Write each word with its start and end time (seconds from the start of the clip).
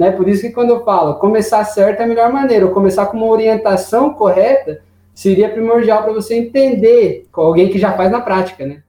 Né? 0.00 0.10
Por 0.10 0.26
isso 0.30 0.40
que 0.40 0.48
quando 0.48 0.70
eu 0.70 0.82
falo 0.82 1.16
começar 1.16 1.62
certo 1.62 2.00
é 2.00 2.04
a 2.04 2.06
melhor 2.06 2.32
maneira, 2.32 2.64
ou 2.64 2.72
começar 2.72 3.04
com 3.04 3.18
uma 3.18 3.26
orientação 3.26 4.14
correta 4.14 4.80
seria 5.14 5.50
primordial 5.50 6.02
para 6.04 6.14
você 6.14 6.34
entender 6.36 7.26
com 7.30 7.42
alguém 7.42 7.68
que 7.68 7.78
já 7.78 7.92
faz 7.92 8.10
na 8.10 8.22
prática, 8.22 8.64
né? 8.64 8.82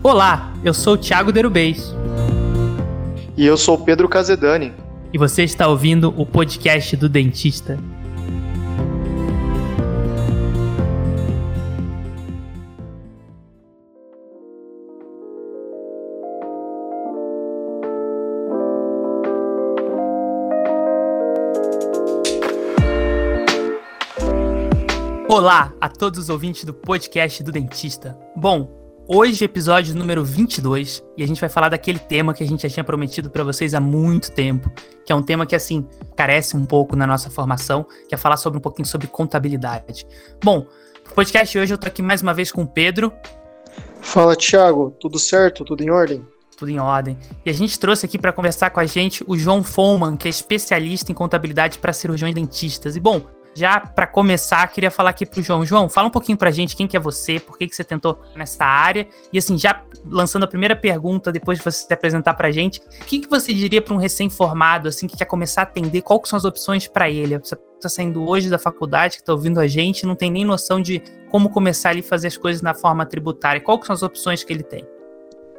Olá, 0.00 0.52
eu 0.62 0.72
sou 0.72 0.94
o 0.94 0.96
Thiago 0.96 1.32
Derubês. 1.32 1.92
E 3.36 3.44
eu 3.44 3.56
sou 3.56 3.74
o 3.74 3.84
Pedro 3.84 4.08
Casedani. 4.08 4.72
E 5.12 5.18
você 5.18 5.42
está 5.42 5.66
ouvindo 5.66 6.14
o 6.16 6.24
podcast 6.24 6.96
do 6.96 7.08
Dentista. 7.08 7.80
Olá 25.44 25.74
a 25.78 25.90
todos 25.90 26.18
os 26.18 26.30
ouvintes 26.30 26.64
do 26.64 26.72
podcast 26.72 27.42
do 27.42 27.52
Dentista. 27.52 28.18
Bom, 28.34 28.66
hoje 29.06 29.44
é 29.44 29.44
episódio 29.44 29.94
número 29.94 30.24
22 30.24 31.04
e 31.18 31.22
a 31.22 31.26
gente 31.26 31.38
vai 31.38 31.50
falar 31.50 31.68
daquele 31.68 31.98
tema 31.98 32.32
que 32.32 32.42
a 32.42 32.46
gente 32.46 32.62
já 32.62 32.70
tinha 32.70 32.82
prometido 32.82 33.28
para 33.28 33.44
vocês 33.44 33.74
há 33.74 33.78
muito 33.78 34.32
tempo, 34.32 34.72
que 35.04 35.12
é 35.12 35.14
um 35.14 35.22
tema 35.22 35.44
que 35.44 35.54
assim 35.54 35.86
carece 36.16 36.56
um 36.56 36.64
pouco 36.64 36.96
na 36.96 37.06
nossa 37.06 37.28
formação, 37.28 37.84
que 38.08 38.14
é 38.14 38.16
falar 38.16 38.38
sobre 38.38 38.58
um 38.58 38.62
pouquinho 38.62 38.88
sobre 38.88 39.06
contabilidade. 39.06 40.06
Bom, 40.42 40.66
no 41.06 41.14
podcast 41.14 41.58
hoje 41.58 41.74
eu 41.74 41.76
tô 41.76 41.88
aqui 41.88 42.00
mais 42.00 42.22
uma 42.22 42.32
vez 42.32 42.50
com 42.50 42.62
o 42.62 42.66
Pedro. 42.66 43.12
Fala, 44.00 44.34
Thiago, 44.34 44.96
tudo 44.98 45.18
certo? 45.18 45.62
Tudo 45.62 45.82
em 45.82 45.90
ordem? 45.90 46.26
Tudo 46.56 46.70
em 46.70 46.80
ordem. 46.80 47.18
E 47.44 47.50
a 47.50 47.52
gente 47.52 47.78
trouxe 47.78 48.06
aqui 48.06 48.16
para 48.16 48.32
conversar 48.32 48.70
com 48.70 48.80
a 48.80 48.86
gente 48.86 49.22
o 49.26 49.36
João 49.36 49.62
Foman, 49.62 50.16
que 50.16 50.26
é 50.26 50.30
especialista 50.30 51.12
em 51.12 51.14
contabilidade 51.14 51.78
para 51.80 51.92
cirurgiões 51.92 52.34
dentistas. 52.34 52.96
E 52.96 53.00
bom, 53.00 53.20
já 53.54 53.80
para 53.80 54.06
começar, 54.06 54.66
queria 54.68 54.90
falar 54.90 55.10
aqui 55.10 55.24
pro 55.24 55.40
João. 55.40 55.64
João, 55.64 55.88
fala 55.88 56.08
um 56.08 56.10
pouquinho 56.10 56.36
pra 56.36 56.50
gente 56.50 56.74
quem 56.74 56.86
que 56.86 56.96
é 56.96 57.00
você, 57.00 57.38
por 57.38 57.56
que, 57.56 57.68
que 57.68 57.76
você 57.76 57.84
tentou 57.84 58.18
nessa 58.34 58.64
área. 58.64 59.06
E 59.32 59.38
assim, 59.38 59.56
já 59.56 59.82
lançando 60.04 60.42
a 60.42 60.48
primeira 60.48 60.74
pergunta, 60.74 61.30
depois 61.30 61.58
de 61.58 61.64
você 61.64 61.86
se 61.86 61.92
apresentar 61.92 62.34
pra 62.34 62.50
gente, 62.50 62.80
o 62.80 63.04
que, 63.04 63.20
que 63.20 63.30
você 63.30 63.54
diria 63.54 63.80
para 63.80 63.94
um 63.94 63.96
recém-formado, 63.96 64.88
assim, 64.88 65.06
que 65.06 65.16
quer 65.16 65.24
começar 65.26 65.62
a 65.62 65.64
atender, 65.64 66.02
quais 66.02 66.28
são 66.28 66.36
as 66.36 66.44
opções 66.44 66.88
para 66.88 67.08
ele? 67.08 67.38
Você 67.38 67.56
tá 67.80 67.88
saindo 67.88 68.28
hoje 68.28 68.50
da 68.50 68.58
faculdade, 68.58 69.18
que 69.18 69.24
tá 69.24 69.32
ouvindo 69.32 69.60
a 69.60 69.66
gente, 69.66 70.04
não 70.04 70.16
tem 70.16 70.30
nem 70.30 70.44
noção 70.44 70.80
de 70.80 71.02
como 71.30 71.48
começar 71.48 71.90
ali 71.90 72.00
a 72.00 72.04
fazer 72.04 72.28
as 72.28 72.36
coisas 72.36 72.60
na 72.60 72.74
forma 72.74 73.06
tributária. 73.06 73.60
Quais 73.60 73.86
são 73.86 73.94
as 73.94 74.02
opções 74.02 74.42
que 74.42 74.52
ele 74.52 74.62
tem? 74.62 74.84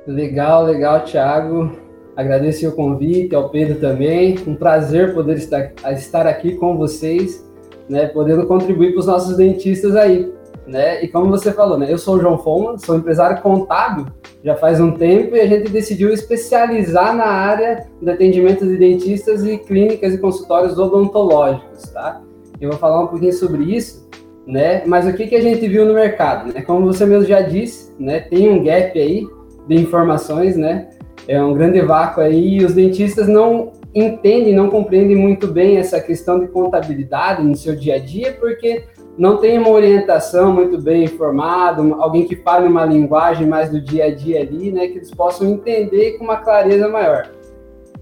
Legal, 0.06 0.66
legal, 0.66 1.02
Thiago. 1.04 1.86
Agradeço 2.16 2.68
o 2.70 2.72
convite, 2.72 3.36
ao 3.36 3.50
Pedro 3.50 3.80
também. 3.80 4.38
Um 4.48 4.56
prazer 4.56 5.14
poder 5.14 5.38
estar, 5.38 5.74
estar 5.92 6.28
aqui 6.28 6.56
com 6.56 6.78
vocês 6.78 7.45
né, 7.90 8.08
podendo 8.08 8.48
contribuir 8.48 8.92
para 8.92 9.00
os 9.00 9.06
nossos 9.08 9.38
dentistas 9.38 9.96
aí, 9.96 10.32
né? 10.66 11.04
E 11.04 11.08
como 11.08 11.30
você 11.30 11.52
falou, 11.52 11.78
né, 11.78 11.92
eu 11.92 11.98
sou 11.98 12.16
o 12.16 12.20
João 12.20 12.38
Foma, 12.38 12.78
sou 12.78 12.96
empresário 12.96 13.42
contábil 13.42 14.08
já 14.46 14.56
faz 14.56 14.80
um 14.80 14.92
tempo 14.92 15.36
e 15.36 15.42
a 15.42 15.48
gente 15.48 15.72
decidiu 15.72 16.14
especializar 16.14 17.16
na 17.16 17.26
área 17.26 17.88
de 18.00 18.10
atendimento 18.12 18.64
de 18.64 18.78
dentistas 18.78 19.44
e 19.44 19.58
clínicas 19.58 20.14
e 20.14 20.20
consultórios 20.20 20.78
odontológicos, 20.78 21.90
tá? 21.90 22.22
Eu 22.62 22.70
vou 22.70 22.78
falar 22.78 23.04
um 23.04 23.08
pouquinho 23.08 23.34
sobre 23.34 23.64
isso, 23.76 24.08
né? 24.46 24.84
Mas 24.86 25.08
o 25.08 25.14
que, 25.14 25.26
que 25.26 25.36
a 25.36 25.42
gente 25.42 25.68
viu 25.68 25.84
no 25.88 25.96
mercado, 25.96 26.54
né? 26.54 26.62
Como 26.62 26.86
você 26.86 27.08
mesmo 27.08 27.26
já 27.26 27.42
disse, 27.42 27.92
né? 28.00 28.20
Tem 28.20 28.48
um 28.48 28.64
gap 28.64 29.00
aí 29.00 29.28
de 29.68 29.76
informações, 29.76 30.56
né? 30.56 30.90
É 31.28 31.42
um 31.44 31.56
grande 31.56 31.82
vácuo 31.82 32.22
aí 32.22 32.60
e 32.60 32.64
os 32.64 32.76
dentistas 32.76 33.28
não 33.28 33.72
entende, 33.96 34.52
não 34.52 34.70
compreende 34.70 35.16
muito 35.16 35.48
bem 35.48 35.78
essa 35.78 36.02
questão 36.02 36.38
de 36.38 36.48
contabilidade 36.48 37.42
no 37.42 37.56
seu 37.56 37.74
dia 37.74 37.96
a 37.96 38.00
dia, 38.00 38.34
porque 38.34 38.84
não 39.18 39.38
tem 39.38 39.58
uma 39.58 39.70
orientação 39.70 40.54
muito 40.54 40.82
bem 40.82 41.06
informada, 41.06 41.82
alguém 41.96 42.26
que 42.26 42.36
fale 42.36 42.68
uma 42.68 42.84
linguagem 42.84 43.48
mais 43.48 43.70
do 43.70 43.80
dia 43.80 44.06
a 44.06 44.14
dia 44.14 44.42
ali, 44.42 44.72
né, 44.72 44.88
que 44.88 44.98
eles 44.98 45.12
possam 45.12 45.48
entender 45.48 46.18
com 46.18 46.26
uma 46.26 46.38
clareza 46.38 46.90
maior. 46.90 47.32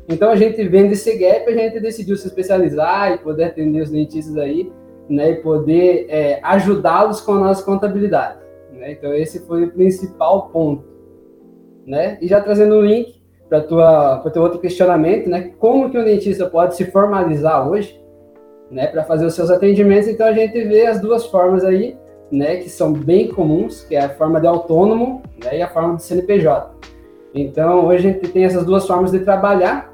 Então 0.09 0.31
a 0.31 0.35
gente 0.35 0.67
vendo 0.67 0.91
esse 0.91 1.15
gap, 1.15 1.47
a 1.47 1.55
gente 1.55 1.79
decidiu 1.79 2.17
se 2.17 2.27
especializar 2.27 3.13
e 3.13 3.17
poder 3.19 3.45
atender 3.45 3.83
os 3.83 3.91
dentistas 3.91 4.35
aí, 4.37 4.71
né, 5.07 5.31
e 5.31 5.35
poder 5.35 6.07
é, 6.09 6.39
ajudá-los 6.41 7.21
com 7.21 7.33
a 7.33 7.39
nossa 7.39 7.63
contabilidade. 7.63 8.39
Né? 8.73 8.93
Então 8.93 9.13
esse 9.13 9.39
foi 9.45 9.65
o 9.65 9.71
principal 9.71 10.49
ponto, 10.49 10.83
né? 11.85 12.17
E 12.21 12.27
já 12.27 12.41
trazendo 12.41 12.75
o 12.75 12.81
link, 12.81 13.22
para 13.53 13.61
tua 13.61 14.17
para 14.17 14.31
teu 14.31 14.41
outro 14.41 14.57
questionamento, 14.57 15.29
né? 15.29 15.51
Como 15.59 15.87
que 15.91 15.97
um 15.97 16.03
dentista 16.03 16.47
pode 16.49 16.75
se 16.75 16.85
formalizar 16.85 17.69
hoje, 17.69 18.01
né, 18.71 18.87
para 18.87 19.03
fazer 19.03 19.27
os 19.27 19.35
seus 19.35 19.51
atendimentos? 19.51 20.07
Então 20.07 20.25
a 20.25 20.33
gente 20.33 20.59
vê 20.63 20.87
as 20.87 20.99
duas 20.99 21.27
formas 21.27 21.63
aí, 21.63 21.95
né, 22.31 22.55
que 22.55 22.67
são 22.67 22.91
bem 22.91 23.27
comuns, 23.27 23.83
que 23.83 23.95
é 23.95 24.05
a 24.05 24.09
forma 24.09 24.41
de 24.41 24.47
autônomo, 24.47 25.21
né, 25.43 25.59
e 25.59 25.61
a 25.61 25.67
forma 25.67 25.97
de 25.97 26.03
CNPJ. 26.03 26.71
Então 27.35 27.85
hoje 27.85 28.07
a 28.07 28.11
gente 28.11 28.27
tem 28.29 28.43
essas 28.43 28.65
duas 28.65 28.87
formas 28.87 29.11
de 29.11 29.19
trabalhar, 29.19 29.93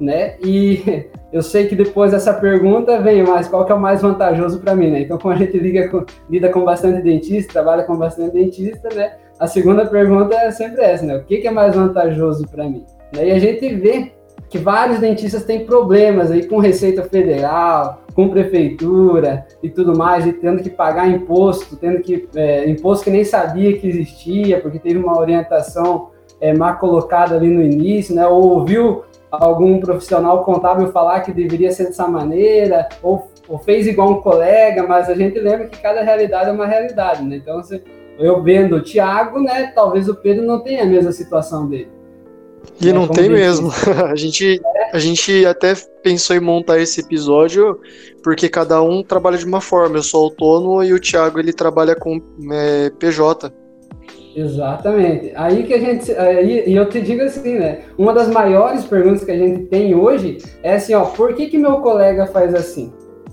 né? 0.00 0.34
E 0.44 1.06
eu 1.32 1.42
sei 1.42 1.68
que 1.68 1.76
depois 1.76 2.10
dessa 2.10 2.34
pergunta 2.34 3.00
vem, 3.00 3.22
mas 3.22 3.46
qual 3.46 3.64
que 3.64 3.70
é 3.70 3.74
o 3.76 3.80
mais 3.80 4.02
vantajoso 4.02 4.58
para 4.58 4.74
mim, 4.74 4.90
né? 4.90 5.02
Então, 5.02 5.16
como 5.16 5.32
a 5.32 5.36
gente 5.36 5.56
liga 5.56 5.88
com, 5.88 6.04
lida 6.28 6.48
com 6.48 6.64
bastante 6.64 7.02
dentista, 7.02 7.52
trabalha 7.52 7.84
com 7.84 7.96
bastante 7.96 8.34
dentista, 8.34 8.88
né? 8.92 9.12
A 9.40 9.46
segunda 9.46 9.86
pergunta 9.86 10.34
é 10.34 10.50
sempre 10.50 10.82
essa, 10.82 11.06
né? 11.06 11.16
O 11.16 11.24
que, 11.24 11.38
que 11.38 11.48
é 11.48 11.50
mais 11.50 11.74
vantajoso 11.74 12.46
para 12.46 12.68
mim? 12.68 12.84
E 13.14 13.30
a 13.30 13.38
gente 13.38 13.74
vê 13.74 14.12
que 14.50 14.58
vários 14.58 14.98
dentistas 14.98 15.44
têm 15.44 15.64
problemas 15.64 16.30
aí 16.30 16.46
com 16.46 16.58
Receita 16.58 17.04
Federal, 17.04 18.02
com 18.14 18.28
prefeitura 18.28 19.46
e 19.62 19.70
tudo 19.70 19.96
mais, 19.96 20.26
e 20.26 20.34
tendo 20.34 20.62
que 20.62 20.68
pagar 20.68 21.08
imposto, 21.08 21.74
tendo 21.76 22.02
que 22.02 22.28
é, 22.34 22.68
imposto 22.68 23.04
que 23.04 23.10
nem 23.10 23.24
sabia 23.24 23.78
que 23.78 23.88
existia, 23.88 24.60
porque 24.60 24.78
teve 24.78 24.98
uma 24.98 25.18
orientação 25.18 26.10
é, 26.38 26.52
má 26.52 26.74
colocada 26.74 27.34
ali 27.34 27.48
no 27.48 27.62
início, 27.62 28.14
né? 28.14 28.26
Ou 28.26 28.58
ouviu 28.58 29.04
algum 29.30 29.80
profissional 29.80 30.44
contábil 30.44 30.92
falar 30.92 31.20
que 31.20 31.32
deveria 31.32 31.72
ser 31.72 31.84
dessa 31.84 32.06
maneira, 32.06 32.90
ou, 33.02 33.26
ou 33.48 33.58
fez 33.58 33.86
igual 33.86 34.10
um 34.10 34.20
colega, 34.20 34.82
mas 34.86 35.08
a 35.08 35.14
gente 35.14 35.38
lembra 35.38 35.66
que 35.66 35.80
cada 35.80 36.02
realidade 36.02 36.50
é 36.50 36.52
uma 36.52 36.66
realidade, 36.66 37.22
né? 37.24 37.36
Então 37.36 37.56
você 37.56 37.82
eu 38.20 38.42
vendo 38.42 38.76
o 38.76 38.82
Thiago, 38.82 39.40
né? 39.40 39.72
Talvez 39.74 40.08
o 40.08 40.14
Pedro 40.14 40.44
não 40.44 40.60
tenha 40.60 40.82
a 40.82 40.86
mesma 40.86 41.12
situação 41.12 41.68
dele. 41.68 41.88
E 42.80 42.86
né, 42.86 42.92
não 42.92 43.08
tem 43.08 43.28
mesmo. 43.28 43.70
a, 44.10 44.14
gente, 44.14 44.60
a 44.92 44.98
gente 44.98 45.46
até 45.46 45.74
pensou 46.02 46.36
em 46.36 46.40
montar 46.40 46.78
esse 46.78 47.00
episódio 47.00 47.78
porque 48.22 48.48
cada 48.48 48.82
um 48.82 49.02
trabalha 49.02 49.38
de 49.38 49.44
uma 49.44 49.60
forma. 49.60 49.96
Eu 49.96 50.02
sou 50.02 50.24
autônomo 50.24 50.82
e 50.82 50.92
o 50.92 51.00
Thiago 51.00 51.38
ele 51.38 51.52
trabalha 51.52 51.94
com 51.94 52.20
é, 52.52 52.90
PJ. 52.90 53.52
Exatamente. 54.34 55.32
Aí 55.34 55.64
que 55.64 55.74
a 55.74 55.78
gente. 55.78 56.12
Aí, 56.12 56.64
e 56.66 56.76
eu 56.76 56.88
te 56.88 57.00
digo 57.00 57.22
assim, 57.22 57.58
né? 57.58 57.80
Uma 57.98 58.12
das 58.12 58.28
maiores 58.28 58.84
perguntas 58.84 59.24
que 59.24 59.30
a 59.32 59.38
gente 59.38 59.64
tem 59.66 59.94
hoje 59.94 60.38
é 60.62 60.74
assim, 60.74 60.94
ó, 60.94 61.04
por 61.04 61.34
que, 61.34 61.48
que 61.48 61.58
meu 61.58 61.80
colega 61.80 62.26
faz 62.26 62.54
assim? 62.54 62.92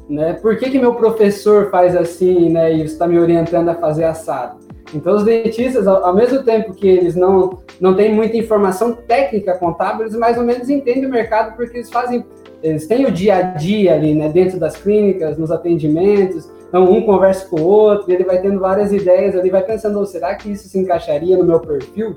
Né? 0.09 0.33
Por 0.33 0.57
que, 0.57 0.69
que 0.69 0.79
meu 0.79 0.95
professor 0.95 1.69
faz 1.69 1.95
assim, 1.95 2.49
né? 2.49 2.73
E 2.73 2.83
está 2.83 3.07
me 3.07 3.19
orientando 3.19 3.69
a 3.69 3.75
fazer 3.75 4.05
assado? 4.05 4.66
Então, 4.93 5.15
os 5.15 5.23
dentistas, 5.23 5.85
ao, 5.87 6.15
mesmo 6.15 6.43
tempo 6.43 6.73
que 6.73 6.87
eles 6.87 7.15
não, 7.15 7.59
não 7.79 7.95
têm 7.95 8.13
muita 8.13 8.37
informação 8.37 8.93
técnica 8.93 9.57
contábil, 9.57 10.03
eles 10.03 10.15
mais 10.15 10.37
ou 10.37 10.43
menos 10.43 10.69
entendem 10.69 11.05
o 11.05 11.09
mercado 11.09 11.55
porque 11.55 11.77
eles 11.77 11.89
fazem, 11.89 12.25
eles 12.63 12.87
têm 12.87 13.05
o 13.05 13.11
dia 13.11 13.35
a 13.35 13.41
dia 13.41 13.93
ali, 13.93 14.13
né, 14.13 14.29
dentro 14.29 14.59
das 14.59 14.77
clínicas, 14.77 15.37
nos 15.37 15.51
atendimentos. 15.51 16.49
Então, 16.69 16.89
um 16.89 17.05
conversa 17.05 17.47
com 17.47 17.59
o 17.61 17.65
outro, 17.65 18.11
ele 18.11 18.23
vai 18.23 18.41
tendo 18.41 18.59
várias 18.59 18.93
ideias 18.93 19.35
ali, 19.35 19.49
vai 19.49 19.63
pensando, 19.63 19.99
oh, 19.99 20.05
será 20.05 20.35
que 20.35 20.51
isso 20.51 20.69
se 20.69 20.79
encaixaria 20.79 21.37
no 21.37 21.43
meu 21.43 21.59
perfil? 21.59 22.15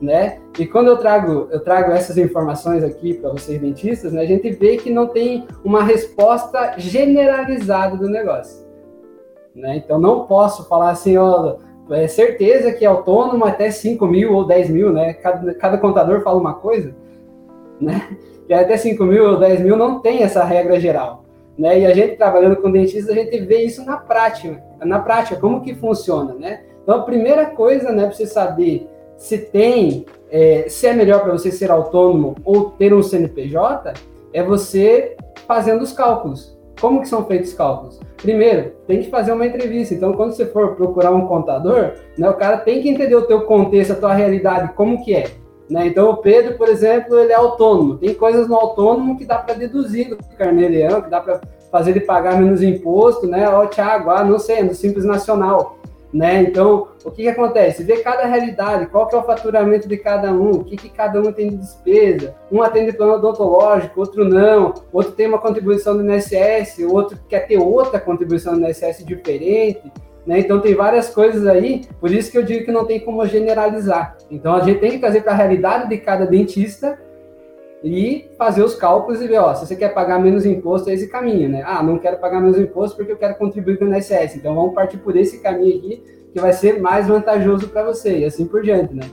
Né? 0.00 0.38
E 0.58 0.66
quando 0.66 0.88
eu 0.88 0.96
trago, 0.96 1.48
eu 1.50 1.60
trago 1.60 1.92
essas 1.92 2.16
informações 2.16 2.82
aqui 2.82 3.14
para 3.14 3.30
vocês 3.30 3.60
dentistas, 3.60 4.12
né, 4.12 4.22
a 4.22 4.26
gente 4.26 4.50
vê 4.50 4.76
que 4.76 4.90
não 4.90 5.08
tem 5.08 5.46
uma 5.64 5.82
resposta 5.82 6.74
generalizada 6.76 7.96
do 7.96 8.08
negócio. 8.08 8.68
Né? 9.54 9.76
Então, 9.76 9.98
não 9.98 10.26
posso 10.26 10.66
falar 10.68 10.90
assim, 10.90 11.16
ó, 11.16 11.56
é 11.90 12.08
certeza 12.08 12.72
que 12.72 12.84
é 12.84 12.88
autônomo 12.88 13.44
até 13.44 13.70
5 13.70 14.06
mil 14.06 14.32
ou 14.32 14.46
10 14.46 14.70
mil, 14.70 14.92
né? 14.92 15.14
Cada, 15.14 15.54
cada 15.54 15.78
contador 15.78 16.22
fala 16.22 16.40
uma 16.40 16.54
coisa, 16.54 16.94
né? 17.80 18.16
Que 18.46 18.54
até 18.54 18.76
5 18.76 19.04
mil 19.04 19.24
ou 19.24 19.38
10 19.38 19.60
mil 19.60 19.76
não 19.76 20.00
tem 20.00 20.22
essa 20.22 20.44
regra 20.44 20.78
geral, 20.80 21.24
né? 21.58 21.80
E 21.80 21.86
a 21.86 21.94
gente 21.94 22.16
trabalhando 22.16 22.56
com 22.56 22.70
dentista, 22.70 23.12
a 23.12 23.14
gente 23.14 23.38
vê 23.40 23.62
isso 23.62 23.84
na 23.84 23.96
prática, 23.96 24.62
na 24.80 24.98
prática, 24.98 25.40
como 25.40 25.62
que 25.62 25.74
funciona, 25.74 26.34
né? 26.34 26.60
Então, 26.82 26.96
a 26.96 27.02
primeira 27.02 27.46
coisa, 27.46 27.92
né, 27.92 28.06
para 28.06 28.14
você 28.14 28.26
saber 28.26 28.88
se 29.16 29.38
tem, 29.38 30.06
é, 30.30 30.64
se 30.68 30.86
é 30.86 30.92
melhor 30.92 31.22
para 31.22 31.32
você 31.32 31.52
ser 31.52 31.70
autônomo 31.70 32.34
ou 32.44 32.70
ter 32.70 32.92
um 32.94 33.02
CNPJ, 33.02 33.92
é 34.32 34.42
você 34.42 35.16
fazendo 35.46 35.82
os 35.82 35.92
cálculos, 35.92 36.58
Como 36.80 37.02
que 37.02 37.08
são 37.08 37.24
feitos 37.26 37.50
os 37.50 37.56
cálculos? 37.56 38.00
Primeiro, 38.16 38.72
tem 38.86 39.02
que 39.02 39.10
fazer 39.10 39.32
uma 39.32 39.46
entrevista. 39.46 39.94
Então, 39.94 40.14
quando 40.14 40.32
você 40.32 40.46
for 40.46 40.74
procurar 40.74 41.10
um 41.12 41.26
contador, 41.26 41.92
né, 42.16 42.28
o 42.28 42.34
cara 42.34 42.56
tem 42.56 42.80
que 42.80 42.88
entender 42.88 43.14
o 43.14 43.26
teu 43.26 43.42
contexto, 43.42 43.92
a 43.92 43.96
tua 43.96 44.14
realidade, 44.14 44.72
como 44.74 45.04
que 45.04 45.14
é. 45.14 45.30
Né? 45.68 45.86
Então, 45.86 46.10
o 46.10 46.16
Pedro, 46.16 46.56
por 46.56 46.68
exemplo, 46.68 47.18
ele 47.18 47.32
é 47.32 47.36
autônomo. 47.36 47.98
Tem 47.98 48.14
coisas 48.14 48.48
no 48.48 48.56
autônomo 48.56 49.16
que 49.16 49.24
dá 49.24 49.38
para 49.38 49.54
deduzir 49.54 50.08
do 50.08 50.16
carnê-leão, 50.36 51.02
que 51.02 51.10
dá 51.10 51.20
para 51.20 51.40
fazer 51.70 51.90
ele 51.92 52.00
pagar 52.00 52.36
menos 52.36 52.62
imposto, 52.62 53.28
né? 53.28 53.48
Ó, 53.48 53.64
Thiago, 53.66 54.10
ah, 54.10 54.24
não 54.24 54.40
sei, 54.40 54.56
é 54.56 54.62
no 54.64 54.74
Simples 54.74 55.04
Nacional 55.04 55.76
né? 56.12 56.42
Então, 56.42 56.88
o 57.04 57.10
que, 57.10 57.22
que 57.22 57.28
acontece? 57.28 57.84
Ver 57.84 58.02
cada 58.02 58.26
realidade, 58.26 58.86
qual 58.86 59.06
que 59.06 59.14
é 59.14 59.18
o 59.18 59.22
faturamento 59.22 59.88
de 59.88 59.96
cada 59.96 60.32
um, 60.32 60.50
o 60.50 60.64
que, 60.64 60.76
que 60.76 60.88
cada 60.88 61.20
um 61.20 61.32
tem 61.32 61.50
de 61.50 61.56
despesa. 61.56 62.34
Um 62.50 62.62
atende 62.62 62.92
plano 62.92 63.14
odontológico, 63.14 64.00
outro 64.00 64.24
não, 64.24 64.74
outro 64.92 65.12
tem 65.12 65.26
uma 65.26 65.38
contribuição 65.38 65.96
do 65.96 66.04
INSS, 66.04 66.80
outro 66.88 67.18
quer 67.28 67.46
ter 67.46 67.58
outra 67.58 68.00
contribuição 68.00 68.54
do 68.54 68.66
INSS 68.66 69.04
diferente. 69.04 69.82
Né? 70.26 70.40
Então 70.40 70.60
tem 70.60 70.74
várias 70.74 71.08
coisas 71.08 71.46
aí, 71.46 71.82
por 72.00 72.10
isso 72.10 72.30
que 72.30 72.36
eu 72.36 72.42
digo 72.42 72.64
que 72.64 72.72
não 72.72 72.84
tem 72.84 73.00
como 73.00 73.24
generalizar. 73.26 74.16
Então 74.30 74.54
a 74.54 74.60
gente 74.60 74.80
tem 74.80 74.90
que 74.92 74.98
trazer 74.98 75.22
para 75.22 75.32
a 75.32 75.36
realidade 75.36 75.88
de 75.88 75.96
cada 75.98 76.26
dentista 76.26 76.98
e 77.82 78.28
fazer 78.36 78.62
os 78.62 78.74
cálculos 78.74 79.22
e 79.22 79.26
ver, 79.26 79.38
ó, 79.38 79.54
se 79.54 79.66
você 79.66 79.74
quer 79.74 79.94
pagar 79.94 80.18
menos 80.18 80.44
imposto, 80.44 80.90
é 80.90 80.94
esse 80.94 81.08
caminho, 81.08 81.48
né? 81.48 81.62
Ah, 81.64 81.82
não 81.82 81.98
quero 81.98 82.18
pagar 82.18 82.40
menos 82.40 82.58
imposto 82.58 82.96
porque 82.96 83.12
eu 83.12 83.16
quero 83.16 83.36
contribuir 83.36 83.78
com 83.78 83.86
o 83.86 83.94
INSS. 83.94 84.36
Então 84.36 84.54
vamos 84.54 84.74
partir 84.74 84.98
por 84.98 85.16
esse 85.16 85.40
caminho 85.40 85.78
aqui, 85.78 86.02
que 86.32 86.40
vai 86.40 86.52
ser 86.52 86.80
mais 86.80 87.08
vantajoso 87.08 87.68
para 87.68 87.84
você, 87.84 88.18
e 88.18 88.24
assim 88.24 88.46
por 88.46 88.62
diante, 88.62 88.94
né? 88.94 89.04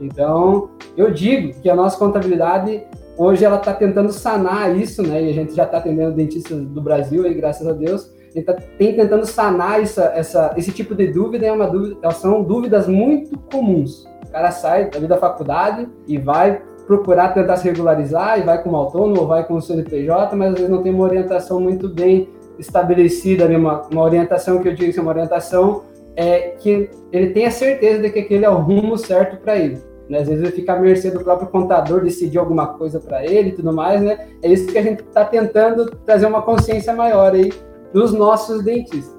Então, 0.00 0.70
eu 0.96 1.10
digo 1.10 1.60
que 1.60 1.68
a 1.68 1.74
nossa 1.74 1.98
contabilidade, 1.98 2.84
hoje, 3.16 3.44
ela 3.44 3.56
está 3.56 3.72
tentando 3.72 4.12
sanar 4.12 4.76
isso, 4.76 5.02
né? 5.02 5.22
E 5.22 5.30
a 5.30 5.32
gente 5.32 5.54
já 5.54 5.64
está 5.64 5.78
atendendo 5.78 6.14
dentistas 6.14 6.60
do 6.60 6.80
Brasil, 6.80 7.24
aí, 7.24 7.34
graças 7.34 7.66
a 7.66 7.72
Deus, 7.72 8.12
a 8.36 8.42
tá, 8.42 8.54
tem 8.78 8.94
tentando 8.94 9.26
sanar 9.26 9.80
essa, 9.80 10.12
essa, 10.14 10.54
esse 10.56 10.70
tipo 10.70 10.94
de 10.94 11.08
dúvida, 11.08 11.46
é 11.46 11.52
uma 11.52 11.66
dúvida, 11.66 12.10
são 12.12 12.42
dúvidas 12.42 12.86
muito 12.86 13.38
comuns. 13.50 14.04
O 14.26 14.30
cara 14.30 14.50
sai 14.50 14.90
da 14.90 15.16
faculdade 15.16 15.88
e 16.06 16.18
vai 16.18 16.62
procurar 16.88 17.34
tentar 17.34 17.58
se 17.58 17.68
regularizar 17.68 18.40
e 18.40 18.42
vai 18.42 18.62
como 18.62 18.74
autônomo 18.74 19.20
ou 19.20 19.26
vai 19.26 19.46
com 19.46 19.54
o 19.54 19.62
CNPJ, 19.62 20.34
mas 20.34 20.52
às 20.52 20.54
vezes 20.54 20.70
não 20.70 20.82
tem 20.82 20.92
uma 20.92 21.04
orientação 21.04 21.60
muito 21.60 21.86
bem 21.86 22.30
estabelecida, 22.58 23.46
né? 23.46 23.58
uma, 23.58 23.82
uma 23.92 24.02
orientação 24.02 24.60
que 24.60 24.68
eu 24.68 24.74
digo 24.74 24.92
que 24.92 24.98
é 24.98 25.02
uma 25.02 25.10
orientação 25.10 25.84
é 26.16 26.54
que 26.58 26.90
ele 27.12 27.28
tenha 27.28 27.50
certeza 27.50 28.02
de 28.02 28.10
que 28.10 28.20
aquele 28.20 28.44
é 28.44 28.50
o 28.50 28.56
rumo 28.56 28.96
certo 28.96 29.36
para 29.36 29.56
ele. 29.56 29.78
Né? 30.08 30.20
Às 30.20 30.28
vezes 30.28 30.42
ele 30.42 30.52
fica 30.52 30.72
à 30.72 30.80
mercê 30.80 31.10
do 31.10 31.20
próprio 31.20 31.48
contador 31.48 32.02
decidir 32.02 32.38
alguma 32.38 32.68
coisa 32.68 32.98
para 32.98 33.24
ele 33.24 33.50
e 33.50 33.52
tudo 33.52 33.72
mais, 33.72 34.02
né? 34.02 34.26
É 34.42 34.50
isso 34.50 34.66
que 34.66 34.78
a 34.78 34.82
gente 34.82 35.00
está 35.00 35.24
tentando 35.24 35.94
trazer 36.06 36.26
uma 36.26 36.42
consciência 36.42 36.94
maior 36.94 37.34
aí 37.34 37.52
dos 37.92 38.12
nossos 38.12 38.64
dentistas. 38.64 39.14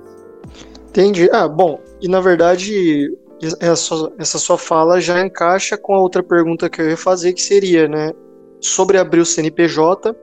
Entendi. 0.89 1.29
Ah, 1.31 1.47
bom, 1.47 1.79
e 2.01 2.07
na 2.07 2.19
verdade 2.19 3.15
essa, 3.59 4.11
essa 4.17 4.37
sua 4.37 4.57
fala 4.57 4.99
já 4.99 5.25
encaixa 5.25 5.77
com 5.77 5.93
a 5.95 5.99
outra 5.99 6.21
pergunta 6.21 6.69
que 6.69 6.81
eu 6.81 6.89
ia 6.89 6.97
fazer, 6.97 7.33
que 7.33 7.41
seria, 7.41 7.87
né, 7.87 8.11
sobre 8.59 8.97
abrir 8.97 9.21
o 9.21 9.25
CNPJ 9.25 10.15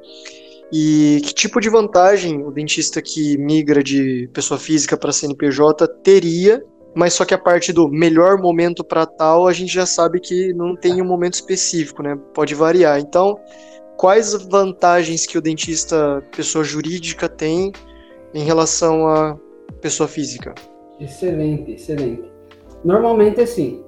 e 0.73 1.21
que 1.25 1.33
tipo 1.33 1.61
de 1.61 1.71
vantagem 1.71 2.45
o 2.45 2.51
dentista 2.51 3.01
que 3.01 3.39
migra 3.39 3.83
de 3.83 4.29
pessoa 4.33 4.59
física 4.59 4.97
para 4.97 5.13
CNPJ 5.13 5.87
teria, 6.03 6.63
mas 6.95 7.15
só 7.15 7.25
que 7.25 7.35
a 7.35 7.39
parte 7.39 7.73
do 7.73 7.89
melhor 7.89 8.39
momento 8.39 8.83
para 8.83 9.07
tal, 9.07 9.47
a 9.47 9.53
gente 9.53 9.73
já 9.73 9.87
sabe 9.87 10.21
que 10.21 10.53
não 10.55 10.75
tem 10.75 11.01
um 11.01 11.05
momento 11.05 11.35
específico, 11.35 12.03
né? 12.03 12.19
Pode 12.35 12.55
variar. 12.55 12.99
Então, 12.99 13.39
quais 13.97 14.33
vantagens 14.45 15.27
que 15.27 15.39
o 15.39 15.43
dentista 15.43 16.23
pessoa 16.35 16.65
jurídica 16.65 17.29
tem 17.29 17.71
em 18.35 18.43
relação 18.43 19.07
à 19.07 19.39
pessoa 19.81 20.09
física? 20.09 20.55
Excelente, 20.99 21.73
excelente. 21.73 22.36
Normalmente, 22.85 23.41
assim, 23.41 23.85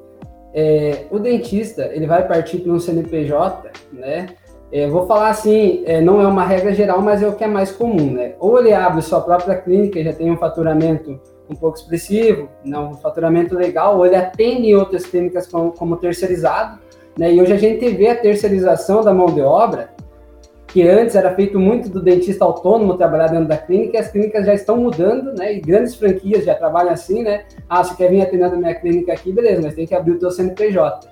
é, 0.55 1.07
o 1.11 1.19
dentista 1.19 1.91
ele 1.93 2.07
vai 2.07 2.27
partir 2.27 2.59
para 2.59 2.73
um 2.73 2.79
CNPJ, 2.79 3.71
né? 3.93 4.27
É, 4.71 4.87
vou 4.87 5.07
falar 5.07 5.31
assim, 5.31 5.83
é, 5.87 6.01
não 6.01 6.21
é 6.21 6.27
uma 6.27 6.45
regra 6.45 6.75
geral, 6.75 7.01
mas 7.01 7.23
é 7.23 7.29
o 7.29 7.35
que 7.35 7.45
é 7.45 7.47
mais 7.47 7.73
comum, 7.73 8.13
né? 8.13 8.35
Ou 8.39 8.59
ele 8.59 8.73
abre 8.73 9.01
sua 9.01 9.21
própria 9.21 9.57
clínica 9.57 9.99
e 9.99 10.05
já 10.05 10.13
tem 10.13 10.31
um 10.31 10.37
faturamento 10.37 11.19
um 11.49 11.55
pouco 11.55 11.79
expressivo, 11.79 12.49
não, 12.63 12.91
um 12.91 12.95
faturamento 12.95 13.55
legal, 13.55 13.97
ou 13.97 14.05
ele 14.05 14.17
atende 14.17 14.75
outras 14.75 15.07
clínicas 15.07 15.47
como, 15.47 15.73
como 15.73 15.97
terceirizado, 15.97 16.79
né? 17.19 17.33
E 17.33 17.41
hoje 17.41 17.53
a 17.53 17.57
gente 17.57 17.89
vê 17.91 18.09
a 18.09 18.17
terceirização 18.17 19.03
da 19.03 19.15
mão 19.15 19.27
de 19.27 19.41
obra 19.41 19.91
que 20.69 20.87
antes 20.87 21.17
era 21.17 21.35
feito 21.35 21.59
muito 21.59 21.89
do 21.89 22.01
dentista 22.01 22.45
autônomo 22.45 22.97
trabalhar 22.97 23.29
dentro 23.29 23.49
da 23.49 23.57
clínica, 23.57 23.97
e 23.97 24.01
as 24.01 24.11
clínicas 24.11 24.45
já 24.45 24.55
estão 24.55 24.77
mudando, 24.77 25.33
né? 25.33 25.55
E 25.55 25.61
grandes 25.61 25.95
franquias 25.95 26.45
já 26.45 26.55
trabalham 26.55 26.93
assim, 26.93 27.23
né? 27.23 27.45
Ah, 27.69 27.83
você 27.83 27.95
quer 27.95 28.11
vir 28.11 28.21
atendendo 28.21 28.55
a 28.55 28.59
minha 28.59 28.75
clínica 28.75 29.13
aqui, 29.13 29.33
beleza, 29.33 29.63
mas 29.63 29.75
tem 29.75 29.87
que 29.87 29.95
abrir 29.95 30.13
o 30.13 30.19
teu 30.19 30.31
CNPJ, 30.31 31.09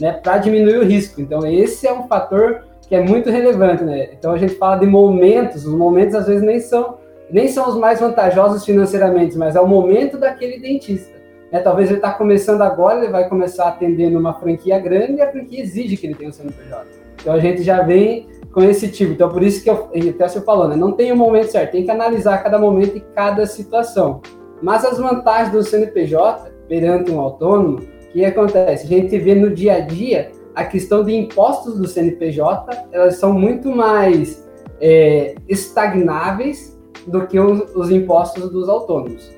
né? 0.00 0.12
Para 0.12 0.38
diminuir 0.38 0.78
o 0.78 0.84
risco. 0.84 1.20
Então, 1.20 1.44
esse 1.44 1.88
é 1.88 1.92
um 1.92 2.06
fator 2.06 2.64
que 2.88 2.94
é 2.94 3.02
muito 3.02 3.30
relevante, 3.30 3.82
né? 3.82 4.10
Então, 4.16 4.30
a 4.30 4.38
gente 4.38 4.54
fala 4.54 4.76
de 4.76 4.86
momentos, 4.86 5.66
os 5.66 5.74
momentos 5.74 6.14
às 6.14 6.28
vezes 6.28 6.42
nem 6.42 6.60
são, 6.60 6.98
nem 7.28 7.48
são 7.48 7.68
os 7.68 7.76
mais 7.76 7.98
vantajosos 7.98 8.64
financeiramente, 8.64 9.36
mas 9.36 9.56
é 9.56 9.60
o 9.60 9.66
momento 9.66 10.18
daquele 10.18 10.60
dentista. 10.60 11.12
Né? 11.50 11.58
Talvez 11.58 11.88
ele 11.88 11.98
está 11.98 12.12
começando 12.12 12.62
agora, 12.62 12.98
ele 12.98 13.10
vai 13.10 13.28
começar 13.28 13.66
atendendo 13.66 14.18
uma 14.18 14.34
franquia 14.34 14.78
grande 14.78 15.14
e 15.14 15.20
a 15.20 15.32
franquia 15.32 15.60
exige 15.60 15.96
que 15.96 16.06
ele 16.06 16.14
tenha 16.14 16.30
o 16.30 16.32
CNPJ. 16.32 16.86
Então, 17.20 17.32
a 17.32 17.40
gente 17.40 17.62
já 17.62 17.82
vem 17.82 18.28
com 18.54 18.62
esse 18.62 18.88
tipo. 18.88 19.12
Então, 19.12 19.28
por 19.28 19.42
isso 19.42 19.62
que 19.62 19.68
eu, 19.68 19.90
até 19.92 20.28
você 20.28 20.40
falou, 20.40 20.68
né? 20.68 20.76
Não 20.76 20.92
tem 20.92 21.10
o 21.10 21.14
um 21.16 21.18
momento 21.18 21.50
certo, 21.50 21.72
tem 21.72 21.84
que 21.84 21.90
analisar 21.90 22.38
cada 22.38 22.58
momento 22.58 22.96
e 22.96 23.00
cada 23.00 23.44
situação. 23.46 24.22
Mas 24.62 24.84
as 24.84 24.98
vantagens 24.98 25.52
do 25.52 25.62
CNPJ 25.62 26.52
perante 26.68 27.10
um 27.10 27.20
autônomo, 27.20 27.78
o 27.78 28.12
que 28.12 28.24
acontece? 28.24 28.86
A 28.86 28.88
gente 28.88 29.18
vê 29.18 29.34
no 29.34 29.50
dia 29.50 29.74
a 29.74 29.80
dia 29.80 30.30
a 30.54 30.64
questão 30.64 31.02
de 31.02 31.12
impostos 31.12 31.76
do 31.76 31.88
CNPJ, 31.88 32.86
elas 32.92 33.16
são 33.16 33.32
muito 33.32 33.74
mais 33.74 34.48
é, 34.80 35.34
estagnáveis 35.48 36.78
do 37.08 37.26
que 37.26 37.38
os, 37.40 37.74
os 37.74 37.90
impostos 37.90 38.50
dos 38.50 38.68
autônomos. 38.68 39.32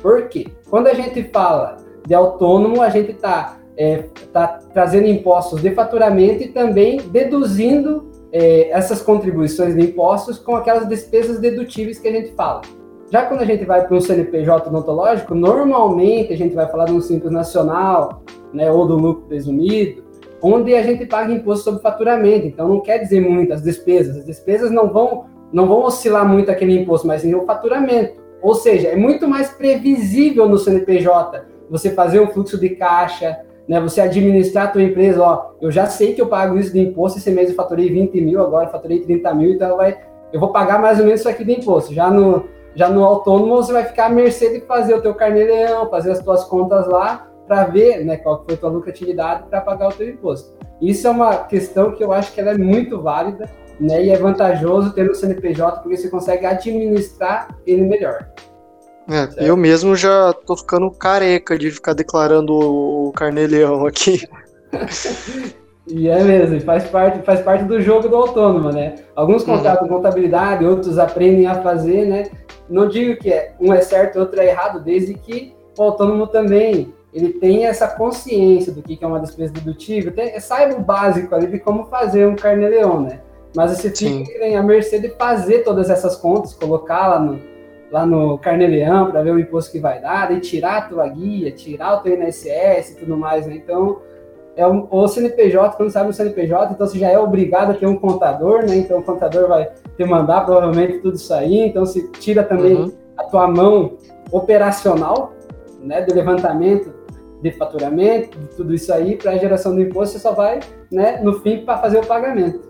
Por 0.00 0.28
quê? 0.28 0.46
Quando 0.70 0.86
a 0.86 0.94
gente 0.94 1.24
fala 1.24 1.76
de 2.06 2.14
autônomo, 2.14 2.80
a 2.80 2.88
gente 2.88 3.10
está 3.10 3.58
é, 3.76 4.04
tá 4.32 4.60
trazendo 4.72 5.08
impostos 5.08 5.60
de 5.60 5.72
faturamento 5.72 6.44
e 6.44 6.48
também 6.48 6.98
deduzindo 6.98 8.09
é, 8.32 8.70
essas 8.70 9.02
contribuições 9.02 9.74
de 9.74 9.82
impostos 9.82 10.38
com 10.38 10.56
aquelas 10.56 10.88
despesas 10.88 11.40
dedutíveis 11.40 11.98
que 11.98 12.08
a 12.08 12.12
gente 12.12 12.32
fala. 12.32 12.62
Já 13.10 13.26
quando 13.26 13.40
a 13.40 13.44
gente 13.44 13.64
vai 13.64 13.84
para 13.84 13.96
um 13.96 14.00
CNPJ 14.00 14.68
odontológico, 14.68 15.34
normalmente 15.34 16.32
a 16.32 16.36
gente 16.36 16.54
vai 16.54 16.68
falar 16.68 16.84
de 16.84 16.92
um 16.92 17.00
simples 17.00 17.32
nacional, 17.32 18.22
né, 18.52 18.70
ou 18.70 18.86
do 18.86 18.96
lucro 18.96 19.24
presumido, 19.26 20.04
onde 20.40 20.74
a 20.74 20.82
gente 20.82 21.04
paga 21.06 21.32
imposto 21.32 21.64
sobre 21.64 21.82
faturamento. 21.82 22.46
Então 22.46 22.68
não 22.68 22.80
quer 22.80 22.98
dizer 22.98 23.20
muito 23.20 23.52
as 23.52 23.62
despesas. 23.62 24.16
As 24.16 24.24
despesas 24.24 24.70
não 24.70 24.92
vão 24.92 25.26
não 25.52 25.66
vão 25.66 25.82
oscilar 25.82 26.28
muito 26.28 26.48
aquele 26.48 26.78
imposto, 26.78 27.08
mas 27.08 27.22
sim 27.22 27.34
o 27.34 27.44
faturamento. 27.44 28.20
Ou 28.40 28.54
seja, 28.54 28.88
é 28.88 28.96
muito 28.96 29.26
mais 29.26 29.50
previsível 29.50 30.48
no 30.48 30.56
CNPJ 30.56 31.44
você 31.68 31.90
fazer 31.90 32.20
um 32.20 32.28
fluxo 32.28 32.58
de 32.58 32.70
caixa, 32.70 33.40
né? 33.70 33.80
Você 33.80 34.00
administrar 34.00 34.64
a 34.64 34.68
tua 34.68 34.82
empresa, 34.82 35.22
ó, 35.22 35.52
eu 35.60 35.70
já 35.70 35.86
sei 35.86 36.12
que 36.12 36.20
eu 36.20 36.26
pago 36.26 36.58
isso 36.58 36.72
de 36.72 36.80
imposto, 36.80 37.20
esse 37.20 37.30
mês 37.30 37.50
eu 37.50 37.54
faturei 37.54 37.88
20 37.88 38.20
mil, 38.20 38.42
agora 38.42 38.66
faturei 38.66 38.98
30 38.98 39.32
mil, 39.32 39.52
então 39.52 39.76
vai, 39.76 39.96
eu 40.32 40.40
vou 40.40 40.50
pagar 40.50 40.80
mais 40.80 40.98
ou 40.98 41.04
menos 41.04 41.20
isso 41.20 41.28
aqui 41.28 41.44
de 41.44 41.52
imposto. 41.52 41.94
Já 41.94 42.10
no, 42.10 42.46
já 42.74 42.88
no 42.88 43.04
autônomo 43.04 43.54
você 43.54 43.72
vai 43.72 43.84
ficar 43.84 44.06
à 44.06 44.08
mercê 44.08 44.58
de 44.58 44.66
fazer 44.66 44.94
o 44.94 45.00
teu 45.00 45.14
carnê-leão, 45.14 45.88
fazer 45.88 46.10
as 46.10 46.18
tuas 46.18 46.42
contas 46.46 46.88
lá, 46.88 47.30
para 47.46 47.62
ver 47.62 48.04
né, 48.04 48.16
qual 48.16 48.44
foi 48.44 48.54
a 48.54 48.58
tua 48.58 48.70
lucratividade 48.70 49.44
para 49.48 49.60
pagar 49.60 49.90
o 49.90 49.92
teu 49.92 50.08
imposto. 50.08 50.52
Isso 50.82 51.06
é 51.06 51.10
uma 51.10 51.36
questão 51.44 51.92
que 51.92 52.02
eu 52.02 52.12
acho 52.12 52.32
que 52.32 52.40
ela 52.40 52.50
é 52.50 52.58
muito 52.58 53.00
válida, 53.00 53.48
né, 53.78 54.04
e 54.04 54.10
é 54.10 54.16
vantajoso 54.16 54.92
ter 54.92 55.08
o 55.08 55.14
CNPJ 55.14 55.80
porque 55.80 55.96
você 55.96 56.10
consegue 56.10 56.44
administrar 56.44 57.56
ele 57.64 57.82
melhor. 57.82 58.29
É, 59.10 59.48
eu 59.48 59.56
mesmo 59.56 59.96
já 59.96 60.32
tô 60.32 60.56
ficando 60.56 60.88
careca 60.88 61.58
de 61.58 61.68
ficar 61.72 61.94
declarando 61.94 62.52
o 62.54 63.12
carnê-leão 63.12 63.84
aqui. 63.84 64.22
e 65.88 66.08
é 66.08 66.22
mesmo, 66.22 66.60
faz 66.60 66.84
parte, 66.84 67.24
faz 67.24 67.40
parte 67.40 67.64
do 67.64 67.80
jogo 67.80 68.08
do 68.08 68.14
autônomo, 68.14 68.70
né? 68.70 68.94
Alguns 69.16 69.42
contratam 69.42 69.88
uhum. 69.88 69.96
contabilidade, 69.96 70.64
outros 70.64 70.96
aprendem 70.96 71.46
a 71.48 71.60
fazer, 71.60 72.06
né? 72.06 72.30
Não 72.68 72.88
digo 72.88 73.20
que 73.20 73.32
é, 73.32 73.52
um 73.60 73.74
é 73.74 73.80
certo, 73.80 74.20
outro 74.20 74.40
é 74.40 74.46
errado, 74.46 74.78
desde 74.78 75.14
que 75.14 75.52
o 75.76 75.82
autônomo 75.82 76.28
também 76.28 76.94
ele 77.12 77.30
tenha 77.30 77.68
essa 77.68 77.88
consciência 77.88 78.72
do 78.72 78.80
que 78.80 78.96
é 79.02 79.06
uma 79.06 79.18
despesa 79.18 79.52
dedutível, 79.52 80.12
tem, 80.12 80.38
saiba 80.38 80.76
o 80.76 80.80
básico 80.80 81.34
ali 81.34 81.48
de 81.48 81.58
como 81.58 81.86
fazer 81.86 82.26
um 82.26 82.36
carnê-leão, 82.36 83.00
né? 83.00 83.18
Mas 83.56 83.72
você 83.72 83.90
fica 83.90 84.56
à 84.56 84.62
mercê 84.62 85.00
de 85.00 85.08
fazer 85.16 85.64
todas 85.64 85.90
essas 85.90 86.14
contas, 86.14 86.54
colocar 86.54 87.08
lá 87.08 87.18
no, 87.18 87.49
lá 87.90 88.06
no 88.06 88.38
Carneleão 88.38 89.10
para 89.10 89.22
ver 89.22 89.32
o 89.32 89.38
imposto 89.38 89.72
que 89.72 89.80
vai 89.80 90.00
dar, 90.00 90.32
e 90.32 90.40
tirar 90.40 90.78
a 90.78 90.82
tua 90.82 91.08
guia, 91.08 91.50
tirar 91.50 91.94
o 91.94 92.00
teu 92.00 92.14
INSS 92.14 92.92
e 92.92 92.96
tudo 92.96 93.16
mais, 93.16 93.46
né? 93.46 93.56
Então, 93.56 93.98
é 94.56 94.66
o, 94.66 94.86
o 94.90 95.08
CNPJ, 95.08 95.76
quando 95.76 95.90
sabe 95.90 96.10
o 96.10 96.12
CNPJ, 96.12 96.72
então 96.72 96.86
você 96.86 96.98
já 96.98 97.08
é 97.08 97.18
obrigado 97.18 97.70
a 97.70 97.74
ter 97.74 97.86
um 97.86 97.96
contador, 97.96 98.66
né? 98.66 98.76
Então 98.76 98.98
o 98.98 99.02
contador 99.02 99.48
vai 99.48 99.70
te 99.96 100.04
mandar 100.04 100.44
provavelmente 100.44 100.98
tudo 100.98 101.16
isso 101.16 101.32
aí, 101.32 101.60
então 101.60 101.86
se 101.86 102.08
tira 102.12 102.42
também 102.42 102.74
uhum. 102.74 102.92
a 103.16 103.24
tua 103.24 103.48
mão 103.48 103.96
operacional, 104.30 105.32
né, 105.82 106.02
do 106.02 106.14
levantamento 106.14 106.92
de 107.40 107.50
faturamento, 107.52 108.38
de 108.38 108.48
tudo 108.48 108.74
isso 108.74 108.92
aí, 108.92 109.16
para 109.16 109.32
a 109.32 109.36
geração 109.38 109.74
do 109.74 109.80
imposto, 109.80 110.14
você 110.14 110.18
só 110.18 110.32
vai, 110.32 110.60
né, 110.92 111.20
no 111.22 111.40
fim, 111.40 111.64
para 111.64 111.78
fazer 111.78 111.98
o 111.98 112.06
pagamento. 112.06 112.69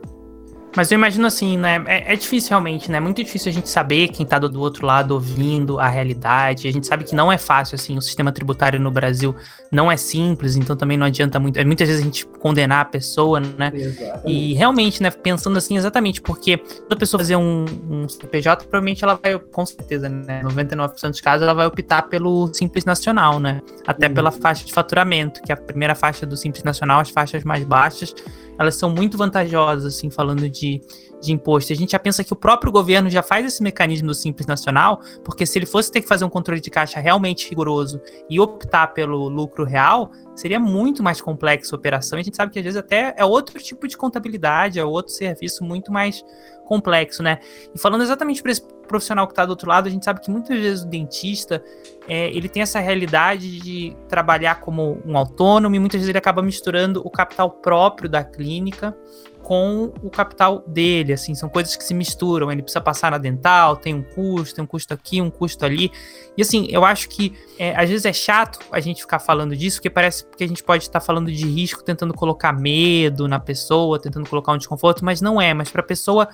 Mas 0.76 0.92
eu 0.92 0.96
imagino 0.96 1.26
assim, 1.26 1.56
né? 1.56 1.82
É, 1.86 2.12
é, 2.12 2.16
difícil 2.16 2.50
realmente, 2.50 2.90
né? 2.90 2.98
É 2.98 3.00
muito 3.00 3.22
difícil 3.22 3.50
a 3.50 3.52
gente 3.52 3.68
saber 3.68 4.08
quem 4.08 4.24
tá 4.24 4.38
do, 4.38 4.48
do, 4.48 4.60
outro 4.60 4.86
lado 4.86 5.12
ouvindo 5.12 5.80
a 5.80 5.88
realidade. 5.88 6.68
A 6.68 6.72
gente 6.72 6.86
sabe 6.86 7.04
que 7.04 7.14
não 7.14 7.30
é 7.30 7.36
fácil, 7.36 7.74
assim, 7.74 7.96
o 7.96 8.02
sistema 8.02 8.30
tributário 8.30 8.78
no 8.78 8.90
Brasil 8.90 9.34
não 9.70 9.90
é 9.90 9.96
simples, 9.96 10.56
então 10.56 10.76
também 10.76 10.96
não 10.96 11.06
adianta 11.06 11.40
muito. 11.40 11.58
É, 11.58 11.64
muitas 11.64 11.88
vezes 11.88 12.02
a 12.02 12.04
gente 12.04 12.24
condenar 12.24 12.82
a 12.82 12.84
pessoa, 12.84 13.40
né? 13.40 13.72
Exatamente. 13.74 14.22
E 14.26 14.54
realmente, 14.54 15.02
né? 15.02 15.10
Pensando 15.10 15.58
assim, 15.58 15.76
exatamente, 15.76 16.20
porque 16.20 16.56
toda 16.58 16.96
pessoa 16.96 17.18
fazer 17.18 17.36
um, 17.36 17.64
um 17.90 18.08
CPJ, 18.08 18.64
provavelmente 18.64 19.02
ela 19.02 19.18
vai, 19.20 19.38
com 19.38 19.66
certeza, 19.66 20.08
né? 20.08 20.42
99% 20.44 21.10
dos 21.10 21.20
casos, 21.20 21.42
ela 21.42 21.54
vai 21.54 21.66
optar 21.66 22.02
pelo 22.02 22.52
Simples 22.54 22.84
Nacional, 22.84 23.40
né? 23.40 23.60
Até 23.86 24.06
uhum. 24.06 24.14
pela 24.14 24.30
faixa 24.30 24.64
de 24.64 24.72
faturamento, 24.72 25.42
que 25.42 25.50
é 25.50 25.54
a 25.54 25.58
primeira 25.58 25.96
faixa 25.96 26.24
do 26.24 26.36
Simples 26.36 26.62
Nacional, 26.62 27.00
as 27.00 27.10
faixas 27.10 27.42
mais 27.42 27.64
baixas 27.64 28.14
elas 28.60 28.74
são 28.74 28.90
muito 28.90 29.16
vantajosas, 29.16 29.94
assim, 29.94 30.10
falando 30.10 30.46
de, 30.46 30.82
de 31.18 31.32
imposto. 31.32 31.72
A 31.72 31.76
gente 31.76 31.92
já 31.92 31.98
pensa 31.98 32.22
que 32.22 32.30
o 32.34 32.36
próprio 32.36 32.70
governo 32.70 33.08
já 33.08 33.22
faz 33.22 33.46
esse 33.46 33.62
mecanismo 33.62 34.08
do 34.08 34.14
Simples 34.14 34.46
Nacional, 34.46 35.00
porque 35.24 35.46
se 35.46 35.58
ele 35.58 35.64
fosse 35.64 35.90
ter 35.90 36.02
que 36.02 36.06
fazer 36.06 36.26
um 36.26 36.28
controle 36.28 36.60
de 36.60 36.68
caixa 36.68 37.00
realmente 37.00 37.48
rigoroso 37.48 37.98
e 38.28 38.38
optar 38.38 38.88
pelo 38.88 39.30
lucro 39.30 39.64
real, 39.64 40.12
seria 40.34 40.60
muito 40.60 41.02
mais 41.02 41.22
complexa 41.22 41.74
a 41.74 41.78
operação. 41.78 42.18
E 42.18 42.20
a 42.20 42.22
gente 42.22 42.36
sabe 42.36 42.52
que 42.52 42.58
às 42.58 42.64
vezes 42.66 42.78
até 42.78 43.14
é 43.16 43.24
outro 43.24 43.58
tipo 43.58 43.88
de 43.88 43.96
contabilidade, 43.96 44.78
é 44.78 44.84
outro 44.84 45.10
serviço 45.10 45.64
muito 45.64 45.90
mais 45.90 46.22
complexo, 46.66 47.22
né? 47.22 47.38
E 47.74 47.78
falando 47.78 48.02
exatamente 48.02 48.42
para 48.42 48.52
esse 48.52 48.62
profissional 48.90 49.24
que 49.28 49.32
está 49.32 49.46
do 49.46 49.50
outro 49.50 49.68
lado, 49.68 49.86
a 49.86 49.90
gente 49.90 50.04
sabe 50.04 50.20
que 50.20 50.28
muitas 50.28 50.58
vezes 50.58 50.82
o 50.82 50.88
dentista 50.88 51.62
é, 52.08 52.28
ele 52.30 52.48
tem 52.48 52.60
essa 52.60 52.80
realidade 52.80 53.60
de 53.60 53.96
trabalhar 54.08 54.56
como 54.56 55.00
um 55.06 55.16
autônomo 55.16 55.76
e 55.76 55.78
muitas 55.78 55.98
vezes 56.00 56.08
ele 56.08 56.18
acaba 56.18 56.42
misturando 56.42 57.00
o 57.04 57.08
capital 57.08 57.48
próprio 57.50 58.10
da 58.10 58.24
clínica 58.24 58.96
com 59.42 59.92
o 60.02 60.10
capital 60.10 60.62
dele, 60.66 61.12
assim, 61.12 61.34
são 61.34 61.48
coisas 61.48 61.74
que 61.74 61.82
se 61.82 61.94
misturam, 61.94 62.52
ele 62.52 62.62
precisa 62.62 62.80
passar 62.80 63.12
na 63.12 63.18
dental, 63.18 63.76
tem 63.76 63.94
um 63.94 64.02
custo, 64.02 64.54
tem 64.54 64.64
um 64.64 64.66
custo 64.66 64.92
aqui, 64.92 65.20
um 65.20 65.30
custo 65.30 65.64
ali, 65.64 65.90
e 66.36 66.42
assim, 66.42 66.66
eu 66.68 66.84
acho 66.84 67.08
que 67.08 67.32
é, 67.58 67.74
às 67.74 67.88
vezes 67.88 68.04
é 68.04 68.12
chato 68.12 68.58
a 68.70 68.80
gente 68.80 69.00
ficar 69.00 69.18
falando 69.18 69.56
disso, 69.56 69.78
porque 69.78 69.88
parece 69.88 70.26
que 70.36 70.44
a 70.44 70.48
gente 70.48 70.62
pode 70.62 70.84
estar 70.84 71.00
falando 71.00 71.32
de 71.32 71.46
risco, 71.46 71.82
tentando 71.82 72.12
colocar 72.12 72.52
medo 72.52 73.26
na 73.26 73.40
pessoa, 73.40 74.00
tentando 74.00 74.28
colocar 74.28 74.52
um 74.52 74.58
desconforto, 74.58 75.04
mas 75.04 75.20
não 75.20 75.40
é, 75.40 75.54
mas 75.54 75.70
para 75.70 75.80
a 75.80 75.84
pessoa 75.84 76.28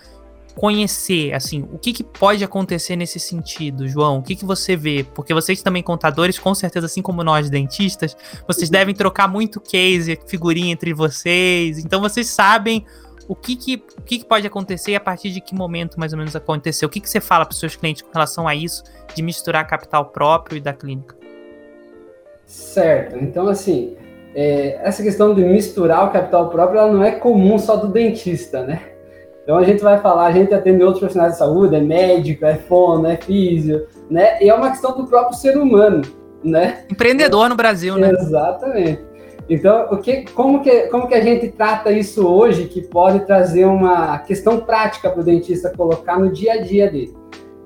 conhecer, 0.56 1.34
assim, 1.34 1.68
o 1.70 1.78
que, 1.78 1.92
que 1.92 2.02
pode 2.02 2.42
acontecer 2.42 2.96
nesse 2.96 3.20
sentido, 3.20 3.86
João? 3.86 4.18
O 4.18 4.22
que, 4.22 4.34
que 4.34 4.44
você 4.44 4.74
vê? 4.74 5.04
Porque 5.14 5.34
vocês 5.34 5.62
também 5.62 5.82
contadores, 5.82 6.38
com 6.38 6.54
certeza, 6.54 6.86
assim 6.86 7.02
como 7.02 7.22
nós 7.22 7.50
dentistas, 7.50 8.16
vocês 8.48 8.70
devem 8.70 8.94
trocar 8.94 9.28
muito 9.28 9.60
case, 9.60 10.18
figurinha 10.26 10.72
entre 10.72 10.94
vocês, 10.94 11.78
então 11.78 12.00
vocês 12.00 12.28
sabem 12.28 12.86
o 13.28 13.36
que, 13.36 13.54
que, 13.54 13.84
o 13.98 14.02
que, 14.02 14.20
que 14.20 14.24
pode 14.24 14.46
acontecer 14.46 14.92
e 14.92 14.94
a 14.96 15.00
partir 15.00 15.30
de 15.30 15.42
que 15.42 15.54
momento 15.54 16.00
mais 16.00 16.12
ou 16.12 16.18
menos 16.18 16.34
aconteceu. 16.34 16.88
O 16.88 16.90
que, 16.90 17.00
que 17.00 17.10
você 17.10 17.20
fala 17.20 17.44
para 17.44 17.52
os 17.52 17.60
seus 17.60 17.76
clientes 17.76 18.00
com 18.00 18.10
relação 18.10 18.48
a 18.48 18.54
isso, 18.54 18.82
de 19.14 19.22
misturar 19.22 19.66
capital 19.66 20.06
próprio 20.06 20.56
e 20.56 20.60
da 20.60 20.72
clínica? 20.72 21.14
Certo, 22.46 23.18
então 23.18 23.46
assim, 23.46 23.94
é, 24.34 24.80
essa 24.82 25.02
questão 25.02 25.34
de 25.34 25.44
misturar 25.44 26.08
o 26.08 26.12
capital 26.12 26.48
próprio, 26.48 26.80
ela 26.80 26.92
não 26.92 27.04
é 27.04 27.10
comum 27.10 27.58
só 27.58 27.76
do 27.76 27.88
dentista, 27.88 28.64
né? 28.64 28.95
Então 29.46 29.58
a 29.58 29.62
gente 29.62 29.80
vai 29.80 30.00
falar, 30.00 30.26
a 30.26 30.32
gente 30.32 30.52
atende 30.52 30.82
outros 30.82 30.98
profissionais 30.98 31.34
de 31.34 31.38
saúde, 31.38 31.76
é 31.76 31.80
médico, 31.80 32.44
é 32.44 32.56
fono, 32.56 33.06
é 33.06 33.16
físio, 33.16 33.86
né? 34.10 34.42
E 34.42 34.50
é 34.50 34.54
uma 34.54 34.70
questão 34.70 34.96
do 34.96 35.06
próprio 35.06 35.38
ser 35.38 35.56
humano, 35.56 36.02
né? 36.42 36.84
Empreendedor 36.90 37.48
no 37.48 37.54
Brasil, 37.54 37.96
né? 37.96 38.10
Exatamente. 38.10 39.04
Então, 39.48 39.86
o 39.92 39.98
que, 39.98 40.24
como, 40.32 40.60
que, 40.60 40.88
como 40.88 41.06
que 41.06 41.14
a 41.14 41.20
gente 41.20 41.46
trata 41.52 41.92
isso 41.92 42.26
hoje 42.26 42.64
que 42.64 42.82
pode 42.82 43.20
trazer 43.20 43.66
uma 43.66 44.18
questão 44.18 44.58
prática 44.58 45.08
para 45.08 45.20
o 45.20 45.24
dentista 45.24 45.72
colocar 45.76 46.18
no 46.18 46.32
dia 46.32 46.54
a 46.54 46.56
dia 46.56 46.90
dele? 46.90 47.14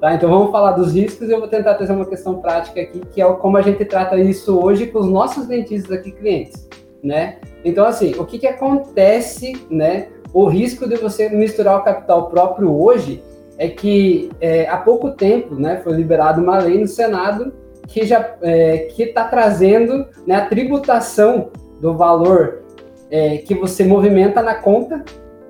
Tá? 0.03 0.15
Então, 0.15 0.29
vamos 0.29 0.51
falar 0.51 0.73
dos 0.73 0.93
riscos 0.93 1.31
e 1.31 1.33
eu 1.33 1.39
vou 1.39 1.49
tentar 1.49 1.77
trazer 1.77 1.95
uma 1.95 2.05
questão 2.05 2.43
prática 2.43 2.79
aqui, 2.79 3.01
que 3.11 3.23
é 3.23 3.33
como 3.33 3.57
a 3.57 3.63
gente 3.63 3.83
trata 3.87 4.19
isso 4.19 4.61
hoje 4.61 4.87
com 4.87 4.99
os 4.99 5.07
nossos 5.07 5.47
dentistas 5.47 5.93
aqui, 5.93 6.13
clientes, 6.13 6.69
né? 7.03 7.39
Então, 7.65 7.87
assim, 7.87 8.15
o 8.19 8.27
que, 8.27 8.39
que 8.39 8.47
acontece, 8.47 9.55
né? 9.71 10.09
O 10.33 10.47
risco 10.47 10.89
de 10.89 10.97
você 10.97 11.29
misturar 11.29 11.79
o 11.79 11.83
capital 11.83 12.29
próprio 12.29 12.75
hoje 12.81 13.23
é 13.59 13.69
que 13.69 14.31
é, 14.41 14.69
há 14.69 14.77
pouco 14.77 15.11
tempo 15.11 15.55
né, 15.55 15.81
foi 15.83 15.93
liberada 15.95 16.41
uma 16.41 16.59
lei 16.59 16.81
no 16.81 16.89
Senado 16.89 17.53
que 17.87 18.07
já 18.07 18.37
é, 18.41 18.89
que 18.95 19.03
está 19.03 19.25
trazendo 19.25 20.07
né, 20.27 20.37
a 20.37 20.47
tributação 20.47 21.51
do 21.81 21.97
valor 21.97 22.63
é, 23.11 23.39
que 23.39 23.55
você 23.55 23.85
movimenta 23.85 24.41
na 24.43 24.55
conta, 24.55 25.05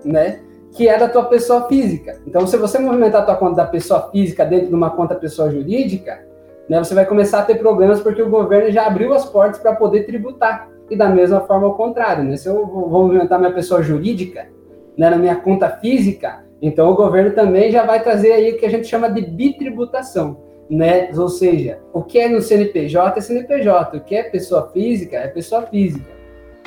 né, 0.05 0.41
que 0.73 0.89
é 0.89 0.99
da 0.99 1.09
tua 1.09 1.25
pessoa 1.25 1.69
física. 1.69 2.19
Então, 2.27 2.47
se 2.47 2.57
você 2.57 2.79
movimentar 2.79 3.23
a 3.23 3.25
tua 3.27 3.37
conta 3.37 3.57
da 3.57 3.67
pessoa 3.67 4.09
física 4.11 4.45
dentro 4.45 4.69
de 4.69 4.75
uma 4.75 4.91
conta 4.91 5.15
pessoa 5.15 5.51
jurídica, 5.51 6.25
né, 6.69 6.79
você 6.79 6.95
vai 6.95 7.05
começar 7.05 7.41
a 7.41 7.45
ter 7.45 7.57
problemas 7.57 8.01
porque 8.01 8.23
o 8.23 8.31
governo 8.31 8.71
já 8.71 8.87
abriu 8.87 9.13
as 9.13 9.27
portas 9.27 9.61
para 9.61 9.75
poder 9.75 10.07
tributar. 10.07 10.71
E 10.89 10.97
da 10.97 11.09
mesma 11.09 11.41
forma, 11.43 11.67
ao 11.67 11.75
contrário, 11.75 12.25
né? 12.25 12.37
Se 12.37 12.49
eu 12.49 12.67
vou 12.67 12.89
movimentar 12.89 13.39
minha 13.39 13.53
pessoa 13.53 13.81
jurídica, 13.81 14.49
né, 15.01 15.09
na 15.09 15.17
minha 15.17 15.37
conta 15.37 15.71
física, 15.71 16.45
então 16.61 16.91
o 16.91 16.95
governo 16.95 17.31
também 17.35 17.73
já 17.73 17.87
vai 17.87 18.03
trazer 18.03 18.33
aí 18.33 18.53
o 18.53 18.59
que 18.59 18.67
a 18.67 18.69
gente 18.69 18.87
chama 18.87 19.11
de 19.11 19.23
bitributação, 19.23 20.37
né? 20.69 21.11
Ou 21.17 21.31
seja, 21.31 21.79
o 21.91 22.03
que 22.03 22.19
é 22.19 22.29
no 22.29 22.43
CNPJ 22.43 23.19
é 23.19 23.23
CNPJ, 23.23 23.97
o 23.97 24.01
que 24.03 24.15
é 24.15 24.25
pessoa 24.25 24.69
física 24.71 25.17
é 25.17 25.27
pessoa 25.29 25.63
física, 25.63 26.13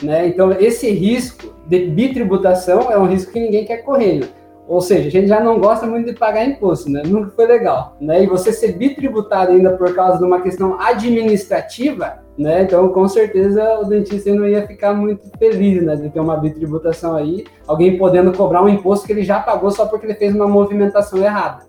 né? 0.01 0.25
Então 0.25 0.51
esse 0.51 0.89
risco 0.89 1.53
de 1.67 1.85
bitributação 1.85 2.91
é 2.91 2.97
um 2.97 3.05
risco 3.05 3.31
que 3.31 3.39
ninguém 3.39 3.65
quer 3.65 3.83
correr. 3.83 4.27
Ou 4.67 4.79
seja, 4.79 5.07
a 5.07 5.11
gente 5.11 5.27
já 5.27 5.41
não 5.41 5.59
gosta 5.59 5.85
muito 5.85 6.11
de 6.11 6.17
pagar 6.17 6.45
imposto, 6.45 6.89
né? 6.89 7.03
Nunca 7.05 7.31
foi 7.31 7.45
legal, 7.45 7.97
né? 7.99 8.23
E 8.23 8.27
você 8.27 8.53
ser 8.53 8.73
bitributado 8.73 9.51
ainda 9.51 9.71
por 9.71 9.93
causa 9.93 10.17
de 10.17 10.23
uma 10.23 10.41
questão 10.41 10.79
administrativa, 10.79 12.19
né? 12.37 12.63
Então, 12.63 12.87
com 12.89 13.07
certeza, 13.07 13.79
o 13.79 13.85
dentista 13.85 14.33
não 14.33 14.47
ia 14.47 14.65
ficar 14.65 14.93
muito 14.93 15.29
feliz, 15.37 15.83
né, 15.83 15.95
de 15.95 16.09
ter 16.09 16.19
uma 16.19 16.37
bitributação 16.37 17.15
aí, 17.15 17.45
alguém 17.67 17.97
podendo 17.97 18.31
cobrar 18.31 18.63
um 18.63 18.69
imposto 18.69 19.05
que 19.05 19.11
ele 19.11 19.23
já 19.23 19.39
pagou 19.39 19.69
só 19.69 19.85
porque 19.85 20.05
ele 20.05 20.15
fez 20.15 20.33
uma 20.33 20.47
movimentação 20.47 21.19
errada, 21.19 21.65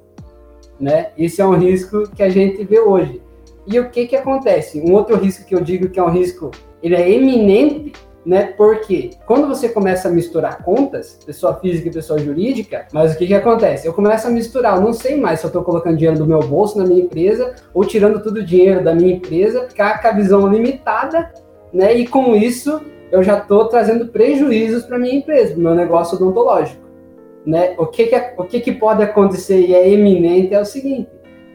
né? 0.79 1.09
Esse 1.19 1.43
é 1.43 1.47
um 1.47 1.57
risco 1.57 2.09
que 2.15 2.23
a 2.23 2.29
gente 2.29 2.65
vê 2.65 2.79
hoje. 2.79 3.21
E 3.67 3.81
o 3.81 3.91
que 3.91 4.07
que 4.07 4.17
acontece? 4.17 4.81
Um 4.81 4.93
outro 4.93 5.17
risco 5.17 5.45
que 5.47 5.55
eu 5.55 5.61
digo 5.61 5.89
que 5.89 5.99
é 5.99 6.03
um 6.03 6.11
risco, 6.11 6.51
ele 6.83 6.95
é 6.95 7.11
eminente, 7.11 7.93
né? 8.25 8.54
Porque 8.57 9.11
quando 9.26 9.47
você 9.47 9.69
começa 9.69 10.09
a 10.09 10.11
misturar 10.11 10.62
contas, 10.62 11.19
pessoa 11.25 11.54
física 11.57 11.88
e 11.88 11.93
pessoa 11.93 12.19
jurídica, 12.19 12.87
mas 12.93 13.14
o 13.14 13.19
que 13.19 13.26
que 13.26 13.35
acontece? 13.35 13.87
Eu 13.87 13.93
começo 13.93 14.26
a 14.26 14.31
misturar, 14.31 14.76
eu 14.76 14.83
não 14.83 14.93
sei 14.93 15.21
mais 15.21 15.40
se 15.40 15.47
eu 15.47 15.49
estou 15.49 15.62
colocando 15.62 15.97
dinheiro 15.97 16.19
do 16.19 16.26
meu 16.26 16.40
bolso 16.40 16.78
na 16.78 16.85
minha 16.85 17.02
empresa 17.02 17.54
ou 17.73 17.85
tirando 17.85 18.23
todo 18.23 18.38
o 18.38 18.45
dinheiro 18.45 18.83
da 18.83 18.95
minha 18.95 19.14
empresa, 19.14 19.69
ficar 19.69 20.00
com 20.00 20.09
a 20.09 20.12
visão 20.12 20.47
limitada, 20.49 21.33
né? 21.73 21.95
E 21.95 22.07
com 22.07 22.35
isso 22.35 22.81
eu 23.12 23.23
já 23.23 23.38
estou 23.38 23.69
trazendo 23.69 24.09
prejuízos 24.09 24.85
para 24.85 24.99
minha 24.99 25.14
empresa, 25.14 25.52
para 25.52 25.62
meu 25.62 25.75
negócio 25.75 26.16
odontológico, 26.16 26.83
né? 27.45 27.75
O 27.78 27.87
que 27.87 28.07
que, 28.07 28.16
o 28.38 28.45
que 28.45 28.61
que 28.61 28.73
pode 28.73 29.02
acontecer 29.02 29.61
e 29.61 29.75
é 29.75 29.88
eminente 29.88 30.54
é 30.54 30.61
o 30.61 30.64
seguinte, 30.64 31.11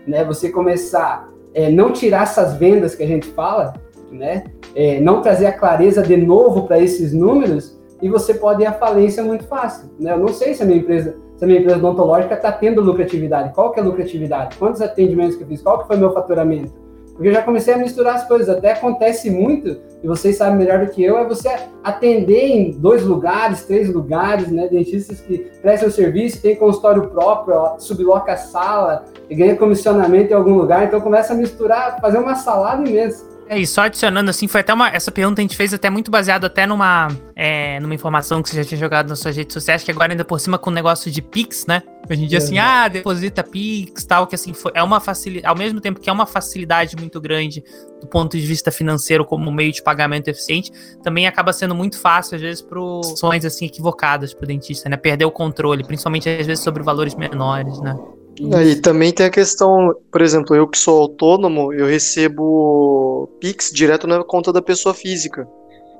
né? 0.05 0.23
Você 0.23 0.49
começar 0.49 1.29
é, 1.53 1.69
não 1.69 1.91
tirar 1.91 2.23
essas 2.23 2.55
vendas 2.55 2.95
que 2.95 3.03
a 3.03 3.07
gente 3.07 3.27
fala, 3.27 3.73
né? 4.11 4.45
É, 4.75 4.99
não 4.99 5.21
trazer 5.21 5.47
a 5.47 5.53
clareza 5.53 6.01
de 6.01 6.17
novo 6.17 6.67
para 6.67 6.79
esses 6.79 7.13
números 7.13 7.79
e 8.01 8.09
você 8.09 8.33
pode 8.33 8.63
ir 8.63 8.65
à 8.65 8.73
falência 8.73 9.23
muito 9.23 9.45
fácil, 9.45 9.89
né? 9.99 10.13
Eu 10.13 10.19
não 10.19 10.29
sei 10.29 10.53
se 10.53 10.63
a 10.63 10.65
minha 10.65 10.79
empresa, 10.79 11.17
se 11.35 11.43
a 11.43 11.47
minha 11.47 11.59
empresa 11.59 11.77
odontológica 11.77 12.35
está 12.35 12.51
tendo 12.51 12.81
lucratividade. 12.81 13.53
Qual 13.53 13.71
que 13.71 13.79
é 13.79 13.83
a 13.83 13.85
lucratividade? 13.85 14.57
Quantos 14.57 14.81
atendimentos 14.81 15.35
que 15.35 15.43
eu 15.43 15.47
fiz? 15.47 15.61
Qual 15.61 15.79
que 15.79 15.87
foi 15.87 15.97
meu 15.97 16.13
faturamento? 16.13 16.71
Porque 17.19 17.27
eu 17.27 17.33
já 17.33 17.41
comecei 17.41 17.73
a 17.73 17.77
misturar 17.77 18.15
as 18.15 18.25
coisas. 18.25 18.47
Até 18.47 18.71
acontece 18.71 19.29
muito, 19.29 19.75
e 20.01 20.07
vocês 20.07 20.37
sabem 20.37 20.55
melhor 20.57 20.85
do 20.85 20.89
que 20.89 21.03
eu, 21.03 21.17
é 21.17 21.27
você 21.27 21.53
atender 21.83 22.45
em 22.45 22.71
dois 22.71 23.03
lugares, 23.03 23.65
três 23.65 23.93
lugares, 23.93 24.47
né? 24.47 24.69
Dentistas 24.69 25.19
que 25.19 25.39
prestam 25.61 25.91
serviço, 25.91 26.41
tem 26.41 26.55
consultório 26.55 27.09
próprio, 27.09 27.77
subloca 27.77 28.31
a 28.31 28.37
sala, 28.37 29.03
e 29.29 29.35
ganha 29.35 29.57
comissionamento 29.57 30.31
em 30.31 30.33
algum 30.33 30.53
lugar. 30.53 30.85
Então 30.85 31.01
começa 31.01 31.33
a 31.33 31.35
misturar, 31.35 31.99
fazer 31.99 32.19
uma 32.19 32.35
salada 32.35 32.87
imensa. 32.87 33.27
É, 33.49 33.57
e 33.57 33.65
só 33.65 33.81
adicionando 33.81 34.29
assim, 34.29 34.47
foi 34.47 34.61
até 34.61 34.71
uma. 34.71 34.89
Essa 34.89 35.11
pergunta 35.11 35.41
a 35.41 35.43
gente 35.43 35.57
fez 35.57 35.73
até 35.73 35.89
muito 35.89 36.11
baseado 36.11 36.45
até 36.45 36.67
numa, 36.67 37.07
é, 37.35 37.79
numa 37.79 37.95
informação 37.95 38.43
que 38.43 38.49
você 38.49 38.57
já 38.57 38.63
tinha 38.63 38.79
jogado 38.79 39.09
nas 39.09 39.17
suas 39.19 39.35
redes 39.35 39.55
sociais, 39.55 39.83
que 39.83 39.89
agora 39.89 40.13
ainda 40.13 40.23
por 40.23 40.39
cima 40.39 40.59
com 40.59 40.69
o 40.69 40.73
negócio 40.73 41.09
de 41.09 41.19
Pix, 41.19 41.65
né? 41.65 41.81
Hoje 42.07 42.25
em 42.25 42.27
dia, 42.27 42.37
é. 42.37 42.41
assim, 42.41 42.59
ah, 42.59 42.87
deposita 42.87 43.43
Pix, 43.43 44.05
tal, 44.05 44.27
que 44.27 44.35
assim, 44.35 44.53
foi, 44.53 44.71
é 44.75 44.83
uma 44.83 44.99
facilidade. 44.99 45.47
Ao 45.47 45.57
mesmo 45.57 45.81
tempo 45.81 45.99
que 45.99 46.11
é 46.11 46.13
uma 46.13 46.27
facilidade 46.27 46.95
muito 46.95 47.19
grande 47.19 47.63
do 47.99 48.05
ponto 48.05 48.37
de 48.37 48.45
vista 48.45 48.71
financeiro 48.71 49.25
como 49.25 49.51
meio 49.51 49.71
de 49.71 49.81
pagamento 49.81 50.27
eficiente, 50.27 50.71
também 51.01 51.25
acaba 51.25 51.51
sendo 51.51 51.73
muito 51.73 51.99
fácil, 51.99 52.35
às 52.35 52.41
vezes, 52.41 52.61
para 52.61 52.79
ações 52.99 53.43
assim, 53.45 53.65
equivocadas 53.65 54.31
pro 54.31 54.45
dentista, 54.45 54.87
né? 54.87 54.95
Perder 54.95 55.25
o 55.25 55.31
controle, 55.31 55.83
principalmente 55.83 56.29
às 56.29 56.45
vezes 56.45 56.63
sobre 56.63 56.83
valores 56.83 57.15
menores, 57.15 57.79
né? 57.81 57.97
E 58.39 58.75
também 58.77 59.11
tem 59.11 59.25
a 59.25 59.29
questão, 59.29 59.93
por 60.11 60.21
exemplo, 60.21 60.55
eu 60.55 60.67
que 60.67 60.77
sou 60.77 61.01
autônomo, 61.01 61.73
eu 61.73 61.85
recebo 61.85 63.29
Pix 63.39 63.69
direto 63.71 64.07
na 64.07 64.23
conta 64.23 64.53
da 64.53 64.61
pessoa 64.61 64.95
física, 64.95 65.47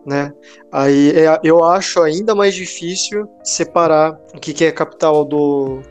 né? 0.06 0.32
Aí 0.72 1.12
é, 1.12 1.40
eu 1.44 1.64
acho 1.64 2.02
ainda 2.02 2.34
mais 2.34 2.56
difícil 2.56 3.28
separar 3.44 4.18
o 4.34 4.40
que, 4.40 4.54
que 4.54 4.64
é 4.64 4.72
capital 4.72 5.26
do 5.26 5.82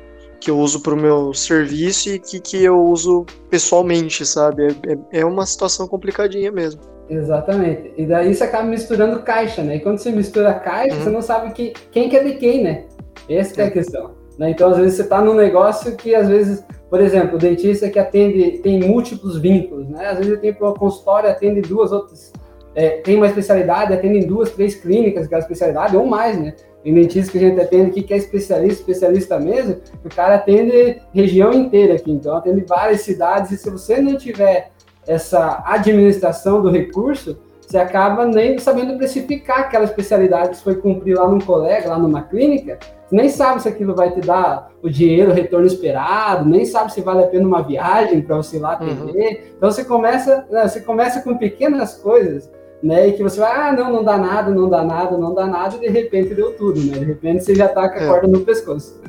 que 0.40 0.50
eu 0.50 0.58
uso 0.58 0.80
para 0.80 0.94
o 0.94 0.96
meu 0.96 1.34
serviço 1.34 2.08
e 2.08 2.16
o 2.16 2.20
que, 2.20 2.40
que 2.40 2.64
eu 2.64 2.80
uso 2.80 3.26
pessoalmente, 3.50 4.24
sabe? 4.24 4.68
É, 4.68 4.92
é, 4.92 5.20
é 5.20 5.24
uma 5.26 5.44
situação 5.44 5.86
complicadinha 5.86 6.50
mesmo. 6.50 6.80
Exatamente. 7.10 7.92
E 7.96 8.06
daí 8.06 8.34
você 8.34 8.44
acaba 8.44 8.64
misturando 8.64 9.22
caixa, 9.22 9.62
né? 9.62 9.76
E 9.76 9.80
quando 9.80 9.98
você 9.98 10.10
mistura 10.10 10.54
caixa, 10.54 10.96
uhum. 10.96 11.02
você 11.02 11.10
não 11.10 11.22
sabe 11.22 11.52
que, 11.52 11.72
quem 11.90 12.08
que 12.08 12.16
é 12.16 12.24
de 12.24 12.34
quem, 12.34 12.62
né? 12.62 12.84
Essa 13.28 13.62
é 13.62 13.66
a 13.66 13.70
questão. 13.70 14.17
Né? 14.38 14.50
Então, 14.50 14.70
às 14.70 14.76
vezes, 14.76 14.94
você 14.94 15.02
está 15.02 15.20
num 15.20 15.34
negócio 15.34 15.96
que, 15.96 16.14
às 16.14 16.28
vezes, 16.28 16.64
por 16.88 17.00
exemplo, 17.00 17.36
o 17.36 17.38
dentista 17.38 17.90
que 17.90 17.98
atende, 17.98 18.58
tem 18.58 18.78
múltiplos 18.80 19.36
vínculos, 19.36 19.88
né? 19.88 20.06
Às 20.06 20.18
vezes 20.18 20.32
ele 20.32 20.40
tem 20.40 20.56
uma 20.60 20.74
consultório, 20.74 21.28
atende 21.28 21.60
duas 21.60 21.92
outras, 21.92 22.32
é, 22.74 23.00
tem 23.00 23.16
uma 23.16 23.26
especialidade, 23.26 23.92
atende 23.92 24.18
em 24.18 24.26
duas, 24.26 24.50
três 24.52 24.76
clínicas 24.76 25.26
aquela 25.26 25.42
especialidade, 25.42 25.96
ou 25.96 26.06
mais, 26.06 26.38
né? 26.38 26.54
Tem 26.82 26.94
dentista 26.94 27.32
que 27.32 27.38
a 27.38 27.40
gente 27.40 27.60
atende 27.60 27.90
aqui 27.90 28.02
que 28.02 28.14
é 28.14 28.16
especialista, 28.16 28.80
especialista 28.80 29.38
mesmo, 29.38 29.76
o 30.04 30.08
cara 30.08 30.36
atende 30.36 31.02
região 31.12 31.52
inteira 31.52 31.94
aqui, 31.94 32.10
então 32.10 32.36
atende 32.36 32.64
várias 32.66 33.00
cidades, 33.00 33.50
e 33.50 33.58
se 33.58 33.68
você 33.68 34.00
não 34.00 34.16
tiver 34.16 34.70
essa 35.06 35.62
administração 35.66 36.62
do 36.62 36.70
recurso, 36.70 37.38
você 37.60 37.76
acaba 37.76 38.24
nem 38.24 38.56
sabendo 38.58 38.96
precificar 38.96 39.60
aquela 39.60 39.84
especialidade 39.84 40.50
que 40.50 40.62
foi 40.62 40.76
cumprir 40.76 41.18
lá 41.18 41.28
num 41.28 41.40
colega, 41.40 41.90
lá 41.90 41.98
numa 41.98 42.22
clínica, 42.22 42.78
nem 43.10 43.28
sabe 43.28 43.62
se 43.62 43.68
aquilo 43.68 43.94
vai 43.94 44.12
te 44.12 44.20
dar 44.20 44.70
o 44.82 44.88
dinheiro, 44.88 45.30
o 45.30 45.34
retorno 45.34 45.66
esperado, 45.66 46.48
nem 46.48 46.64
sabe 46.64 46.92
se 46.92 47.00
vale 47.00 47.24
a 47.24 47.26
pena 47.26 47.46
uma 47.46 47.62
viagem 47.62 48.20
para 48.20 48.36
você 48.36 48.56
ir 48.56 48.60
lá 48.60 48.78
uhum. 48.80 48.92
atender. 48.92 49.28
Uhum. 49.28 49.38
Então 49.56 49.70
você 49.70 49.84
começa, 49.84 50.46
né, 50.50 50.68
você 50.68 50.80
começa 50.80 51.20
com 51.22 51.36
pequenas 51.36 51.96
coisas, 51.96 52.50
né? 52.82 53.08
E 53.08 53.12
que 53.14 53.22
você 53.22 53.40
vai, 53.40 53.52
ah, 53.52 53.72
não, 53.72 53.92
não 53.92 54.04
dá 54.04 54.18
nada, 54.18 54.50
não 54.50 54.68
dá 54.68 54.84
nada, 54.84 55.16
não 55.16 55.34
dá 55.34 55.46
nada, 55.46 55.76
e 55.76 55.80
de 55.80 55.88
repente 55.88 56.34
deu 56.34 56.52
tudo, 56.52 56.80
né? 56.80 56.98
De 56.98 57.04
repente 57.04 57.44
você 57.44 57.54
já 57.54 57.66
está 57.66 57.88
com 57.88 57.98
a 57.98 58.02
é. 58.02 58.06
corda 58.06 58.28
no 58.28 58.40
pescoço. 58.40 59.00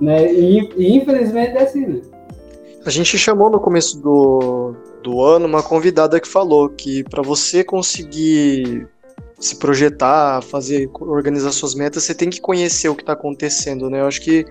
Né? 0.00 0.32
E, 0.32 0.70
e 0.76 0.96
infelizmente 0.96 1.56
é 1.56 1.62
assim, 1.62 1.86
né? 1.86 2.00
A 2.86 2.88
gente 2.88 3.18
chamou 3.18 3.50
no 3.50 3.60
começo 3.60 4.00
do, 4.00 4.74
do 5.02 5.22
ano 5.22 5.46
uma 5.46 5.62
convidada 5.62 6.18
que 6.18 6.26
falou 6.26 6.68
que 6.70 7.04
para 7.04 7.20
você 7.20 7.62
conseguir 7.62 8.88
se 9.40 9.56
projetar, 9.56 10.42
fazer, 10.42 10.90
organizar 11.00 11.50
suas 11.50 11.74
metas, 11.74 12.04
você 12.04 12.14
tem 12.14 12.28
que 12.28 12.40
conhecer 12.40 12.90
o 12.90 12.94
que 12.94 13.02
está 13.02 13.14
acontecendo, 13.14 13.88
né? 13.88 14.02
Eu 14.02 14.06
acho 14.06 14.20
que 14.20 14.44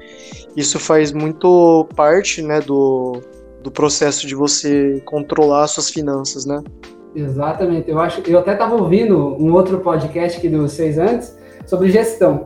isso 0.57 0.79
faz 0.79 1.11
muito 1.11 1.87
parte, 1.95 2.41
né, 2.41 2.59
do, 2.59 3.21
do 3.61 3.69
processo 3.69 4.25
de 4.25 4.33
você 4.33 4.99
controlar 5.05 5.67
suas 5.67 5.91
finanças, 5.91 6.45
né? 6.45 6.61
Exatamente. 7.15 7.89
Eu 7.89 7.99
acho, 7.99 8.21
eu 8.27 8.39
até 8.39 8.53
estava 8.53 8.75
ouvindo 8.75 9.35
um 9.39 9.53
outro 9.53 9.79
podcast 9.79 10.39
que 10.41 10.47
de 10.47 10.57
vocês 10.57 10.97
antes 10.97 11.37
sobre 11.67 11.91
gestão, 11.91 12.45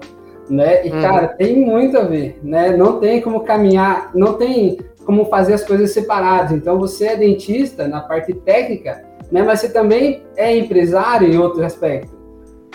né? 0.49 0.85
E 0.85 0.91
uhum. 0.91 1.01
cara, 1.01 1.27
tem 1.29 1.65
muito 1.65 1.97
a 1.97 2.03
ver, 2.03 2.39
né? 2.43 2.75
Não 2.75 2.99
tem 2.99 3.21
como 3.21 3.41
caminhar, 3.41 4.11
não 4.13 4.33
tem 4.33 4.77
como 5.05 5.25
fazer 5.25 5.53
as 5.53 5.63
coisas 5.63 5.91
separadas. 5.91 6.51
Então, 6.51 6.77
você 6.77 7.07
é 7.07 7.15
dentista 7.15 7.87
na 7.87 8.01
parte 8.01 8.33
técnica, 8.33 9.03
né? 9.31 9.43
Mas 9.43 9.61
você 9.61 9.69
também 9.69 10.23
é 10.35 10.55
empresário 10.57 11.27
em 11.27 11.37
outro 11.37 11.63
aspecto, 11.63 12.13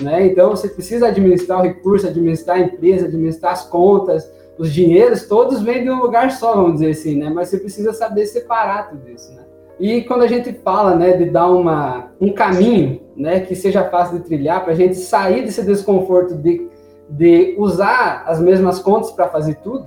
né? 0.01 0.27
Então, 0.27 0.51
você 0.51 0.69
precisa 0.69 1.09
administrar 1.09 1.61
o 1.61 1.63
recurso, 1.63 2.07
administrar 2.07 2.57
a 2.57 2.61
empresa, 2.61 3.07
administrar 3.07 3.53
as 3.53 3.65
contas, 3.65 4.31
os 4.59 4.73
dinheiros, 4.73 5.27
todos 5.27 5.63
vêm 5.63 5.85
de 5.85 5.91
um 5.91 6.01
lugar 6.01 6.33
só, 6.33 6.55
vamos 6.55 6.75
dizer 6.75 6.91
assim, 6.91 7.17
né? 7.17 7.31
Mas 7.31 7.49
você 7.49 7.59
precisa 7.59 7.93
saber 7.93 8.27
separar 8.27 8.91
tudo 8.91 9.09
isso, 9.09 9.33
né? 9.35 9.43
E 9.79 10.03
quando 10.03 10.23
a 10.23 10.27
gente 10.27 10.53
fala, 10.65 10.97
né, 10.97 11.17
de 11.17 11.27
dar 11.27 11.49
uma, 11.49 12.11
um 12.21 12.33
caminho, 12.33 13.01
né, 13.17 13.39
que 13.41 13.55
seja 13.55 13.85
fácil 13.85 14.19
de 14.19 14.25
trilhar, 14.25 14.65
para 14.65 14.73
a 14.73 14.77
gente 14.77 14.97
sair 14.97 15.45
desse 15.45 15.63
desconforto 15.63 16.35
de, 16.35 16.69
de 17.09 17.55
usar 17.57 18.25
as 18.27 18.41
mesmas 18.41 18.81
contas 18.81 19.13
para 19.13 19.29
fazer 19.29 19.55
tudo, 19.57 19.87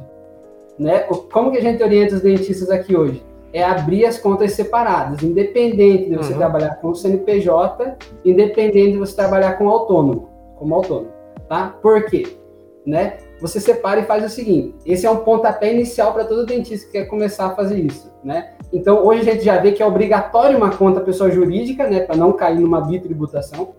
né? 0.80 1.00
Como 1.32 1.52
que 1.52 1.58
a 1.58 1.62
gente 1.62 1.84
orienta 1.84 2.16
os 2.16 2.22
dentistas 2.22 2.70
aqui 2.70 2.96
hoje? 2.96 3.22
É 3.54 3.64
abrir 3.64 4.06
as 4.06 4.18
contas 4.18 4.54
separadas, 4.54 5.22
independente 5.24 6.10
de 6.10 6.16
você 6.16 6.32
uhum. 6.32 6.38
trabalhar 6.38 6.76
com 6.76 6.90
o 6.90 6.96
CNPJ, 6.96 7.98
independente 8.24 8.94
de 8.94 8.98
você 8.98 9.16
trabalhar 9.16 9.54
com 9.54 9.68
autônomo, 9.70 10.30
como 10.58 10.76
autônomo, 10.76 11.12
tá? 11.50 11.76
Por 11.82 12.06
quê? 12.06 12.38
Né? 12.86 13.18
Você 13.42 13.60
separa 13.60 14.00
e 14.00 14.06
faz 14.06 14.24
o 14.24 14.30
seguinte: 14.30 14.76
esse 14.86 15.06
é 15.06 15.12
um 15.12 15.18
pontapé 15.18 15.74
inicial 15.74 16.14
para 16.14 16.26
todo 16.26 16.46
dentista 16.46 16.86
que 16.86 16.94
quer 16.94 17.06
começar 17.06 17.48
a 17.48 17.56
fazer 17.56 17.80
isso, 17.80 18.12
né? 18.24 18.54
Então, 18.72 19.06
hoje 19.06 19.22
a 19.22 19.34
gente 19.34 19.44
já 19.44 19.58
vê 19.58 19.72
que 19.72 19.84
é 19.84 19.86
obrigatório 19.86 20.58
uma 20.58 20.76
conta 20.76 21.02
pessoa 21.02 21.30
jurídica, 21.30 21.90
né, 21.90 22.02
para 22.02 22.16
não 22.16 22.32
cair 22.32 22.60
numa 22.60 22.80
bitributação, 22.80 23.76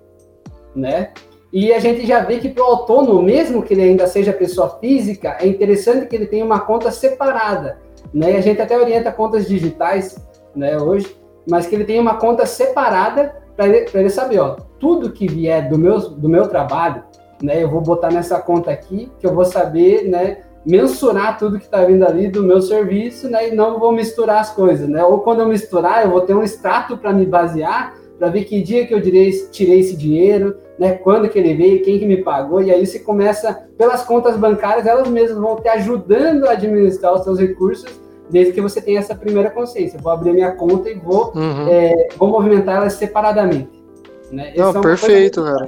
né? 0.75 1.13
E 1.53 1.73
a 1.73 1.79
gente 1.79 2.07
já 2.07 2.21
vê 2.21 2.39
que 2.39 2.49
para 2.49 2.63
o 2.63 2.67
autônomo, 2.67 3.23
mesmo 3.23 3.63
que 3.63 3.75
ele 3.75 3.83
ainda 3.83 4.07
seja 4.07 4.33
pessoa 4.33 4.79
física, 4.81 5.37
é 5.39 5.47
interessante 5.47 6.07
que 6.07 6.17
ele 6.17 6.27
tenha 6.27 6.45
uma 6.45 6.61
conta 6.61 6.91
separada. 6.91 7.79
Né? 8.13 8.37
A 8.37 8.41
gente 8.41 8.61
até 8.61 8.79
orienta 8.79 9.11
contas 9.13 9.47
digitais 9.47 10.17
né, 10.55 10.77
hoje, 10.79 11.17
mas 11.49 11.67
que 11.67 11.75
ele 11.75 11.85
tenha 11.85 12.01
uma 12.01 12.17
conta 12.17 12.47
separada 12.47 13.37
para 13.57 13.67
ele, 13.67 13.87
ele 13.93 14.11
saber, 14.11 14.39
ó, 14.39 14.57
tudo 14.79 15.13
que 15.13 15.27
vier 15.27 15.69
do 15.69 15.79
meu, 15.79 15.99
do 15.99 16.29
meu 16.29 16.49
trabalho, 16.49 17.03
né, 17.43 17.63
eu 17.63 17.69
vou 17.69 17.81
botar 17.81 18.11
nessa 18.11 18.41
conta 18.41 18.71
aqui, 18.71 19.11
que 19.19 19.27
eu 19.27 19.35
vou 19.35 19.45
saber 19.45 20.09
né, 20.09 20.43
mensurar 20.65 21.39
tudo 21.39 21.59
que 21.59 21.65
está 21.65 21.85
vindo 21.85 22.07
ali 22.07 22.29
do 22.29 22.43
meu 22.43 22.63
serviço 22.63 23.29
né, 23.29 23.49
e 23.49 23.55
não 23.55 23.79
vou 23.79 23.93
misturar 23.93 24.41
as 24.41 24.51
coisas. 24.55 24.89
Né? 24.89 25.03
Ou 25.05 25.21
quando 25.21 25.41
eu 25.41 25.49
misturar, 25.49 26.05
eu 26.05 26.11
vou 26.11 26.21
ter 26.21 26.35
um 26.35 26.43
extrato 26.43 26.97
para 26.97 27.13
me 27.13 27.27
basear 27.27 27.95
para 28.23 28.31
ver 28.31 28.45
que 28.45 28.63
dia 28.63 28.87
que 28.87 28.95
eu 28.95 29.03
tirei, 29.03 29.33
tirei 29.51 29.81
esse 29.81 29.97
dinheiro, 29.97 30.55
né, 30.79 30.93
quando 30.93 31.29
que 31.29 31.37
ele 31.37 31.55
veio, 31.55 31.83
quem 31.83 31.99
que 31.99 32.07
me 32.07 32.19
pagou, 32.19 32.63
e 32.63 32.71
aí 32.71 32.87
você 32.87 33.01
começa, 33.01 33.67
pelas 33.77 34.05
contas 34.05 34.37
bancárias, 34.37 34.87
elas 34.87 35.09
mesmas 35.09 35.39
vão 35.39 35.57
te 35.57 35.69
ajudando 35.69 36.45
a 36.45 36.53
administrar 36.53 37.15
os 37.15 37.25
seus 37.25 37.41
recursos, 37.41 37.91
desde 38.31 38.53
que 38.53 38.61
você 38.61 38.81
tenha 38.81 39.01
essa 39.01 39.13
primeira 39.13 39.51
consciência. 39.51 39.99
Vou 40.01 40.13
abrir 40.13 40.33
minha 40.33 40.53
conta 40.53 40.89
e 40.89 40.95
vou, 40.95 41.33
uhum. 41.35 41.67
é, 41.69 42.11
vou 42.17 42.29
movimentar 42.29 42.77
elas 42.77 42.93
separadamente. 42.93 43.83
Né? 44.31 44.55
Não, 44.57 44.71
é 44.71 44.81
perfeito, 44.81 45.43
cara. 45.43 45.67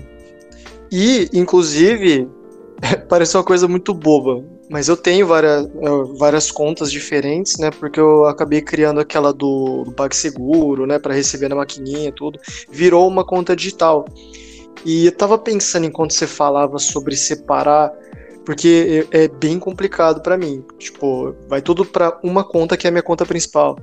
E, 0.93 1.29
inclusive, 1.33 2.29
parece 3.11 3.37
uma 3.37 3.43
coisa 3.43 3.67
muito 3.67 3.93
boba, 3.93 4.45
mas 4.69 4.89
eu 4.89 4.97
tenho 4.97 5.27
várias, 5.27 5.67
é, 5.67 5.71
várias 6.17 6.51
contas 6.51 6.91
diferentes, 6.91 7.59
né? 7.59 7.71
Porque 7.71 8.01
eu 8.01 8.27
acabei 8.27 8.63
criando 8.63 9.01
aquela 9.01 9.33
do, 9.33 9.85
do 9.85 9.93
PagSeguro, 9.93 10.87
né? 10.87 10.99
Para 10.99 11.15
receber 11.15 11.49
na 11.49 11.57
maquininha 11.57 12.09
e 12.09 12.13
tudo. 12.13 12.39
Virou 12.71 13.07
uma 13.07 13.25
conta 13.25 13.55
digital. 13.55 14.05
E 14.85 15.07
eu 15.07 15.13
tava 15.13 15.39
pensando 15.39 15.87
enquanto 15.87 16.13
você 16.13 16.27
falava 16.27 16.79
sobre 16.79 17.17
separar, 17.17 17.93
porque 18.45 19.07
é, 19.13 19.25
é 19.25 19.29
bem 19.29 19.59
complicado 19.59 20.21
para 20.21 20.37
mim. 20.37 20.65
Tipo, 20.79 21.35
vai 21.49 21.61
tudo 21.61 21.85
para 21.85 22.19
uma 22.23 22.45
conta 22.45 22.77
que 22.77 22.87
é 22.87 22.89
a 22.89 22.91
minha 22.91 23.03
conta 23.03 23.27
principal. 23.27 23.79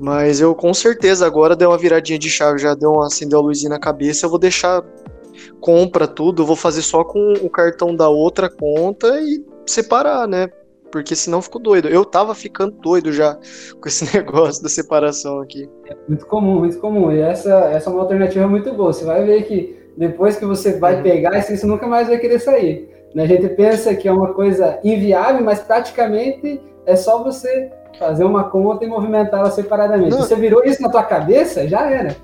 Mas 0.00 0.40
eu 0.40 0.54
com 0.54 0.72
certeza 0.72 1.26
agora 1.26 1.56
deu 1.56 1.70
uma 1.70 1.78
viradinha 1.78 2.18
de 2.18 2.30
chave, 2.30 2.58
já 2.58 2.74
deu 2.74 2.92
uma 2.92 3.06
acendeu 3.06 3.40
a 3.40 3.42
luzinha 3.42 3.70
na 3.70 3.80
cabeça, 3.80 4.26
eu 4.26 4.30
vou 4.30 4.38
deixar 4.38 4.84
compra 5.60 6.06
tudo, 6.06 6.42
eu 6.42 6.46
vou 6.46 6.54
fazer 6.54 6.82
só 6.82 7.02
com 7.02 7.32
o 7.42 7.50
cartão 7.50 7.94
da 7.94 8.08
outra 8.08 8.48
conta 8.48 9.20
e 9.20 9.44
separar, 9.70 10.26
né? 10.26 10.48
Porque 10.90 11.14
senão 11.14 11.42
fico 11.42 11.58
doido. 11.58 11.88
Eu 11.88 12.04
tava 12.04 12.34
ficando 12.34 12.72
doido 12.72 13.12
já 13.12 13.38
com 13.80 13.88
esse 13.88 14.04
negócio 14.16 14.62
da 14.62 14.68
separação 14.68 15.40
aqui. 15.40 15.68
É 15.86 15.96
muito 16.08 16.26
comum, 16.26 16.60
muito 16.60 16.78
comum. 16.78 17.12
E 17.12 17.20
essa, 17.20 17.52
essa 17.70 17.90
é 17.90 17.92
uma 17.92 18.02
alternativa 18.02 18.46
muito 18.48 18.72
boa. 18.72 18.92
Você 18.92 19.04
vai 19.04 19.24
ver 19.24 19.42
que 19.44 19.78
depois 19.96 20.36
que 20.36 20.46
você 20.46 20.78
vai 20.78 20.96
uhum. 20.96 21.02
pegar, 21.02 21.38
isso 21.38 21.66
nunca 21.66 21.86
mais 21.86 22.08
vai 22.08 22.18
querer 22.18 22.38
sair. 22.38 22.88
Né? 23.14 23.24
A 23.24 23.26
gente 23.26 23.48
pensa 23.50 23.94
que 23.94 24.08
é 24.08 24.12
uma 24.12 24.32
coisa 24.32 24.78
inviável, 24.84 25.44
mas 25.44 25.60
praticamente 25.60 26.60
é 26.86 26.96
só 26.96 27.22
você 27.22 27.70
fazer 27.98 28.24
uma 28.24 28.44
conta 28.44 28.84
e 28.84 28.88
movimentá-la 28.88 29.50
separadamente. 29.50 30.10
Não. 30.10 30.18
Você 30.18 30.36
virou 30.36 30.64
isso 30.64 30.80
na 30.80 30.88
tua 30.88 31.02
cabeça, 31.02 31.66
já 31.66 31.90
era. 31.90 32.16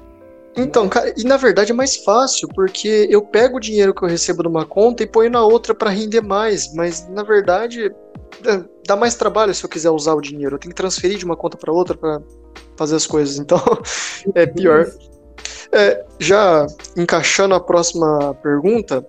Então, 0.57 0.89
cara, 0.89 1.13
e 1.17 1.25
na 1.25 1.37
verdade 1.37 1.73
é 1.73 1.75
mais 1.75 1.97
fácil, 1.97 2.49
porque 2.55 3.09
eu 3.11 3.23
pego 3.23 3.57
o 3.57 3.61
dinheiro 3.61 3.93
que 3.93 4.05
eu 4.05 4.09
recebo 4.09 4.45
numa 4.45 4.65
conta 4.65 5.03
e 5.03 5.07
ponho 5.07 5.31
na 5.31 5.45
outra 5.45 5.75
para 5.75 5.91
render 5.91 6.21
mais, 6.21 6.73
mas 6.75 7.09
na 7.09 7.25
verdade 7.25 7.93
é, 8.47 8.65
dá 8.87 8.95
mais 8.95 9.17
trabalho 9.17 9.55
se 9.55 9.65
eu 9.65 9.69
quiser 9.69 9.91
usar 9.91 10.15
o 10.15 10.21
dinheiro. 10.21 10.55
Eu 10.55 10.59
tenho 10.59 10.73
que 10.73 10.81
transferir 10.81 11.19
de 11.19 11.25
uma 11.25 11.37
conta 11.37 11.57
para 11.57 11.73
outra 11.73 11.97
para 11.97 12.23
fazer 12.77 12.95
as 12.95 13.07
coisas, 13.07 13.39
então 13.39 13.61
é 14.35 14.47
pior. 14.47 14.87
É, 15.73 16.05
já 16.21 16.67
encaixando 16.97 17.55
a 17.55 17.61
próxima 17.61 18.33
pergunta, 18.35 19.05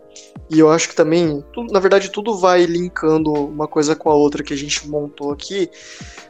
e 0.49 0.60
eu 0.60 0.71
acho 0.71 0.89
que 0.89 0.95
também, 0.95 1.43
tudo, 1.53 1.71
na 1.71 1.79
verdade, 1.79 2.10
tudo 2.10 2.38
vai 2.38 2.65
linkando 2.65 3.31
uma 3.31 3.67
coisa 3.67 3.95
com 3.95 4.10
a 4.10 4.15
outra 4.15 4.43
que 4.43 4.53
a 4.53 4.58
gente 4.58 4.88
montou 4.88 5.31
aqui, 5.31 5.69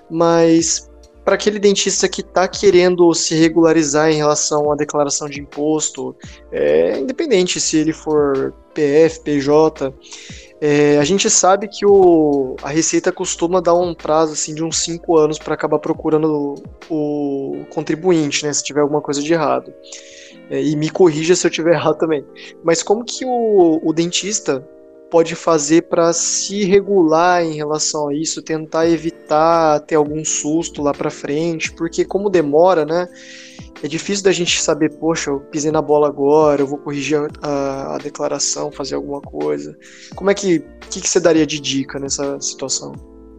mas 0.09 0.89
para 1.25 1.33
aquele 1.33 1.57
dentista 1.57 2.07
que 2.07 2.21
está 2.21 2.47
querendo 2.47 3.11
se 3.15 3.33
regularizar 3.33 4.11
em 4.11 4.17
relação 4.17 4.71
à 4.71 4.75
declaração 4.75 5.27
de 5.27 5.41
imposto, 5.41 6.15
é, 6.51 6.99
independente 6.99 7.59
se 7.59 7.77
ele 7.77 7.91
for 7.91 8.53
PF, 8.75 9.21
PJ, 9.21 9.91
é, 10.61 10.97
a 10.99 11.03
gente 11.03 11.29
sabe 11.29 11.67
que 11.67 11.85
o, 11.85 12.55
a 12.61 12.69
Receita 12.69 13.11
costuma 13.11 13.59
dar 13.59 13.73
um 13.73 13.93
prazo 13.93 14.33
assim, 14.33 14.53
de 14.53 14.63
uns 14.63 14.79
5 14.83 15.17
anos 15.17 15.39
para 15.39 15.55
acabar 15.55 15.79
procurando 15.79 16.55
o, 16.89 17.61
o, 17.61 17.65
contribuinte, 17.71 18.45
né, 18.45 18.53
se 18.53 18.63
tiver 18.63 18.81
alguma 18.81 19.01
coisa 19.01 19.21
de 19.21 19.33
errado. 19.33 19.73
É, 20.49 20.61
e 20.61 20.75
me 20.75 20.91
corrija 20.91 21.35
se 21.35 21.45
eu 21.45 21.51
tiver 21.51 21.73
errado 21.75 21.97
também. 21.97 22.23
Mas 22.63 22.83
como 22.83 23.03
que 23.03 23.25
o, 23.25 23.81
o 23.83 23.91
dentista 23.91 24.65
pode 25.09 25.35
fazer 25.35 25.83
para 25.83 26.11
se 26.13 26.63
regular 26.63 27.43
em 27.43 27.53
relação 27.53 28.09
a 28.09 28.13
isso, 28.13 28.41
tentar 28.41 28.87
evitar 28.87 29.79
ter 29.81 29.95
algum 29.95 30.23
susto 30.25 30.81
lá 30.81 30.93
para 30.93 31.09
frente, 31.09 31.71
porque 31.73 32.03
como 32.03 32.29
demora, 32.29 32.85
né? 32.85 33.07
É 33.83 33.87
difícil 33.87 34.23
da 34.23 34.31
gente 34.31 34.61
saber, 34.61 34.93
poxa, 34.95 35.29
eu 35.29 35.39
pisei 35.39 35.71
na 35.71 35.81
bola 35.81 36.07
agora, 36.07 36.61
eu 36.61 36.67
vou 36.67 36.77
corrigir 36.77 37.19
a, 37.41 37.95
a 37.95 37.97
declaração, 37.97 38.71
fazer 38.71 38.95
alguma 38.95 39.21
coisa. 39.21 39.77
Como 40.15 40.29
é 40.29 40.33
que, 40.33 40.59
que, 40.89 41.01
que 41.01 41.09
você 41.09 41.19
daria 41.19 41.45
de 41.45 41.59
dica 41.59 41.99
nessa 41.99 42.39
situação? 42.39 42.93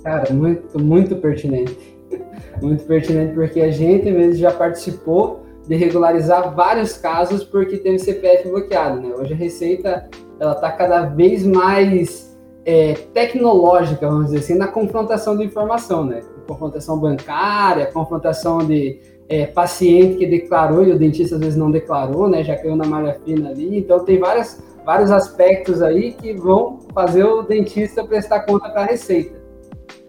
Cara, 0.05 0.33
muito, 0.33 0.79
muito 0.79 1.17
pertinente. 1.17 1.97
Muito 2.63 2.85
pertinente, 2.85 3.35
porque 3.35 3.61
a 3.61 3.71
gente 3.71 4.11
mesmo 4.11 4.37
já 4.37 4.51
participou 4.51 5.45
de 5.69 5.75
regularizar 5.75 6.55
vários 6.55 6.97
casos 6.97 7.45
porque 7.45 7.77
teve 7.79 7.99
CPF 7.99 8.49
bloqueado, 8.49 9.01
né? 9.01 9.15
Hoje 9.15 9.35
a 9.35 9.37
Receita 9.37 10.09
ela 10.38 10.53
está 10.53 10.70
cada 10.72 11.03
vez 11.07 11.44
mais 11.44 12.37
é, 12.64 12.94
tecnológica, 13.14 14.09
vamos 14.09 14.27
dizer 14.27 14.38
assim, 14.38 14.55
na 14.55 14.66
confrontação 14.66 15.37
de 15.37 15.44
informação, 15.44 16.05
né? 16.05 16.22
Confrontação 16.46 16.99
bancária, 16.99 17.87
confrontação 17.87 18.59
de 18.59 19.01
é, 19.29 19.46
paciente 19.46 20.16
que 20.16 20.27
declarou 20.27 20.85
e 20.85 20.92
o 20.92 20.99
dentista 20.99 21.37
às 21.37 21.40
vezes 21.40 21.57
não 21.57 21.70
declarou, 21.70 22.29
né? 22.29 22.42
Já 22.42 22.57
caiu 22.57 22.77
na 22.77 22.85
malha 22.85 23.20
fina 23.25 23.51
ali. 23.51 23.79
Então 23.79 24.05
tem 24.05 24.18
várias, 24.18 24.62
vários 24.85 25.11
aspectos 25.11 25.81
aí 25.81 26.12
que 26.12 26.33
vão 26.33 26.81
fazer 26.92 27.25
o 27.25 27.42
dentista 27.42 28.05
prestar 28.05 28.40
conta 28.40 28.68
para 28.68 28.83
a 28.83 28.87
receita, 28.87 29.40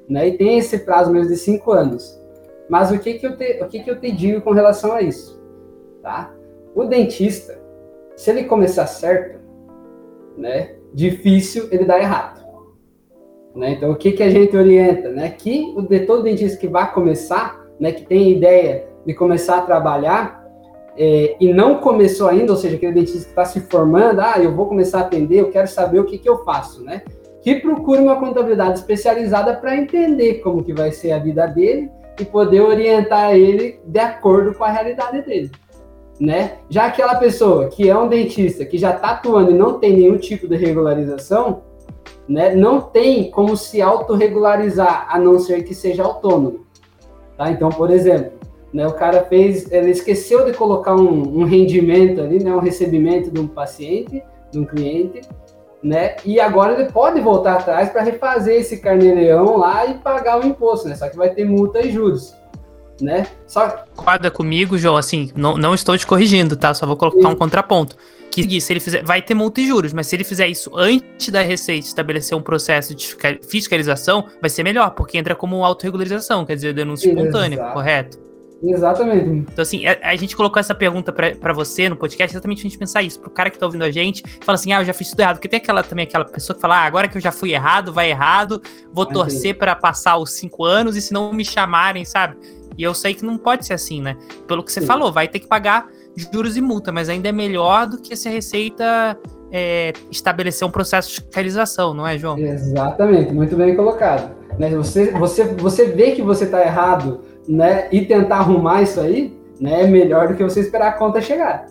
né? 0.09 0.27
E 0.27 0.37
tem 0.37 0.57
esse 0.57 0.79
prazo 0.79 1.11
mesmo 1.11 1.29
de 1.29 1.37
cinco 1.37 1.71
anos. 1.71 2.19
Mas 2.67 2.91
o 2.91 2.99
que 2.99 3.13
que 3.13 3.25
eu 3.25 3.37
te, 3.37 3.63
o 3.63 3.67
que 3.67 3.81
que 3.81 3.89
eu 3.89 3.99
te 3.99 4.11
digo 4.11 4.41
com 4.41 4.51
relação 4.51 4.91
a 4.91 5.01
isso, 5.01 5.39
tá? 6.01 6.33
O 6.75 6.85
dentista, 6.85 7.57
se 8.15 8.29
ele 8.29 8.43
começar 8.43 8.87
certo, 8.87 9.39
né? 10.37 10.75
Difícil 10.93 11.67
ele 11.71 11.85
dar 11.85 11.99
errado. 11.99 12.45
Né? 13.55 13.71
Então, 13.71 13.91
o 13.91 13.95
que, 13.95 14.11
que 14.11 14.23
a 14.23 14.29
gente 14.29 14.55
orienta? 14.55 15.09
Né? 15.09 15.29
Que 15.29 15.73
o 15.75 15.83
todo 16.05 16.23
dentista 16.23 16.59
que 16.59 16.67
vai 16.67 16.91
começar, 16.93 17.65
né, 17.79 17.91
que 17.91 18.05
tem 18.05 18.31
ideia 18.31 18.87
de 19.05 19.13
começar 19.13 19.57
a 19.57 19.61
trabalhar 19.61 20.45
é, 20.95 21.35
e 21.39 21.53
não 21.53 21.79
começou 21.79 22.27
ainda, 22.27 22.51
ou 22.51 22.57
seja, 22.57 22.75
aquele 22.75 22.93
dentista 22.93 23.23
que 23.23 23.29
está 23.29 23.45
se 23.45 23.61
formando, 23.61 24.19
ah, 24.19 24.35
eu 24.37 24.55
vou 24.55 24.67
começar 24.67 24.99
a 24.99 25.01
atender, 25.01 25.39
eu 25.39 25.51
quero 25.51 25.67
saber 25.67 25.99
o 25.99 26.05
que, 26.05 26.17
que 26.17 26.29
eu 26.29 26.43
faço, 26.43 26.83
né? 26.83 27.03
Que 27.41 27.55
procure 27.55 27.99
uma 27.99 28.19
contabilidade 28.19 28.79
especializada 28.79 29.55
para 29.55 29.75
entender 29.75 30.35
como 30.35 30.63
que 30.63 30.73
vai 30.73 30.91
ser 30.91 31.11
a 31.11 31.19
vida 31.19 31.45
dele 31.45 31.89
e 32.19 32.25
poder 32.25 32.61
orientar 32.61 33.35
ele 33.35 33.79
de 33.85 33.99
acordo 33.99 34.55
com 34.55 34.63
a 34.63 34.71
realidade 34.71 35.21
dele 35.21 35.51
né? 36.19 36.57
Já 36.69 36.85
aquela 36.85 37.15
pessoa 37.15 37.67
que 37.67 37.89
é 37.89 37.97
um 37.97 38.07
dentista 38.07 38.65
que 38.65 38.77
já 38.77 38.95
está 38.95 39.11
atuando 39.11 39.51
e 39.51 39.53
não 39.53 39.79
tem 39.79 39.95
nenhum 39.95 40.17
tipo 40.17 40.47
de 40.47 40.55
regularização, 40.55 41.61
né? 42.27 42.55
Não 42.55 42.81
tem 42.81 43.29
como 43.29 43.55
se 43.55 43.81
autorregularizar 43.81 45.07
a 45.09 45.19
não 45.19 45.39
ser 45.39 45.63
que 45.63 45.75
seja 45.75 46.03
autônomo, 46.03 46.65
tá? 47.37 47.51
Então, 47.51 47.69
por 47.69 47.91
exemplo, 47.91 48.31
né? 48.73 48.85
O 48.87 48.93
cara 48.93 49.23
fez, 49.23 49.71
ele 49.71 49.91
esqueceu 49.91 50.45
de 50.45 50.53
colocar 50.53 50.95
um, 50.95 51.39
um 51.39 51.43
rendimento 51.43 52.21
ali, 52.21 52.43
né? 52.43 52.53
Um 52.53 52.59
recebimento 52.59 53.31
de 53.31 53.39
um 53.39 53.47
paciente, 53.47 54.23
de 54.51 54.59
um 54.59 54.65
cliente, 54.65 55.21
né? 55.83 56.15
E 56.25 56.39
agora 56.39 56.73
ele 56.73 56.91
pode 56.91 57.21
voltar 57.21 57.53
atrás 57.53 57.89
para 57.89 58.01
refazer 58.01 58.59
esse 58.59 58.77
carnê-leão 58.77 59.57
lá 59.57 59.85
e 59.85 59.93
pagar 59.95 60.39
o 60.39 60.45
imposto, 60.45 60.87
né? 60.87 60.95
Só 60.95 61.07
que 61.07 61.15
vai 61.15 61.29
ter 61.29 61.45
multa 61.45 61.79
e 61.79 61.91
juros 61.91 62.35
né? 63.01 63.27
Só 63.45 63.69
concorda 63.95 64.29
comigo, 64.31 64.77
João, 64.77 64.97
assim, 64.97 65.31
não, 65.35 65.57
não 65.57 65.73
estou 65.73 65.97
te 65.97 66.05
corrigindo, 66.05 66.55
tá? 66.55 66.73
Só 66.73 66.85
vou 66.85 66.97
colocar 66.97 67.29
um 67.29 67.35
contraponto. 67.35 67.95
Que 68.29 68.61
se 68.61 68.71
ele 68.71 68.79
fizer, 68.79 69.03
vai 69.03 69.19
ter 69.19 69.33
multa 69.33 69.59
e 69.61 69.65
juros, 69.65 69.93
mas 69.93 70.05
se 70.05 70.15
ele 70.15 70.23
fizer 70.23 70.47
isso 70.47 70.69
antes 70.75 71.29
da 71.29 71.41
Receita 71.41 71.87
estabelecer 71.87 72.37
um 72.37 72.41
processo 72.41 72.93
de 72.93 73.15
fiscalização, 73.49 74.25
vai 74.39 74.49
ser 74.49 74.61
melhor, 74.61 74.91
porque 74.91 75.17
entra 75.17 75.33
como 75.33 75.65
autorregularização, 75.65 76.45
quer 76.45 76.55
dizer, 76.55 76.73
denúncia 76.73 77.09
espontânea, 77.09 77.55
Exato. 77.55 77.73
correto? 77.73 78.27
Exatamente. 78.63 79.51
Então, 79.51 79.61
assim, 79.61 79.85
a, 79.85 79.97
a 80.01 80.15
gente 80.15 80.35
colocou 80.35 80.59
essa 80.59 80.73
pergunta 80.73 81.11
para 81.13 81.53
você 81.53 81.87
no 81.89 81.95
podcast 81.95 82.33
exatamente 82.33 82.61
pra 82.61 82.69
gente 82.69 82.77
pensar 82.77 83.01
isso. 83.01 83.19
Pro 83.19 83.29
cara 83.29 83.49
que 83.49 83.57
tá 83.57 83.65
ouvindo 83.65 83.83
a 83.83 83.91
gente, 83.91 84.23
fala 84.41 84.55
assim, 84.55 84.73
ah, 84.73 84.81
eu 84.81 84.85
já 84.85 84.93
fiz 84.93 85.09
tudo 85.09 85.19
errado. 85.19 85.35
Porque 85.35 85.47
tem 85.47 85.59
aquela 85.59 85.83
também 85.83 86.05
aquela 86.05 86.25
pessoa 86.25 86.55
que 86.55 86.61
fala, 86.61 86.77
ah, 86.77 86.83
agora 86.83 87.07
que 87.07 87.17
eu 87.17 87.21
já 87.21 87.31
fui 87.31 87.53
errado, 87.53 87.93
vai 87.93 88.09
errado, 88.09 88.61
vou 88.91 89.05
torcer 89.05 89.57
para 89.57 89.75
passar 89.75 90.17
os 90.17 90.31
cinco 90.31 90.65
anos 90.65 90.95
e 90.95 91.01
se 91.01 91.13
não 91.13 91.31
me 91.33 91.45
chamarem, 91.45 92.03
sabe? 92.03 92.37
E 92.77 92.83
eu 92.83 92.93
sei 92.93 93.13
que 93.13 93.25
não 93.25 93.37
pode 93.37 93.65
ser 93.65 93.73
assim, 93.73 94.01
né? 94.01 94.15
Pelo 94.47 94.63
que 94.63 94.71
você 94.71 94.81
Sim. 94.81 94.87
falou, 94.87 95.11
vai 95.11 95.27
ter 95.27 95.39
que 95.39 95.47
pagar 95.47 95.87
juros 96.15 96.57
e 96.57 96.61
multa, 96.61 96.91
mas 96.91 97.09
ainda 97.09 97.29
é 97.29 97.31
melhor 97.31 97.87
do 97.87 97.97
que 97.97 98.15
se 98.15 98.27
a 98.27 98.31
Receita 98.31 99.17
é, 99.51 99.93
estabelecer 100.11 100.67
um 100.67 100.71
processo 100.71 101.09
de 101.09 101.21
fiscalização, 101.21 101.93
não 101.93 102.07
é, 102.07 102.17
João? 102.17 102.37
Exatamente, 102.37 103.33
muito 103.33 103.55
bem 103.55 103.75
colocado. 103.75 104.35
Né? 104.57 104.69
Você, 104.71 105.11
você, 105.11 105.43
você 105.43 105.85
vê 105.85 106.11
que 106.11 106.21
você 106.21 106.45
está 106.45 106.61
errado 106.61 107.21
né? 107.47 107.87
e 107.91 108.05
tentar 108.05 108.37
arrumar 108.37 108.81
isso 108.81 108.99
aí 108.99 109.37
né? 109.59 109.83
é 109.83 109.87
melhor 109.87 110.27
do 110.27 110.35
que 110.35 110.43
você 110.43 110.59
esperar 110.59 110.89
a 110.89 110.93
conta 110.93 111.21
chegar 111.21 111.67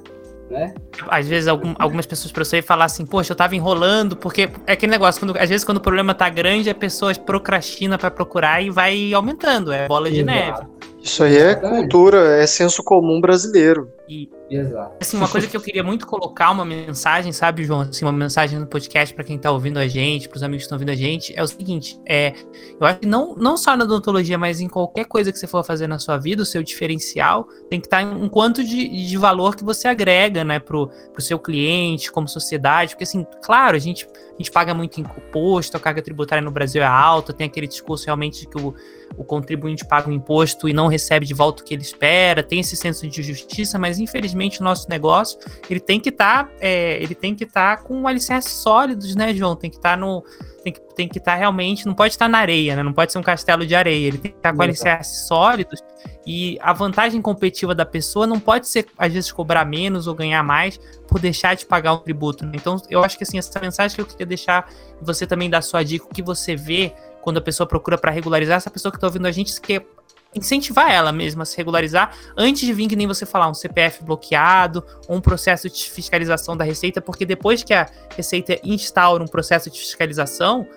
né? 0.50 0.74
Às 1.08 1.26
vezes 1.26 1.48
algum, 1.48 1.74
algumas 1.78 2.06
pessoas 2.06 2.32
para 2.32 2.44
você 2.44 2.62
falar 2.62 2.86
assim, 2.86 3.04
poxa, 3.04 3.32
eu 3.32 3.36
tava 3.36 3.54
enrolando, 3.54 4.16
porque 4.16 4.48
é 4.66 4.72
aquele 4.72 4.92
negócio, 4.92 5.20
quando, 5.20 5.36
às 5.36 5.48
vezes 5.48 5.64
quando 5.64 5.78
o 5.78 5.80
problema 5.80 6.14
tá 6.14 6.28
grande, 6.28 6.70
a 6.70 6.74
pessoa 6.74 7.12
procrastina 7.14 7.98
para 7.98 8.10
procurar 8.10 8.62
e 8.62 8.70
vai 8.70 9.12
aumentando, 9.12 9.72
é 9.72 9.88
bola 9.88 10.10
de 10.10 10.20
Exato. 10.20 10.38
neve. 10.38 10.66
Isso 11.02 11.22
aí 11.22 11.36
é 11.36 11.54
cultura, 11.54 12.36
é 12.36 12.46
senso 12.46 12.82
comum 12.82 13.20
brasileiro. 13.20 13.92
E, 14.08 14.28
Exato. 14.48 14.96
Assim, 15.00 15.16
uma 15.16 15.28
coisa 15.28 15.46
que 15.48 15.56
eu 15.56 15.60
queria 15.60 15.82
muito 15.82 16.06
colocar, 16.06 16.52
uma 16.52 16.64
mensagem, 16.64 17.32
sabe, 17.32 17.64
João? 17.64 17.80
Assim, 17.80 18.04
uma 18.04 18.12
mensagem 18.12 18.58
no 18.58 18.66
podcast 18.66 19.12
para 19.12 19.24
quem 19.24 19.36
tá 19.36 19.50
ouvindo 19.50 19.78
a 19.78 19.88
gente, 19.88 20.28
para 20.28 20.36
os 20.36 20.42
amigos 20.42 20.62
que 20.62 20.66
estão 20.66 20.76
ouvindo 20.76 20.90
a 20.90 20.94
gente, 20.94 21.34
é 21.36 21.42
o 21.42 21.46
seguinte: 21.46 21.98
é, 22.06 22.32
eu 22.80 22.86
acho 22.86 23.00
que 23.00 23.06
não, 23.06 23.34
não 23.34 23.56
só 23.56 23.76
na 23.76 23.84
odontologia, 23.84 24.38
mas 24.38 24.60
em 24.60 24.68
qualquer 24.68 25.06
coisa 25.06 25.32
que 25.32 25.38
você 25.38 25.48
for 25.48 25.64
fazer 25.64 25.88
na 25.88 25.98
sua 25.98 26.16
vida, 26.16 26.42
o 26.42 26.46
seu 26.46 26.62
diferencial 26.62 27.48
tem 27.68 27.80
que 27.80 27.88
estar 27.88 27.98
tá 27.98 28.02
em 28.02 28.06
um 28.06 28.28
quanto 28.28 28.62
de, 28.62 28.88
de 28.88 29.16
valor 29.16 29.56
que 29.56 29.64
você 29.64 29.88
agrega, 29.88 30.44
né, 30.44 30.60
pro, 30.60 30.88
pro 31.12 31.22
seu 31.22 31.38
cliente, 31.38 32.12
como 32.12 32.28
sociedade. 32.28 32.92
Porque, 32.92 33.04
assim, 33.04 33.26
claro, 33.42 33.74
a 33.74 33.80
gente, 33.80 34.06
a 34.06 34.38
gente 34.38 34.52
paga 34.52 34.72
muito 34.72 35.00
imposto, 35.00 35.76
a 35.76 35.80
carga 35.80 36.00
tributária 36.00 36.42
no 36.42 36.52
Brasil 36.52 36.82
é 36.82 36.86
alta, 36.86 37.32
tem 37.32 37.48
aquele 37.48 37.66
discurso 37.66 38.06
realmente 38.06 38.42
de 38.42 38.46
que 38.46 38.60
o, 38.60 38.72
o 39.16 39.24
contribuinte 39.24 39.84
paga 39.84 40.08
um 40.08 40.12
imposto 40.12 40.68
e 40.68 40.72
não 40.72 40.86
recebe 40.86 41.26
de 41.26 41.34
volta 41.34 41.62
o 41.62 41.66
que 41.66 41.74
ele 41.74 41.82
espera, 41.82 42.42
tem 42.42 42.60
esse 42.60 42.76
senso 42.76 43.06
de 43.08 43.22
justiça, 43.22 43.78
mas 43.78 43.98
infelizmente 43.98 44.60
o 44.60 44.64
nosso 44.64 44.88
negócio, 44.88 45.38
ele 45.68 45.80
tem 45.80 46.00
que 46.00 46.08
estar, 46.08 46.44
tá, 46.44 46.50
é, 46.60 47.02
ele 47.02 47.14
tem 47.14 47.34
que 47.34 47.44
estar 47.44 47.76
tá 47.76 47.82
com 47.82 48.06
alicerces 48.06 48.52
sólidos, 48.52 49.14
né, 49.14 49.34
João? 49.34 49.56
Tem 49.56 49.70
que 49.70 49.76
estar 49.76 49.90
tá 49.90 49.96
no, 49.96 50.24
tem 50.62 50.72
que 50.72 50.80
tem 50.96 51.06
que 51.06 51.18
estar 51.18 51.32
tá 51.32 51.38
realmente, 51.38 51.86
não 51.86 51.94
pode 51.94 52.14
estar 52.14 52.26
na 52.26 52.38
areia, 52.38 52.74
né? 52.74 52.82
Não 52.82 52.92
pode 52.92 53.12
ser 53.12 53.18
um 53.18 53.22
castelo 53.22 53.66
de 53.66 53.74
areia, 53.74 54.08
ele 54.08 54.18
tem 54.18 54.30
que 54.32 54.38
estar 54.38 54.50
tá 54.50 54.56
com 54.56 54.62
alicerces 54.62 55.26
sólidos 55.26 55.82
e 56.26 56.58
a 56.60 56.72
vantagem 56.72 57.20
competitiva 57.20 57.74
da 57.74 57.84
pessoa 57.84 58.26
não 58.26 58.40
pode 58.40 58.66
ser 58.66 58.86
às 58.96 59.12
vezes 59.12 59.30
cobrar 59.30 59.64
menos 59.64 60.06
ou 60.06 60.14
ganhar 60.14 60.42
mais 60.42 60.80
por 61.06 61.20
deixar 61.20 61.54
de 61.54 61.66
pagar 61.66 61.92
um 61.92 61.98
tributo. 61.98 62.44
Né? 62.44 62.52
Então, 62.54 62.80
eu 62.90 63.04
acho 63.04 63.16
que 63.16 63.24
assim 63.24 63.38
essa 63.38 63.60
mensagem 63.60 63.94
que 63.94 64.00
eu 64.00 64.06
queria 64.06 64.26
deixar, 64.26 64.68
você 65.00 65.26
também 65.26 65.48
dá 65.48 65.60
sua 65.60 65.84
dica, 65.84 66.06
o 66.06 66.08
que 66.08 66.22
você 66.22 66.56
vê 66.56 66.94
quando 67.26 67.38
a 67.38 67.40
pessoa 67.40 67.66
procura 67.66 67.98
para 67.98 68.12
regularizar, 68.12 68.56
essa 68.56 68.70
pessoa 68.70 68.92
que 68.92 68.98
está 68.98 69.08
ouvindo 69.08 69.26
a 69.26 69.32
gente 69.32 69.60
que 69.60 69.84
incentivar 70.32 70.92
ela 70.92 71.10
mesma 71.10 71.42
a 71.42 71.44
se 71.44 71.56
regularizar 71.56 72.16
antes 72.36 72.60
de 72.60 72.72
vir, 72.72 72.86
que 72.86 72.94
nem 72.94 73.04
você 73.04 73.26
falar, 73.26 73.50
um 73.50 73.54
CPF 73.54 74.04
bloqueado 74.04 74.84
um 75.08 75.20
processo 75.20 75.68
de 75.68 75.90
fiscalização 75.90 76.56
da 76.56 76.62
Receita, 76.62 77.00
porque 77.00 77.26
depois 77.26 77.64
que 77.64 77.74
a 77.74 77.88
Receita 78.16 78.60
instaura 78.62 79.24
um 79.24 79.26
processo 79.26 79.68
de 79.68 79.76
fiscalização, 79.76 80.68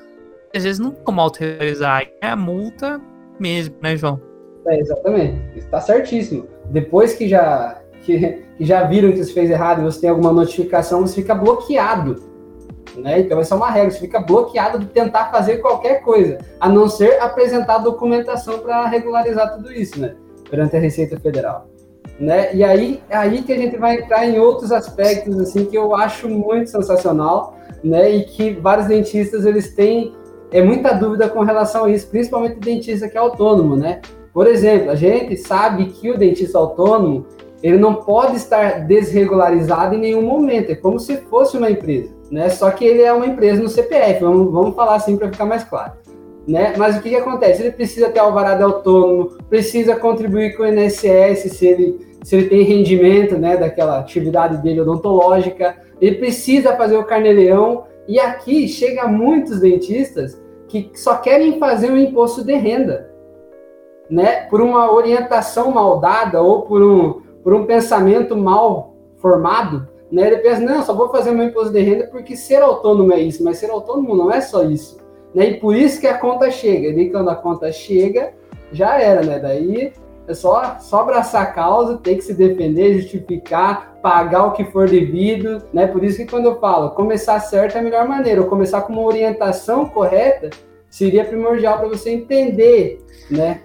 às 0.51 0.63
vezes 0.63 0.79
não 0.79 0.89
como 0.89 1.21
autorregularizar, 1.21 2.07
é 2.19 2.29
a 2.29 2.35
multa 2.35 2.99
mesmo, 3.39 3.75
né, 3.79 3.95
João? 3.95 4.19
É, 4.65 4.79
exatamente, 4.79 5.59
está 5.59 5.79
certíssimo. 5.79 6.47
Depois 6.65 7.13
que 7.13 7.29
já, 7.29 7.79
que, 8.01 8.43
que 8.57 8.65
já 8.65 8.85
viram 8.85 9.12
que 9.12 9.23
você 9.23 9.31
fez 9.31 9.51
errado 9.51 9.81
e 9.81 9.83
você 9.83 10.01
tem 10.01 10.09
alguma 10.09 10.33
notificação, 10.33 11.01
você 11.01 11.13
fica 11.13 11.35
bloqueado 11.35 12.27
né? 12.95 13.19
Então, 13.19 13.39
essa 13.39 13.56
é 13.56 13.58
uma 13.58 13.69
regra, 13.69 13.91
você 13.91 13.99
fica 13.99 14.19
bloqueado 14.19 14.80
de 14.80 14.86
tentar 14.88 15.25
fazer 15.32 15.58
qualquer 15.58 16.02
coisa, 16.02 16.38
a 16.60 16.67
não 16.69 16.89
ser 16.89 17.21
apresentar 17.21 17.80
documentação 17.80 18.60
para 18.60 18.88
regularizar 18.88 19.56
tudo 19.56 19.71
isso, 19.71 19.99
né? 19.99 20.15
Perante 20.49 20.75
a 20.75 20.80
Receita 20.80 21.19
Federal. 21.19 21.67
né? 22.19 22.54
E 22.54 22.63
aí, 22.63 23.02
é 23.10 23.15
aí 23.15 23.41
que 23.41 23.54
a 23.54 23.58
gente 23.58 23.78
vai 23.78 23.97
entrar 23.97 24.25
em 24.25 24.39
outros 24.39 24.71
aspectos 24.71 25.39
assim 25.39 25.65
que 25.65 25.78
eu 25.78 25.95
acho 25.95 26.28
muito 26.28 26.69
sensacional, 26.69 27.56
né? 27.84 28.10
E 28.10 28.23
que 28.23 28.54
vários 28.54 28.88
dentistas 28.88 29.45
eles 29.45 29.73
têm 29.73 30.13
é 30.52 30.62
muita 30.62 30.93
dúvida 30.93 31.30
com 31.30 31.41
relação 31.41 31.86
a 31.86 31.89
isso, 31.89 32.08
principalmente 32.10 32.58
o 32.58 32.60
dentista 32.60 33.08
que 33.08 33.15
é 33.15 33.19
autônomo, 33.19 33.75
né? 33.75 34.02
Por 34.34 34.47
exemplo, 34.47 34.91
a 34.91 34.95
gente 34.95 35.38
sabe 35.38 35.86
que 35.86 36.10
o 36.12 36.17
dentista 36.17 36.58
autônomo 36.58 37.25
ele 37.62 37.78
não 37.78 37.95
pode 37.95 38.38
estar 38.38 38.86
desregularizado 38.86 39.95
em 39.95 39.99
nenhum 39.99 40.21
momento, 40.21 40.71
é 40.71 40.75
como 40.75 40.99
se 40.99 41.17
fosse 41.17 41.58
uma 41.58 41.69
empresa, 41.69 42.10
né? 42.31 42.49
Só 42.49 42.69
que 42.71 42.85
ele 42.85 43.01
é 43.01 43.11
uma 43.11 43.25
empresa 43.25 43.61
no 43.61 43.69
CPF, 43.69 44.21
vamos, 44.21 44.51
vamos 44.51 44.75
falar 44.75 44.95
assim 44.95 45.17
para 45.17 45.31
ficar 45.31 45.45
mais 45.45 45.63
claro. 45.63 45.93
Né? 46.47 46.73
Mas 46.77 46.97
o 46.97 47.01
que, 47.01 47.09
que 47.09 47.15
acontece? 47.15 47.61
Ele 47.61 47.71
precisa 47.71 48.09
ter 48.09 48.19
alvará 48.19 48.61
autônomo, 48.63 49.37
precisa 49.49 49.95
contribuir 49.95 50.57
com 50.57 50.63
o 50.63 50.67
INSS 50.67 51.51
se 51.51 51.67
ele, 51.67 52.17
se 52.23 52.35
ele 52.35 52.49
tem 52.49 52.63
rendimento 52.63 53.37
né, 53.37 53.55
daquela 53.55 53.99
atividade 53.99 54.57
dele 54.57 54.81
odontológica, 54.81 55.75
ele 56.01 56.15
precisa 56.15 56.75
fazer 56.75 56.97
o 56.97 57.03
carneleão, 57.03 57.83
e 58.07 58.19
aqui 58.19 58.67
chega 58.67 59.07
muitos 59.07 59.59
dentistas 59.59 60.41
que 60.67 60.89
só 60.95 61.17
querem 61.17 61.59
fazer 61.59 61.91
um 61.91 61.97
imposto 61.97 62.43
de 62.43 62.55
renda, 62.55 63.11
né? 64.09 64.47
Por 64.49 64.61
uma 64.61 64.91
orientação 64.91 65.71
mal 65.71 65.99
dada 65.99 66.41
ou 66.41 66.63
por 66.63 66.81
um, 66.81 67.21
por 67.43 67.53
um 67.53 67.65
pensamento 67.67 68.35
mal 68.35 68.95
formado, 69.17 69.87
né? 70.12 70.28
Ele 70.28 70.38
pensa, 70.38 70.62
não, 70.62 70.84
só 70.84 70.93
vou 70.93 71.10
fazer 71.10 71.32
meu 71.32 71.45
imposto 71.45 71.72
de 71.72 71.82
renda 71.82 72.08
porque 72.08 72.36
ser 72.36 72.62
autônomo 72.62 73.13
é 73.13 73.19
isso, 73.19 73.43
mas 73.43 73.58
ser 73.58 73.69
autônomo 73.69 74.15
não 74.15 74.32
é 74.32 74.41
só 74.41 74.63
isso. 74.63 74.98
Né? 75.34 75.52
E 75.52 75.60
por 75.60 75.76
isso 75.76 76.00
que 76.00 76.08
a 76.08 76.17
conta 76.17 76.50
chega. 76.50 76.89
E 76.89 77.10
quando 77.10 77.30
a 77.30 77.36
conta 77.36 77.72
chega, 77.72 78.34
já 78.72 79.00
era, 79.00 79.22
né? 79.22 79.39
Daí 79.39 79.93
é 80.28 80.34
só, 80.34 80.78
só 80.80 81.02
abraçar 81.02 81.43
a 81.43 81.48
causa, 81.48 81.98
ter 81.98 82.15
que 82.15 82.22
se 82.22 82.34
defender, 82.34 83.00
justificar, 83.00 83.98
pagar 84.02 84.45
o 84.45 84.52
que 84.52 84.63
for 84.65 84.88
devido, 84.88 85.62
né? 85.74 85.88
Por 85.88 86.04
isso 86.04 86.17
que 86.17 86.28
quando 86.28 86.45
eu 86.45 86.60
falo 86.60 86.91
começar 86.91 87.39
certo 87.39 87.76
é 87.76 87.80
a 87.80 87.84
melhor 87.84 88.08
maneira, 88.08 88.41
ou 88.41 88.48
começar 88.48 88.82
com 88.82 88.93
uma 88.93 89.02
orientação 89.04 89.86
correta 89.86 90.50
seria 90.89 91.26
primordial 91.26 91.80
para 91.80 91.88
você 91.88 92.12
entender, 92.12 93.00
né? 93.30 93.62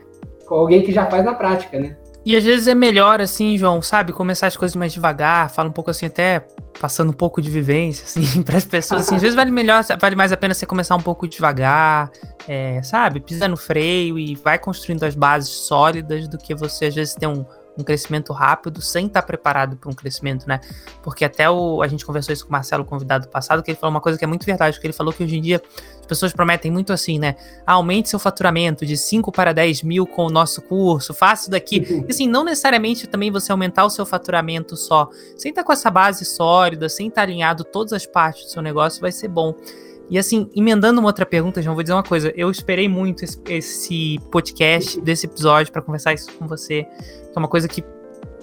Com 0.47 0.55
alguém 0.57 0.83
que 0.83 0.93
já 0.93 1.07
faz 1.07 1.25
na 1.25 1.35
prática, 1.35 1.79
né? 1.79 1.97
E 2.25 2.35
às 2.35 2.43
vezes 2.43 2.67
é 2.67 2.75
melhor, 2.75 3.21
assim, 3.21 3.59
João, 3.59 3.83
sabe? 3.83 4.13
Começar 4.13 4.47
as 4.47 4.57
coisas 4.57 4.75
mais 4.75 4.93
devagar, 4.93 5.51
fala 5.51 5.69
um 5.69 5.73
pouco 5.73 5.91
assim, 5.91 6.07
até 6.07 6.41
passando 6.81 7.11
um 7.11 7.15
pouco 7.15 7.43
de 7.43 7.51
vivência, 7.51 8.05
assim, 8.07 8.43
para 8.43 8.57
as 8.57 8.65
pessoas. 8.65 9.03
Assim, 9.03 9.17
às 9.17 9.23
vezes 9.23 9.37
vale 9.37 9.51
melhor, 9.51 9.85
vale 10.01 10.17
mais 10.17 10.33
a 10.33 10.37
pena 10.37 10.55
você 10.55 10.65
começar 10.65 10.97
um 10.97 11.03
pouco 11.03 11.29
devagar, 11.29 12.11
é, 12.49 12.83
sabe? 12.83 13.21
Pisa 13.21 13.47
no 13.47 13.57
freio 13.57 14.19
e 14.19 14.35
vai 14.37 14.59
construindo 14.59 15.05
as 15.05 15.15
bases 15.15 15.51
sólidas 15.51 16.27
do 16.27 16.39
que 16.39 16.55
você 16.55 16.87
às 16.87 16.95
vezes 16.95 17.15
ter 17.15 17.27
um 17.27 17.45
um 17.77 17.83
crescimento 17.83 18.33
rápido 18.33 18.81
sem 18.81 19.07
estar 19.07 19.23
preparado 19.23 19.77
para 19.77 19.91
um 19.91 19.95
crescimento, 19.95 20.47
né? 20.47 20.61
Porque 21.03 21.25
até 21.25 21.51
o, 21.51 21.83
a 21.83 21.89
gente 21.89 22.05
conversou 22.07 22.33
isso 22.33 22.45
com 22.45 22.51
o 22.51 22.53
Marcelo, 22.53 22.85
convidado 22.85 23.29
passado, 23.29 23.63
que 23.63 23.71
ele 23.71 23.79
falou 23.79 23.95
uma 23.95 24.01
coisa 24.01 24.19
que 24.19 24.25
é 24.25 24.29
muito 24.29 24.47
verdade, 24.47 24.79
que 24.79 24.87
ele 24.87 24.93
falou 24.93 25.13
que 25.13 25.25
hoje 25.25 25.37
em 25.37 25.43
dia 25.43 25.61
as 26.01 26.07
pessoas 26.07 26.33
prometem 26.33 26.71
muito 26.71 26.93
assim, 26.93 27.19
né? 27.19 27.37
Ah, 27.67 27.73
aumente 27.73 28.09
seu 28.09 28.19
faturamento 28.19 28.87
de 28.87 28.97
5 28.97 29.33
para 29.33 29.53
10 29.53 29.83
mil 29.83 30.07
com 30.07 30.27
o 30.27 30.31
nosso 30.31 30.63
curso, 30.63 31.13
faça 31.13 31.43
isso 31.43 31.51
daqui. 31.51 32.05
E 32.07 32.11
assim, 32.11 32.29
não 32.29 32.45
necessariamente 32.45 33.07
também 33.07 33.31
você 33.31 33.51
aumentar 33.51 33.85
o 33.85 33.91
seu 33.91 34.07
faturamento 34.07 34.77
só. 34.77 35.09
Sem 35.37 35.51
estar 35.51 35.65
com 35.65 35.73
essa 35.73 35.91
base 35.91 36.25
sólida, 36.25 36.89
sem 36.89 37.09
estar 37.09 37.23
alinhado 37.23 37.65
todas 37.65 37.93
as 37.93 38.07
partes 38.07 38.45
do 38.45 38.51
seu 38.51 38.63
negócio, 38.63 39.01
vai 39.01 39.13
ser 39.13 39.29
bom. 39.29 39.55
E 40.11 40.19
assim, 40.19 40.51
emendando 40.55 41.01
uma 41.01 41.09
outra 41.09 41.25
pergunta, 41.25 41.63
João, 41.63 41.75
vou 41.75 41.83
dizer 41.83 41.95
uma 41.95 42.03
coisa. 42.03 42.33
Eu 42.37 42.51
esperei 42.51 42.89
muito 42.89 43.25
esse, 43.25 44.19
podcast, 44.31 45.01
desse 45.01 45.27
episódio, 45.27 45.73
para 45.73 45.83
conversar 45.83 46.13
isso 46.13 46.31
com 46.33 46.47
você. 46.47 46.87
É 47.35 47.39
uma 47.39 47.49
coisa 47.49 47.67
que 47.67 47.83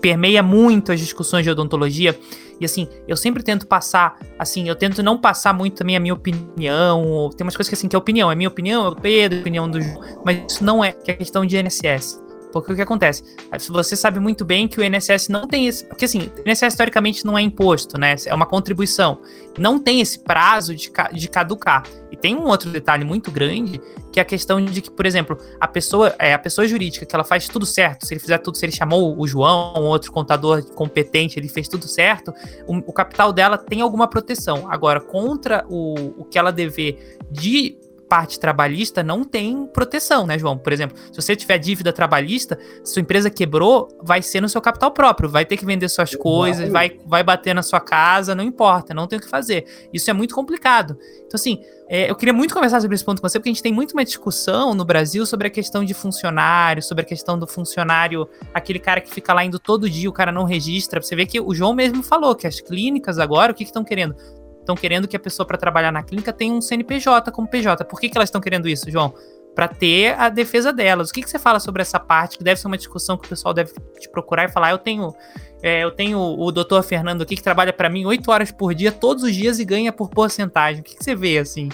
permeia 0.01 0.41
muito 0.41 0.91
as 0.91 0.99
discussões 0.99 1.43
de 1.43 1.51
odontologia. 1.51 2.17
E 2.59 2.65
assim, 2.65 2.87
eu 3.07 3.15
sempre 3.15 3.41
tento 3.43 3.65
passar, 3.65 4.19
assim, 4.37 4.67
eu 4.67 4.75
tento 4.75 5.01
não 5.01 5.17
passar 5.17 5.53
muito 5.53 5.77
também 5.77 5.95
a 5.95 5.99
minha 5.99 6.13
opinião. 6.13 7.29
Tem 7.35 7.45
umas 7.45 7.55
coisas 7.55 7.69
que 7.69 7.75
assim, 7.75 7.87
que 7.87 7.95
é 7.95 7.99
opinião, 7.99 8.31
é 8.31 8.35
minha 8.35 8.49
opinião, 8.49 8.85
é 8.85 8.89
o 8.89 8.95
Pedro, 8.95 9.39
a 9.39 9.41
opinião 9.41 9.69
do 9.69 9.81
João, 9.81 10.21
mas 10.25 10.43
isso 10.47 10.63
não 10.63 10.83
é, 10.83 10.91
que 10.91 11.09
é 11.09 11.13
questão 11.13 11.45
de 11.45 11.57
INSS. 11.57 12.21
Porque 12.51 12.73
o 12.73 12.75
que 12.75 12.81
acontece? 12.81 13.23
Você 13.69 13.95
sabe 13.95 14.19
muito 14.19 14.43
bem 14.43 14.67
que 14.67 14.79
o 14.79 14.83
INSS 14.83 15.29
não 15.29 15.47
tem 15.47 15.67
esse. 15.67 15.85
Porque 15.85 16.05
assim, 16.05 16.29
o 16.45 16.49
INSS 16.49 16.75
teoricamente 16.75 17.25
não 17.25 17.37
é 17.37 17.41
imposto, 17.41 17.97
né? 17.97 18.15
É 18.25 18.33
uma 18.33 18.45
contribuição. 18.45 19.19
Não 19.57 19.79
tem 19.79 20.01
esse 20.01 20.19
prazo 20.19 20.75
de, 20.75 20.91
de 21.13 21.27
caducar. 21.27 21.83
E 22.11 22.17
tem 22.17 22.35
um 22.35 22.45
outro 22.45 22.69
detalhe 22.69 23.05
muito 23.05 23.31
grande, 23.31 23.81
que 24.11 24.19
é 24.19 24.23
a 24.23 24.25
questão 24.25 24.63
de 24.63 24.81
que, 24.81 24.91
por 24.91 25.05
exemplo, 25.05 25.37
a 25.59 25.67
pessoa, 25.67 26.13
é, 26.19 26.33
a 26.33 26.39
pessoa 26.39 26.67
jurídica 26.67 27.05
que 27.05 27.15
ela 27.15 27.23
faz 27.23 27.47
tudo 27.47 27.65
certo, 27.65 28.05
se 28.05 28.13
ele 28.13 28.19
fizer 28.19 28.37
tudo, 28.39 28.57
se 28.57 28.65
ele 28.65 28.71
chamou 28.73 29.17
o 29.17 29.25
João, 29.27 29.73
um 29.77 29.85
outro 29.85 30.11
contador 30.11 30.63
competente, 30.73 31.39
ele 31.39 31.47
fez 31.47 31.67
tudo 31.67 31.87
certo, 31.87 32.33
o, 32.67 32.77
o 32.77 32.93
capital 32.93 33.31
dela 33.31 33.57
tem 33.57 33.81
alguma 33.81 34.07
proteção. 34.07 34.69
Agora, 34.69 34.99
contra 34.99 35.65
o, 35.69 36.21
o 36.21 36.25
que 36.25 36.37
ela 36.37 36.51
dever 36.51 37.17
de 37.29 37.77
parte 38.11 38.37
trabalhista 38.37 39.01
não 39.01 39.23
tem 39.23 39.65
proteção, 39.67 40.27
né, 40.27 40.37
João? 40.37 40.57
Por 40.57 40.73
exemplo, 40.73 40.97
se 40.97 41.15
você 41.15 41.33
tiver 41.33 41.57
dívida 41.57 41.93
trabalhista, 41.93 42.59
sua 42.83 43.01
empresa 43.01 43.29
quebrou, 43.29 43.87
vai 44.03 44.21
ser 44.21 44.41
no 44.41 44.49
seu 44.49 44.59
capital 44.59 44.91
próprio, 44.91 45.29
vai 45.29 45.45
ter 45.45 45.55
que 45.55 45.65
vender 45.65 45.87
suas 45.87 46.13
coisas, 46.13 46.67
vai, 46.67 46.99
vai 47.05 47.23
bater 47.23 47.55
na 47.55 47.63
sua 47.63 47.79
casa, 47.79 48.35
não 48.35 48.43
importa, 48.43 48.93
não 48.93 49.07
tem 49.07 49.17
o 49.17 49.21
que 49.21 49.29
fazer. 49.29 49.65
Isso 49.93 50.09
é 50.09 50.13
muito 50.13 50.35
complicado. 50.35 50.97
Então, 51.25 51.35
assim, 51.35 51.61
é, 51.87 52.11
eu 52.11 52.15
queria 52.15 52.33
muito 52.33 52.53
conversar 52.53 52.81
sobre 52.81 52.95
esse 52.95 53.05
ponto 53.05 53.21
com 53.21 53.29
você, 53.29 53.39
porque 53.39 53.49
a 53.49 53.53
gente 53.53 53.63
tem 53.63 53.71
muito 53.71 53.93
uma 53.93 54.03
discussão 54.03 54.73
no 54.73 54.83
Brasil 54.83 55.25
sobre 55.25 55.47
a 55.47 55.49
questão 55.49 55.85
de 55.85 55.93
funcionário, 55.93 56.83
sobre 56.83 57.03
a 57.03 57.07
questão 57.07 57.39
do 57.39 57.47
funcionário, 57.47 58.27
aquele 58.53 58.79
cara 58.79 58.99
que 58.99 59.09
fica 59.09 59.33
lá 59.33 59.45
indo 59.45 59.57
todo 59.57 59.89
dia, 59.89 60.09
o 60.09 60.13
cara 60.13 60.33
não 60.33 60.43
registra. 60.43 61.01
Você 61.01 61.15
vê 61.15 61.25
que 61.25 61.39
o 61.39 61.53
João 61.55 61.73
mesmo 61.73 62.03
falou 62.03 62.35
que 62.35 62.45
as 62.45 62.59
clínicas 62.59 63.19
agora, 63.19 63.53
o 63.53 63.55
que 63.55 63.63
estão 63.63 63.83
que 63.83 63.89
querendo? 63.89 64.15
Estão 64.61 64.75
querendo 64.75 65.07
que 65.07 65.15
a 65.15 65.19
pessoa 65.19 65.45
para 65.45 65.57
trabalhar 65.57 65.91
na 65.91 66.01
clínica 66.01 66.31
tenha 66.31 66.53
um 66.53 66.61
CNPJ 66.61 67.31
como 67.31 67.47
PJ. 67.47 67.83
Por 67.85 67.99
que, 67.99 68.09
que 68.09 68.17
elas 68.17 68.29
estão 68.29 68.39
querendo 68.39 68.67
isso, 68.67 68.89
João? 68.89 69.13
Para 69.53 69.67
ter 69.67 70.17
a 70.17 70.29
defesa 70.29 70.71
delas. 70.71 71.09
O 71.09 71.13
que, 71.13 71.21
que 71.21 71.29
você 71.29 71.37
fala 71.37 71.59
sobre 71.59 71.81
essa 71.81 71.99
parte? 71.99 72.37
Que 72.37 72.43
deve 72.43 72.59
ser 72.59 72.67
uma 72.67 72.77
discussão 72.77 73.17
que 73.17 73.25
o 73.25 73.29
pessoal 73.29 73.53
deve 73.53 73.73
te 73.99 74.09
procurar 74.09 74.45
e 74.45 74.47
falar. 74.47 74.67
Ah, 74.67 74.71
eu 74.71 74.77
tenho, 74.77 75.13
é, 75.61 75.83
eu 75.83 75.91
tenho 75.91 76.19
o 76.19 76.51
doutor 76.51 76.81
Fernando 76.83 77.23
aqui 77.23 77.35
que 77.35 77.43
trabalha 77.43 77.73
para 77.73 77.89
mim 77.89 78.05
oito 78.05 78.31
horas 78.31 78.51
por 78.51 78.73
dia, 78.73 78.91
todos 78.91 79.23
os 79.23 79.35
dias 79.35 79.59
e 79.59 79.65
ganha 79.65 79.91
por 79.91 80.09
porcentagem. 80.09 80.81
O 80.81 80.83
que, 80.83 80.95
que 80.95 81.03
você 81.03 81.15
vê 81.15 81.37
assim 81.37 81.67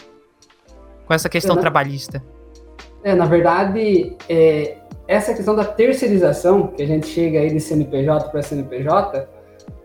com 1.05 1.13
essa 1.13 1.29
questão 1.29 1.55
é, 1.55 1.59
trabalhista? 1.59 2.23
É, 3.03 3.13
na 3.13 3.25
verdade, 3.25 4.15
é, 4.27 4.77
essa 5.07 5.33
questão 5.33 5.55
da 5.55 5.63
terceirização, 5.63 6.67
que 6.67 6.83
a 6.83 6.87
gente 6.87 7.07
chega 7.07 7.39
aí 7.39 7.49
de 7.49 7.59
CNPJ 7.59 8.29
para 8.29 8.41
CNPJ, 8.41 9.27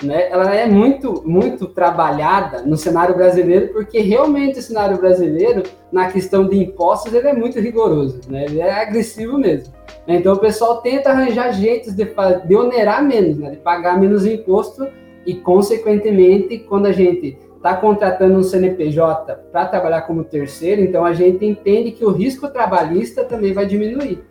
né, 0.02 0.28
ela 0.30 0.54
é 0.54 0.66
muito, 0.66 1.22
muito 1.24 1.66
trabalhada 1.66 2.62
no 2.62 2.76
cenário 2.76 3.14
brasileiro, 3.14 3.68
porque 3.72 4.00
realmente 4.00 4.58
o 4.58 4.62
cenário 4.62 4.98
brasileiro, 4.98 5.62
na 5.90 6.10
questão 6.10 6.48
de 6.48 6.58
impostos, 6.58 7.12
ele 7.12 7.28
é 7.28 7.32
muito 7.32 7.58
rigoroso, 7.60 8.20
né, 8.28 8.44
ele 8.44 8.60
é 8.60 8.82
agressivo 8.82 9.38
mesmo. 9.38 9.72
Então 10.06 10.34
o 10.34 10.38
pessoal 10.38 10.80
tenta 10.80 11.10
arranjar 11.10 11.52
jeitos 11.52 11.94
de, 11.94 12.04
de 12.46 12.56
onerar 12.56 13.04
menos, 13.04 13.38
né, 13.38 13.50
de 13.50 13.56
pagar 13.58 13.98
menos 13.98 14.26
imposto 14.26 14.86
e, 15.24 15.34
consequentemente, 15.34 16.58
quando 16.58 16.86
a 16.86 16.92
gente 16.92 17.38
está 17.56 17.76
contratando 17.76 18.36
um 18.36 18.42
CNPJ 18.42 19.36
para 19.52 19.66
trabalhar 19.66 20.02
como 20.02 20.24
terceiro, 20.24 20.82
então 20.82 21.04
a 21.04 21.12
gente 21.12 21.46
entende 21.46 21.92
que 21.92 22.04
o 22.04 22.10
risco 22.10 22.48
trabalhista 22.48 23.24
também 23.24 23.52
vai 23.52 23.66
diminuir. 23.66 24.24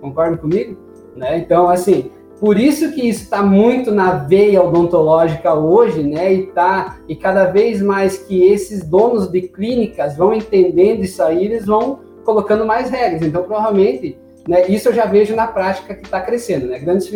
Concorda 0.00 0.38
comigo? 0.38 0.78
Né? 1.14 1.36
Então, 1.36 1.68
assim, 1.68 2.10
por 2.42 2.58
isso 2.58 2.90
que 2.90 3.08
isso 3.08 3.22
está 3.22 3.40
muito 3.40 3.92
na 3.92 4.14
veia 4.14 4.60
odontológica 4.60 5.54
hoje, 5.54 6.02
né? 6.02 6.34
E 6.34 6.46
tá 6.48 6.96
e 7.08 7.14
cada 7.14 7.44
vez 7.44 7.80
mais 7.80 8.18
que 8.18 8.42
esses 8.42 8.82
donos 8.82 9.30
de 9.30 9.42
clínicas 9.42 10.16
vão 10.16 10.34
entendendo 10.34 11.04
isso 11.04 11.22
aí, 11.22 11.44
eles 11.44 11.66
vão 11.66 12.00
colocando 12.24 12.66
mais 12.66 12.90
regras. 12.90 13.22
Então, 13.22 13.44
provavelmente, 13.44 14.18
né? 14.48 14.66
Isso 14.66 14.88
eu 14.88 14.92
já 14.92 15.06
vejo 15.06 15.36
na 15.36 15.46
prática 15.46 15.94
que 15.94 16.04
está 16.04 16.20
crescendo, 16.20 16.66
né? 16.66 16.80
Grandes 16.80 17.08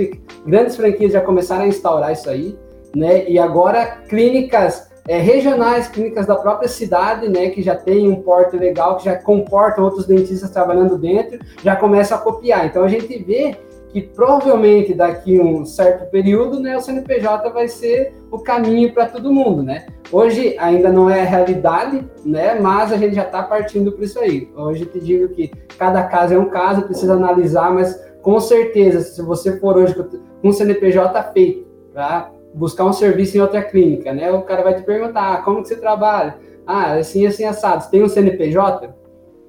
grandes 0.46 0.76
franquias 0.76 1.12
já 1.12 1.20
começaram 1.20 1.64
a 1.64 1.66
instaurar 1.66 2.12
isso 2.12 2.30
aí, 2.30 2.56
né? 2.94 3.28
E 3.28 3.36
agora 3.36 3.84
clínicas 4.08 4.88
é, 5.08 5.18
regionais, 5.18 5.88
clínicas 5.88 6.26
da 6.26 6.36
própria 6.36 6.68
cidade, 6.68 7.28
né, 7.28 7.50
que 7.50 7.62
já 7.62 7.76
tem 7.76 8.08
um 8.08 8.16
porte 8.16 8.56
legal, 8.56 8.96
que 8.96 9.04
já 9.04 9.16
comportam 9.16 9.84
outros 9.84 10.06
dentistas 10.06 10.50
trabalhando 10.50 10.98
dentro, 10.98 11.38
já 11.62 11.76
começam 11.76 12.16
a 12.16 12.20
copiar. 12.20 12.66
Então 12.66 12.82
a 12.82 12.88
gente 12.88 13.16
vê 13.22 13.56
que 13.88 14.02
provavelmente 14.02 14.92
daqui 14.92 15.40
um 15.40 15.64
certo 15.64 16.10
período, 16.10 16.60
né, 16.60 16.76
o 16.76 16.80
CNPJ 16.80 17.50
vai 17.50 17.68
ser 17.68 18.14
o 18.30 18.38
caminho 18.38 18.92
para 18.92 19.06
todo 19.06 19.32
mundo, 19.32 19.62
né? 19.62 19.86
Hoje 20.12 20.56
ainda 20.58 20.90
não 20.90 21.08
é 21.08 21.22
a 21.22 21.24
realidade, 21.24 22.04
né, 22.24 22.58
mas 22.60 22.92
a 22.92 22.96
gente 22.96 23.14
já 23.14 23.22
está 23.22 23.42
partindo 23.42 23.92
para 23.92 24.04
isso 24.04 24.18
aí. 24.18 24.50
Hoje 24.54 24.86
te 24.86 25.00
digo 25.00 25.28
que 25.28 25.50
cada 25.78 26.02
caso 26.04 26.34
é 26.34 26.38
um 26.38 26.50
caso, 26.50 26.82
precisa 26.82 27.14
analisar, 27.14 27.72
mas 27.72 27.98
com 28.22 28.38
certeza, 28.40 29.00
se 29.00 29.22
você 29.22 29.58
for 29.58 29.76
hoje 29.76 29.94
com 29.94 30.08
um 30.42 30.52
CNPJ 30.52 31.22
feito 31.32 31.66
para 31.92 32.30
buscar 32.52 32.84
um 32.84 32.92
serviço 32.92 33.36
em 33.36 33.40
outra 33.40 33.62
clínica, 33.62 34.12
né, 34.12 34.30
o 34.32 34.42
cara 34.42 34.62
vai 34.62 34.74
te 34.74 34.82
perguntar, 34.82 35.32
ah, 35.32 35.42
como 35.42 35.62
que 35.62 35.68
você 35.68 35.76
trabalha? 35.76 36.36
Ah, 36.66 36.94
assim, 36.94 37.26
assim, 37.26 37.44
assado, 37.44 37.84
você 37.84 37.90
tem 37.90 38.02
um 38.02 38.08
CNPJ? 38.08 38.92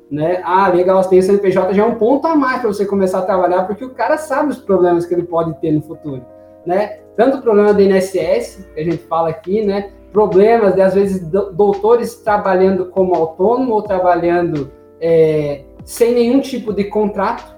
Né? 0.10 0.42
Ah, 0.44 0.70
legal, 0.70 1.02
você 1.04 1.10
tem 1.10 1.22
CNPJ, 1.22 1.74
já 1.74 1.84
é 1.84 1.86
um 1.86 1.96
ponto 1.96 2.26
a 2.28 2.36
mais 2.36 2.62
para 2.62 2.72
você 2.72 2.86
começar 2.86 3.20
a 3.20 3.24
trabalhar, 3.24 3.64
porque 3.66 3.84
o 3.84 3.90
cara 3.94 4.18
sabe 4.18 4.52
os 4.52 4.58
problemas 4.58 5.06
que 5.06 5.14
ele 5.14 5.24
pode 5.24 5.54
ter 5.60 5.72
no 5.72 5.82
futuro. 5.82 6.26
né? 6.66 7.00
Tanto 7.16 7.38
o 7.38 7.42
problema 7.42 7.74
do 7.74 7.82
INSS, 7.82 8.68
que 8.74 8.80
a 8.80 8.84
gente 8.84 8.98
fala 9.04 9.30
aqui, 9.30 9.66
né? 9.66 9.90
Problemas 10.12 10.76
de, 10.76 10.82
às 10.82 10.94
vezes, 10.94 11.26
doutores 11.28 12.16
trabalhando 12.16 12.88
como 12.88 13.16
autônomo 13.16 13.74
ou 13.74 13.82
trabalhando 13.82 14.72
é, 15.02 15.64
sem 15.84 16.14
nenhum 16.14 16.42
tipo 16.42 16.74
de 16.74 16.86
contrato, 16.86 17.56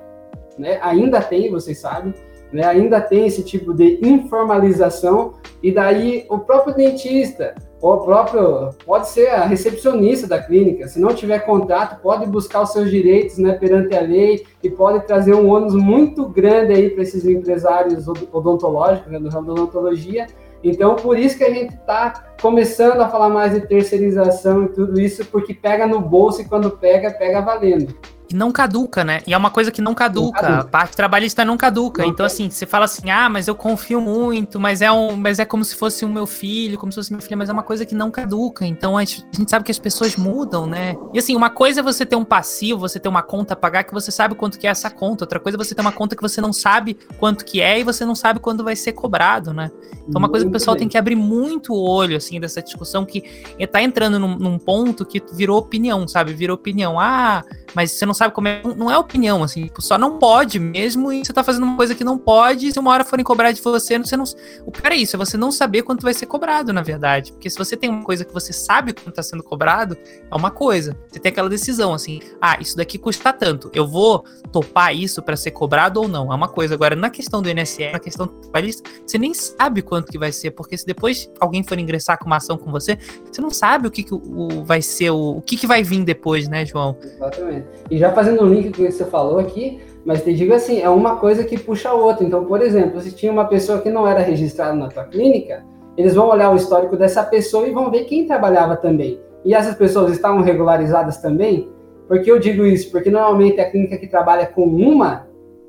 né? 0.57 0.79
Ainda 0.81 1.21
tem, 1.21 1.49
vocês 1.51 1.79
sabem, 1.79 2.13
né? 2.53 2.63
Ainda 2.65 3.01
tem 3.01 3.25
esse 3.25 3.43
tipo 3.43 3.73
de 3.73 3.99
informalização, 4.01 5.33
e 5.61 5.71
daí 5.71 6.25
o 6.29 6.39
próprio 6.39 6.73
dentista, 6.75 7.55
o 7.81 7.97
próprio 7.97 8.69
pode 8.85 9.07
ser 9.09 9.27
a 9.27 9.45
recepcionista 9.45 10.27
da 10.27 10.41
clínica. 10.41 10.87
Se 10.87 10.99
não 10.99 11.13
tiver 11.13 11.39
contrato, 11.39 12.01
pode 12.01 12.25
buscar 12.25 12.61
os 12.61 12.71
seus 12.71 12.89
direitos 12.89 13.37
né, 13.37 13.53
perante 13.53 13.95
a 13.95 14.01
lei 14.01 14.45
e 14.61 14.69
pode 14.69 15.05
trazer 15.05 15.33
um 15.33 15.49
ônus 15.49 15.73
muito 15.73 16.27
grande 16.27 16.73
aí 16.73 16.89
para 16.89 17.03
esses 17.03 17.25
empresários 17.25 18.07
odontológicos, 18.07 19.11
né, 19.11 19.19
do 19.19 19.29
ramo 19.29 19.47
da 19.47 19.53
odontologia. 19.53 20.27
Então, 20.61 20.95
por 20.97 21.17
isso 21.17 21.37
que 21.37 21.43
a 21.45 21.53
gente 21.53 21.73
está 21.73 22.33
começando 22.41 22.99
a 22.99 23.07
falar 23.07 23.29
mais 23.29 23.53
de 23.53 23.61
terceirização 23.61 24.65
e 24.65 24.69
tudo 24.69 24.99
isso, 24.99 25.25
porque 25.27 25.53
pega 25.53 25.87
no 25.87 26.01
bolso 26.01 26.41
e 26.41 26.45
quando 26.45 26.69
pega, 26.71 27.11
pega 27.11 27.39
valendo 27.39 27.95
e 28.29 28.35
não 28.35 28.51
caduca, 28.51 29.03
né? 29.03 29.21
E 29.25 29.33
é 29.33 29.37
uma 29.37 29.49
coisa 29.49 29.71
que 29.71 29.81
não 29.81 29.95
caduca. 29.95 30.41
Não 30.41 30.49
caduca. 30.49 30.67
A 30.67 30.69
parte 30.69 30.95
trabalhista 30.95 31.43
não 31.43 31.57
caduca. 31.57 32.03
Não 32.03 32.09
então, 32.09 32.25
assim, 32.25 32.49
você 32.49 32.65
fala 32.65 32.85
assim, 32.85 33.09
ah, 33.09 33.27
mas 33.27 33.47
eu 33.47 33.55
confio 33.55 33.99
muito, 33.99 34.59
mas 34.59 34.81
é, 34.81 34.91
um, 34.91 35.15
mas 35.15 35.39
é 35.39 35.45
como 35.45 35.65
se 35.65 35.75
fosse 35.75 36.05
o 36.05 36.09
meu 36.09 36.27
filho, 36.27 36.77
como 36.77 36.91
se 36.91 36.97
fosse 36.97 37.11
meu 37.11 37.21
filho, 37.21 37.37
mas 37.37 37.49
é 37.49 37.53
uma 37.53 37.63
coisa 37.63 37.85
que 37.85 37.95
não 37.95 38.11
caduca. 38.11 38.65
Então, 38.65 38.95
a 38.95 39.03
gente, 39.03 39.25
a 39.33 39.37
gente 39.37 39.49
sabe 39.49 39.65
que 39.65 39.71
as 39.71 39.79
pessoas 39.79 40.15
mudam, 40.15 40.67
né? 40.67 40.95
E 41.11 41.17
assim, 41.17 41.35
uma 41.35 41.49
coisa 41.49 41.79
é 41.79 41.83
você 41.83 42.05
ter 42.05 42.15
um 42.15 42.23
passivo, 42.23 42.79
você 42.79 42.99
ter 42.99 43.09
uma 43.09 43.23
conta 43.23 43.55
a 43.55 43.57
pagar 43.57 43.83
que 43.83 43.93
você 43.93 44.11
sabe 44.11 44.35
quanto 44.35 44.59
que 44.59 44.67
é 44.67 44.69
essa 44.69 44.91
conta. 44.91 45.23
Outra 45.23 45.39
coisa 45.39 45.57
é 45.57 45.59
você 45.59 45.73
ter 45.73 45.81
uma 45.81 45.91
conta 45.91 46.15
que 46.15 46.21
você 46.21 46.39
não 46.39 46.53
sabe 46.53 46.97
quanto 47.17 47.43
que 47.43 47.61
é 47.61 47.79
e 47.79 47.83
você 47.83 48.05
não 48.05 48.13
sabe 48.13 48.39
quando 48.39 48.63
vai 48.63 48.75
ser 48.75 48.93
cobrado, 48.93 49.53
né? 49.53 49.71
Então, 50.07 50.19
uma 50.19 50.29
coisa 50.29 50.45
que 50.45 50.49
o 50.49 50.53
pessoal 50.53 50.75
tem 50.75 50.87
que 50.87 50.97
abrir 50.97 51.15
muito 51.15 51.73
o 51.73 51.81
olho, 51.81 52.15
assim, 52.15 52.39
dessa 52.39 52.61
discussão 52.61 53.05
que 53.05 53.23
tá 53.71 53.81
entrando 53.81 54.19
num, 54.19 54.35
num 54.37 54.59
ponto 54.59 55.05
que 55.05 55.21
virou 55.33 55.57
opinião, 55.57 56.07
sabe? 56.07 56.33
Virou 56.33 56.55
opinião. 56.55 56.99
Ah, 56.99 57.43
mas 57.73 57.91
você 57.91 58.05
não 58.05 58.13
sabe 58.13 58.33
como 58.33 58.47
é. 58.47 58.61
Não 58.75 58.89
é 58.89 58.97
opinião, 58.97 59.43
assim, 59.43 59.65
tipo, 59.65 59.81
só 59.81 59.97
não 59.97 60.17
pode 60.17 60.59
mesmo, 60.59 61.11
e 61.11 61.23
você 61.25 61.33
tá 61.33 61.43
fazendo 61.43 61.63
uma 61.63 61.75
coisa 61.75 61.95
que 61.95 62.03
não 62.03 62.17
pode, 62.17 62.67
e 62.67 62.71
se 62.71 62.79
uma 62.79 62.91
hora 62.91 63.03
forem 63.03 63.23
cobrar 63.23 63.51
de 63.51 63.61
você, 63.61 63.97
você 63.97 64.17
não. 64.17 64.25
O 64.65 64.71
pior 64.71 64.91
é 64.91 64.95
isso, 64.95 65.15
é 65.15 65.19
você 65.19 65.37
não 65.37 65.51
saber 65.51 65.83
quanto 65.83 66.01
vai 66.01 66.13
ser 66.13 66.25
cobrado, 66.25 66.73
na 66.73 66.81
verdade. 66.81 67.31
Porque 67.31 67.49
se 67.49 67.57
você 67.57 67.75
tem 67.77 67.89
uma 67.89 68.03
coisa 68.03 68.25
que 68.25 68.33
você 68.33 68.51
sabe 68.53 68.93
quanto 68.93 69.15
tá 69.15 69.23
sendo 69.23 69.43
cobrado, 69.43 69.97
é 70.29 70.35
uma 70.35 70.51
coisa. 70.51 70.97
Você 71.07 71.19
tem 71.19 71.31
aquela 71.31 71.49
decisão, 71.49 71.93
assim, 71.93 72.19
ah, 72.41 72.57
isso 72.59 72.75
daqui 72.75 72.97
custa 72.97 73.31
tanto. 73.33 73.69
Eu 73.73 73.87
vou 73.87 74.23
topar 74.51 74.95
isso 74.95 75.21
para 75.21 75.35
ser 75.35 75.51
cobrado 75.51 76.01
ou 76.01 76.07
não. 76.07 76.31
É 76.31 76.35
uma 76.35 76.47
coisa. 76.47 76.73
Agora, 76.73 76.95
na 76.95 77.09
questão 77.09 77.41
do 77.41 77.49
INSS, 77.49 77.91
na 77.93 77.99
questão 77.99 78.27
do 78.27 78.33
trabalhista, 78.33 78.89
você 79.05 79.17
nem 79.17 79.33
sabe 79.33 79.81
quanto 79.81 80.11
que 80.11 80.17
vai 80.17 80.31
ser, 80.31 80.51
porque 80.51 80.77
se 80.77 80.85
depois 80.85 81.29
alguém 81.39 81.63
for 81.63 81.77
ingressar 81.77 82.17
com 82.17 82.25
uma 82.25 82.37
ação 82.37 82.57
com 82.57 82.71
você, 82.71 82.97
você 83.31 83.41
não 83.41 83.49
sabe 83.49 83.87
o 83.87 83.91
que, 83.91 84.03
que 84.03 84.13
o, 84.13 84.19
o 84.19 84.63
vai 84.63 84.81
ser, 84.81 85.11
o, 85.11 85.37
o 85.37 85.41
que, 85.41 85.57
que 85.57 85.67
vai 85.67 85.83
vir 85.83 86.03
depois, 86.03 86.47
né, 86.47 86.65
João? 86.65 86.97
Exatamente. 87.01 87.58
E 87.89 87.97
já 87.97 88.11
fazendo 88.11 88.43
um 88.43 88.47
link 88.47 88.65
com 88.65 88.83
o 88.83 88.85
que 88.85 88.91
você 88.91 89.05
falou 89.05 89.39
aqui, 89.39 89.79
mas 90.05 90.23
te 90.23 90.33
digo 90.33 90.53
assim, 90.53 90.81
é 90.81 90.89
uma 90.89 91.17
coisa 91.17 91.43
que 91.43 91.57
puxa 91.57 91.89
a 91.89 91.93
outra. 91.93 92.25
Então, 92.25 92.45
por 92.45 92.61
exemplo, 92.61 92.99
se 93.01 93.11
tinha 93.11 93.31
uma 93.31 93.45
pessoa 93.45 93.79
que 93.79 93.89
não 93.89 94.07
era 94.07 94.19
registrada 94.19 94.73
na 94.73 94.87
tua 94.87 95.03
clínica, 95.03 95.63
eles 95.97 96.15
vão 96.15 96.29
olhar 96.29 96.51
o 96.51 96.55
histórico 96.55 96.95
dessa 96.95 97.23
pessoa 97.23 97.67
e 97.67 97.71
vão 97.71 97.91
ver 97.91 98.05
quem 98.05 98.25
trabalhava 98.25 98.77
também. 98.77 99.19
E 99.43 99.53
essas 99.53 99.75
pessoas 99.75 100.11
estavam 100.11 100.41
regularizadas 100.41 101.17
também? 101.17 101.69
Por 102.07 102.21
que 102.21 102.31
eu 102.31 102.39
digo 102.39 102.65
isso? 102.65 102.91
Porque 102.91 103.11
normalmente 103.11 103.59
a 103.59 103.69
clínica 103.69 103.97
que 103.97 104.07
trabalha 104.07 104.47
com 104.47 104.63
uma 104.63 105.27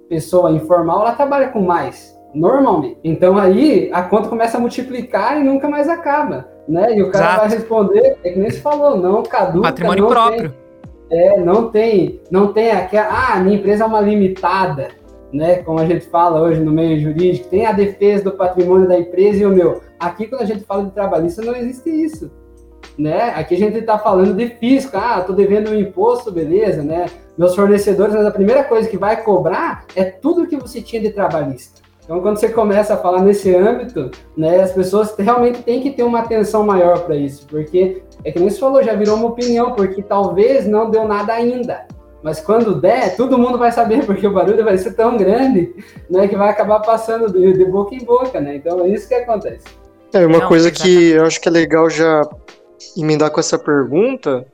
pessoa 0.08 0.50
informal, 0.50 1.02
ela 1.02 1.12
trabalha 1.12 1.48
com 1.48 1.60
mais, 1.60 2.16
normalmente. 2.34 2.98
Então 3.04 3.36
aí 3.36 3.90
a 3.92 4.02
conta 4.02 4.28
começa 4.28 4.56
a 4.56 4.60
multiplicar 4.60 5.40
e 5.40 5.44
nunca 5.44 5.68
mais 5.68 5.88
acaba, 5.88 6.48
né? 6.66 6.96
E 6.96 7.02
o 7.02 7.10
cara 7.10 7.24
Exato. 7.24 7.40
vai 7.40 7.48
responder, 7.50 8.18
é 8.24 8.30
que 8.30 8.38
nem 8.38 8.50
se 8.50 8.60
falou, 8.60 8.96
não 8.96 9.22
caduca, 9.22 9.68
Patrimônio 9.68 10.04
não 10.04 10.10
próprio. 10.10 10.50
Tem, 10.50 10.69
é, 11.10 11.40
não 11.40 11.70
tem, 11.70 12.20
não 12.30 12.52
tem 12.52 12.70
aquela, 12.70 13.34
ah, 13.34 13.40
minha 13.40 13.56
empresa 13.56 13.84
é 13.84 13.86
uma 13.86 14.00
limitada, 14.00 14.88
né? 15.32 15.56
Como 15.56 15.80
a 15.80 15.86
gente 15.86 16.06
fala 16.06 16.40
hoje 16.40 16.60
no 16.60 16.70
meio 16.70 17.00
jurídico, 17.00 17.48
tem 17.48 17.66
a 17.66 17.72
defesa 17.72 18.24
do 18.24 18.32
patrimônio 18.32 18.88
da 18.88 18.98
empresa 18.98 19.42
e 19.42 19.46
o 19.46 19.50
meu. 19.50 19.80
Aqui, 19.98 20.26
quando 20.26 20.42
a 20.42 20.46
gente 20.46 20.64
fala 20.64 20.84
de 20.84 20.92
trabalhista, 20.92 21.42
não 21.42 21.54
existe 21.56 21.90
isso, 21.90 22.30
né? 22.96 23.30
Aqui 23.30 23.54
a 23.54 23.58
gente 23.58 23.78
está 23.78 23.98
falando 23.98 24.34
de 24.34 24.48
fisco, 24.50 24.96
ah, 24.96 25.20
tô 25.20 25.32
devendo 25.32 25.70
um 25.70 25.74
imposto, 25.74 26.30
beleza, 26.30 26.82
né? 26.82 27.06
Meus 27.36 27.54
fornecedores, 27.56 28.14
mas 28.14 28.26
a 28.26 28.30
primeira 28.30 28.62
coisa 28.64 28.88
que 28.88 28.96
vai 28.96 29.22
cobrar 29.22 29.84
é 29.96 30.04
tudo 30.04 30.46
que 30.46 30.56
você 30.56 30.80
tinha 30.80 31.02
de 31.02 31.10
trabalhista. 31.10 31.79
Então, 32.10 32.20
quando 32.22 32.38
você 32.38 32.48
começa 32.48 32.94
a 32.94 32.96
falar 32.96 33.22
nesse 33.22 33.54
âmbito, 33.54 34.10
né, 34.36 34.60
as 34.60 34.72
pessoas 34.72 35.14
realmente 35.16 35.62
têm 35.62 35.80
que 35.80 35.92
ter 35.92 36.02
uma 36.02 36.18
atenção 36.18 36.66
maior 36.66 37.04
para 37.04 37.14
isso, 37.14 37.46
porque 37.46 38.02
é 38.24 38.32
que 38.32 38.40
nem 38.40 38.50
você 38.50 38.58
falou, 38.58 38.82
já 38.82 38.94
virou 38.96 39.14
uma 39.14 39.28
opinião, 39.28 39.76
porque 39.76 40.02
talvez 40.02 40.66
não 40.66 40.90
deu 40.90 41.06
nada 41.06 41.32
ainda. 41.32 41.86
Mas 42.20 42.40
quando 42.40 42.80
der, 42.80 43.14
todo 43.16 43.38
mundo 43.38 43.56
vai 43.56 43.70
saber, 43.70 44.04
porque 44.06 44.26
o 44.26 44.32
barulho 44.32 44.64
vai 44.64 44.76
ser 44.76 44.94
tão 44.94 45.16
grande, 45.16 45.72
né, 46.10 46.26
que 46.26 46.34
vai 46.34 46.48
acabar 46.48 46.80
passando 46.80 47.32
de, 47.32 47.52
de 47.52 47.64
boca 47.66 47.94
em 47.94 48.04
boca, 48.04 48.40
né? 48.40 48.56
Então 48.56 48.84
é 48.84 48.88
isso 48.88 49.06
que 49.06 49.14
acontece. 49.14 49.66
É 50.12 50.26
uma 50.26 50.40
não, 50.40 50.48
coisa 50.48 50.68
que 50.72 51.10
eu 51.10 51.24
acho 51.24 51.40
que 51.40 51.48
é 51.48 51.52
legal 51.52 51.88
já 51.88 52.28
emendar 52.96 53.30
com 53.30 53.38
essa 53.38 53.56
pergunta, 53.56 54.44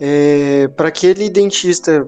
é, 0.00 0.68
para 0.68 0.86
aquele 0.86 1.28
dentista, 1.28 2.06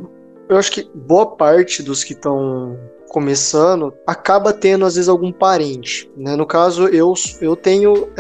eu 0.49 0.57
acho 0.57 0.70
que 0.70 0.88
boa 0.94 1.27
parte 1.27 1.83
dos 1.83 2.05
que 2.05 2.12
estão 2.12 2.79
começando, 3.16 3.94
acaba 4.07 4.52
tendo 4.52 4.85
às 4.85 4.96
vezes 4.96 5.09
algum 5.09 5.33
parente, 5.33 6.07
né? 6.14 6.37
No 6.37 6.44
caso, 6.44 6.87
eu 6.88 7.14
eu 7.40 7.57
tenho 7.57 8.11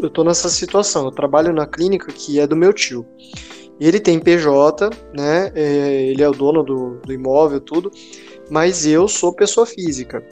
eu 0.00 0.08
tô 0.08 0.24
nessa 0.24 0.48
situação, 0.48 1.04
eu 1.04 1.10
trabalho 1.10 1.52
na 1.52 1.66
clínica 1.66 2.10
que 2.10 2.40
é 2.40 2.46
do 2.46 2.56
meu 2.56 2.72
tio. 2.72 3.04
Ele 3.78 4.00
tem 4.00 4.18
PJ, 4.18 4.88
né? 5.12 5.52
É, 5.54 6.02
ele 6.04 6.22
é 6.22 6.28
o 6.30 6.32
dono 6.32 6.62
do, 6.62 6.98
do 7.04 7.12
imóvel, 7.12 7.60
tudo, 7.60 7.90
mas 8.48 8.86
eu 8.86 9.06
sou 9.06 9.34
pessoa 9.34 9.66
física. 9.66 10.24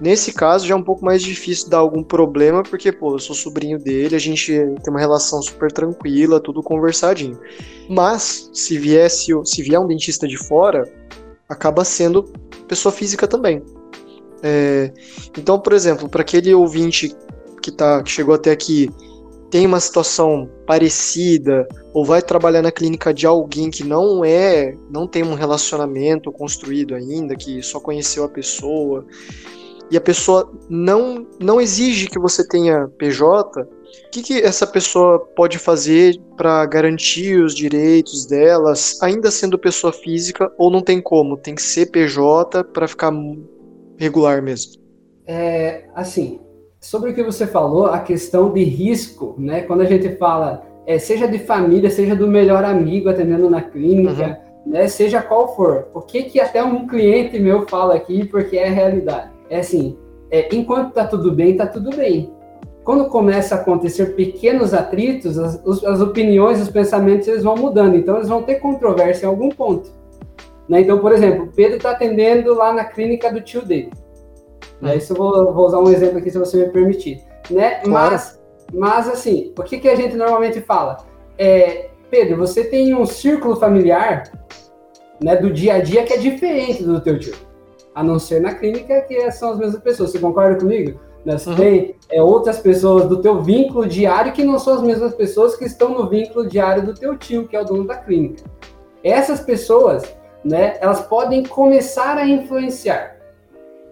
Nesse 0.00 0.32
caso 0.32 0.68
já 0.68 0.74
é 0.74 0.76
um 0.76 0.84
pouco 0.84 1.04
mais 1.04 1.20
difícil 1.20 1.68
dar 1.68 1.78
algum 1.78 2.04
problema, 2.04 2.62
porque, 2.62 2.92
pô, 2.92 3.16
eu 3.16 3.18
sou 3.18 3.34
sobrinho 3.34 3.76
dele, 3.76 4.14
a 4.14 4.20
gente 4.20 4.52
tem 4.52 4.88
uma 4.88 5.00
relação 5.00 5.42
super 5.42 5.72
tranquila, 5.72 6.38
tudo 6.38 6.62
conversadinho. 6.62 7.40
Mas, 7.88 8.48
se 8.52 8.78
viesse, 8.78 9.32
se 9.44 9.62
vier 9.64 9.80
um 9.80 9.88
dentista 9.88 10.28
de 10.28 10.38
fora, 10.38 10.84
acaba 11.48 11.84
sendo 11.84 12.24
pessoa 12.68 12.92
física 12.92 13.26
também. 13.26 13.62
É, 14.42 14.92
então, 15.38 15.58
por 15.58 15.72
exemplo, 15.72 16.08
para 16.08 16.22
aquele 16.22 16.54
ouvinte 16.54 17.14
que, 17.62 17.70
tá, 17.70 18.02
que 18.02 18.10
chegou 18.10 18.34
até 18.34 18.50
aqui, 18.50 18.90
tem 19.50 19.66
uma 19.66 19.80
situação 19.80 20.50
parecida 20.66 21.66
ou 21.92 22.04
vai 22.04 22.20
trabalhar 22.20 22.60
na 22.60 22.72
clínica 22.72 23.14
de 23.14 23.26
alguém 23.26 23.70
que 23.70 23.84
não 23.84 24.24
é, 24.24 24.76
não 24.90 25.06
tem 25.06 25.22
um 25.22 25.34
relacionamento 25.34 26.32
construído 26.32 26.94
ainda, 26.94 27.36
que 27.36 27.62
só 27.62 27.78
conheceu 27.78 28.24
a 28.24 28.28
pessoa, 28.28 29.06
e 29.90 29.96
a 29.96 30.00
pessoa 30.00 30.52
não 30.68 31.26
não 31.38 31.60
exige 31.60 32.08
que 32.08 32.18
você 32.18 32.46
tenha 32.46 32.88
PJ, 32.98 33.64
o 34.06 34.10
que, 34.10 34.22
que 34.22 34.40
essa 34.40 34.66
pessoa 34.66 35.18
pode 35.18 35.58
fazer 35.58 36.20
para 36.36 36.64
garantir 36.66 37.38
os 37.42 37.54
direitos 37.54 38.26
delas, 38.26 38.98
ainda 39.02 39.30
sendo 39.30 39.58
pessoa 39.58 39.92
física, 39.92 40.50
ou 40.58 40.70
não 40.70 40.80
tem 40.80 41.00
como? 41.00 41.36
Tem 41.36 41.54
que 41.54 41.62
ser 41.62 41.86
PJ 41.86 42.64
para 42.64 42.88
ficar 42.88 43.12
regular 43.96 44.42
mesmo? 44.42 44.72
É, 45.26 45.84
assim, 45.94 46.40
sobre 46.80 47.10
o 47.10 47.14
que 47.14 47.22
você 47.22 47.46
falou, 47.46 47.86
a 47.86 47.98
questão 48.00 48.52
de 48.52 48.62
risco, 48.62 49.34
né? 49.38 49.62
Quando 49.62 49.80
a 49.80 49.86
gente 49.86 50.16
fala, 50.16 50.66
é, 50.86 50.98
seja 50.98 51.26
de 51.26 51.38
família, 51.38 51.90
seja 51.90 52.14
do 52.14 52.28
melhor 52.28 52.64
amigo 52.64 53.08
atendendo 53.08 53.48
na 53.48 53.62
clínica, 53.62 54.40
uhum. 54.66 54.72
né? 54.72 54.88
Seja 54.88 55.22
qual 55.22 55.54
for. 55.56 55.88
O 55.94 56.00
que 56.00 56.24
que 56.24 56.40
até 56.40 56.62
um 56.62 56.86
cliente 56.86 57.38
meu 57.38 57.66
fala 57.66 57.94
aqui, 57.94 58.24
porque 58.26 58.56
é 58.56 58.68
a 58.68 58.72
realidade. 58.72 59.30
É 59.48 59.60
assim, 59.60 59.96
é, 60.30 60.54
enquanto 60.54 60.92
tá 60.92 61.06
tudo 61.06 61.32
bem, 61.32 61.56
tá 61.56 61.66
tudo 61.66 61.94
bem 61.96 62.33
quando 62.84 63.08
começa 63.08 63.54
a 63.54 63.58
acontecer 63.58 64.14
pequenos 64.14 64.74
atritos, 64.74 65.38
as, 65.38 65.58
as 65.84 66.00
opiniões, 66.00 66.60
os 66.60 66.68
pensamentos, 66.68 67.26
eles 67.26 67.42
vão 67.42 67.56
mudando. 67.56 67.96
Então, 67.96 68.16
eles 68.16 68.28
vão 68.28 68.42
ter 68.42 68.56
controvérsia 68.56 69.24
em 69.24 69.28
algum 69.28 69.48
ponto. 69.48 69.90
Né? 70.68 70.82
Então, 70.82 70.98
por 70.98 71.10
exemplo, 71.10 71.50
Pedro 71.56 71.78
está 71.78 71.92
atendendo 71.92 72.54
lá 72.54 72.74
na 72.74 72.84
clínica 72.84 73.32
do 73.32 73.40
tio 73.40 73.64
dele. 73.64 73.90
Né? 74.82 74.96
Isso 74.96 75.14
eu 75.14 75.16
vou, 75.16 75.52
vou, 75.54 75.66
usar 75.66 75.78
um 75.78 75.90
exemplo 75.90 76.18
aqui, 76.18 76.30
se 76.30 76.38
você 76.38 76.58
me 76.58 76.72
permitir. 76.72 77.22
Né? 77.50 77.80
Claro. 77.80 78.12
Mas, 78.12 78.40
mas, 78.72 79.08
assim, 79.08 79.54
o 79.58 79.62
que, 79.62 79.78
que 79.78 79.88
a 79.88 79.96
gente 79.96 80.14
normalmente 80.14 80.60
fala? 80.60 80.98
É, 81.38 81.88
Pedro, 82.10 82.36
você 82.36 82.64
tem 82.64 82.94
um 82.94 83.06
círculo 83.06 83.56
familiar 83.56 84.30
né, 85.22 85.36
do 85.36 85.50
dia 85.50 85.74
a 85.74 85.80
dia 85.80 86.04
que 86.04 86.12
é 86.12 86.18
diferente 86.18 86.82
do 86.82 87.00
teu 87.00 87.18
tio. 87.18 87.34
A 87.94 88.02
não 88.02 88.18
ser 88.18 88.40
na 88.40 88.54
clínica, 88.54 89.00
que 89.02 89.30
são 89.30 89.52
as 89.52 89.58
mesmas 89.58 89.82
pessoas. 89.82 90.10
Você 90.10 90.18
concorda 90.18 90.58
comigo? 90.58 91.00
Né? 91.24 91.38
Você 91.38 91.50
uhum. 91.50 91.56
tem 91.56 91.96
é, 92.10 92.22
outras 92.22 92.58
pessoas 92.58 93.08
do 93.08 93.20
teu 93.20 93.42
vínculo 93.42 93.86
diário 93.86 94.32
que 94.32 94.44
não 94.44 94.58
são 94.58 94.74
as 94.74 94.82
mesmas 94.82 95.14
pessoas 95.14 95.56
que 95.56 95.64
estão 95.64 95.90
no 95.90 96.08
vínculo 96.08 96.46
diário 96.46 96.84
do 96.84 96.94
teu 96.94 97.16
tio, 97.16 97.48
que 97.48 97.56
é 97.56 97.60
o 97.60 97.64
dono 97.64 97.86
da 97.86 97.96
clínica. 97.96 98.44
Essas 99.02 99.40
pessoas, 99.40 100.04
né, 100.44 100.76
elas 100.80 101.00
podem 101.02 101.42
começar 101.42 102.16
a 102.18 102.26
influenciar. 102.26 103.13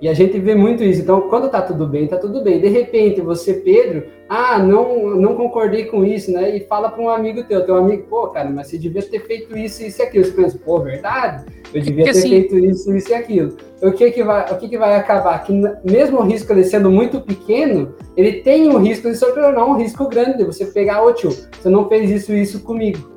E 0.03 0.09
a 0.09 0.15
gente 0.15 0.37
vê 0.41 0.53
muito 0.57 0.83
isso. 0.83 1.01
Então, 1.01 1.29
quando 1.29 1.49
tá 1.49 1.63
tudo 1.63 1.87
bem, 1.87 2.09
tá 2.09 2.17
tudo 2.17 2.43
bem. 2.43 2.61
De 2.61 2.67
repente, 2.67 3.21
você, 3.21 3.55
Pedro, 3.55 4.09
ah, 4.29 4.59
não, 4.59 5.11
não 5.15 5.37
concordei 5.37 5.85
com 5.85 6.05
isso, 6.05 6.33
né? 6.33 6.57
E 6.57 6.67
fala 6.67 6.91
para 6.91 7.01
um 7.01 7.09
amigo 7.09 7.45
teu, 7.45 7.65
teu 7.65 7.77
amigo, 7.77 8.09
pô, 8.11 8.27
cara, 8.27 8.51
mas 8.51 8.67
você 8.67 8.79
devia 8.79 9.01
ter 9.01 9.21
feito 9.21 9.57
isso, 9.57 9.81
isso 9.85 10.03
e 10.03 10.05
aquilo. 10.05 10.25
Você 10.25 10.33
pensa, 10.33 10.59
pô, 10.59 10.81
verdade? 10.81 11.45
Eu 11.73 11.81
devia 11.81 12.03
ter 12.03 12.11
assim... 12.11 12.31
feito 12.31 12.59
isso, 12.59 12.93
isso 12.93 13.13
e 13.13 13.15
aquilo. 13.15 13.57
O 13.81 13.93
que 13.93 14.11
que 14.11 14.25
vai, 14.25 14.53
o 14.53 14.59
que 14.59 14.69
que 14.69 14.77
vai 14.77 14.97
acabar? 14.97 15.39
Que 15.45 15.53
mesmo 15.85 16.19
o 16.19 16.23
risco 16.25 16.53
ele 16.53 16.65
sendo 16.65 16.91
muito 16.91 17.21
pequeno, 17.21 17.95
ele 18.17 18.41
tem 18.41 18.71
o 18.71 18.79
risco 18.79 19.09
de 19.09 19.15
se 19.15 19.33
tornar 19.33 19.65
um 19.65 19.77
risco 19.77 20.09
grande 20.09 20.39
de 20.39 20.45
você 20.45 20.67
pegar, 20.67 21.05
ô 21.05 21.13
tio, 21.13 21.31
você 21.31 21.69
não 21.69 21.89
fez 21.89 22.11
isso, 22.11 22.33
isso 22.33 22.61
comigo 22.65 23.12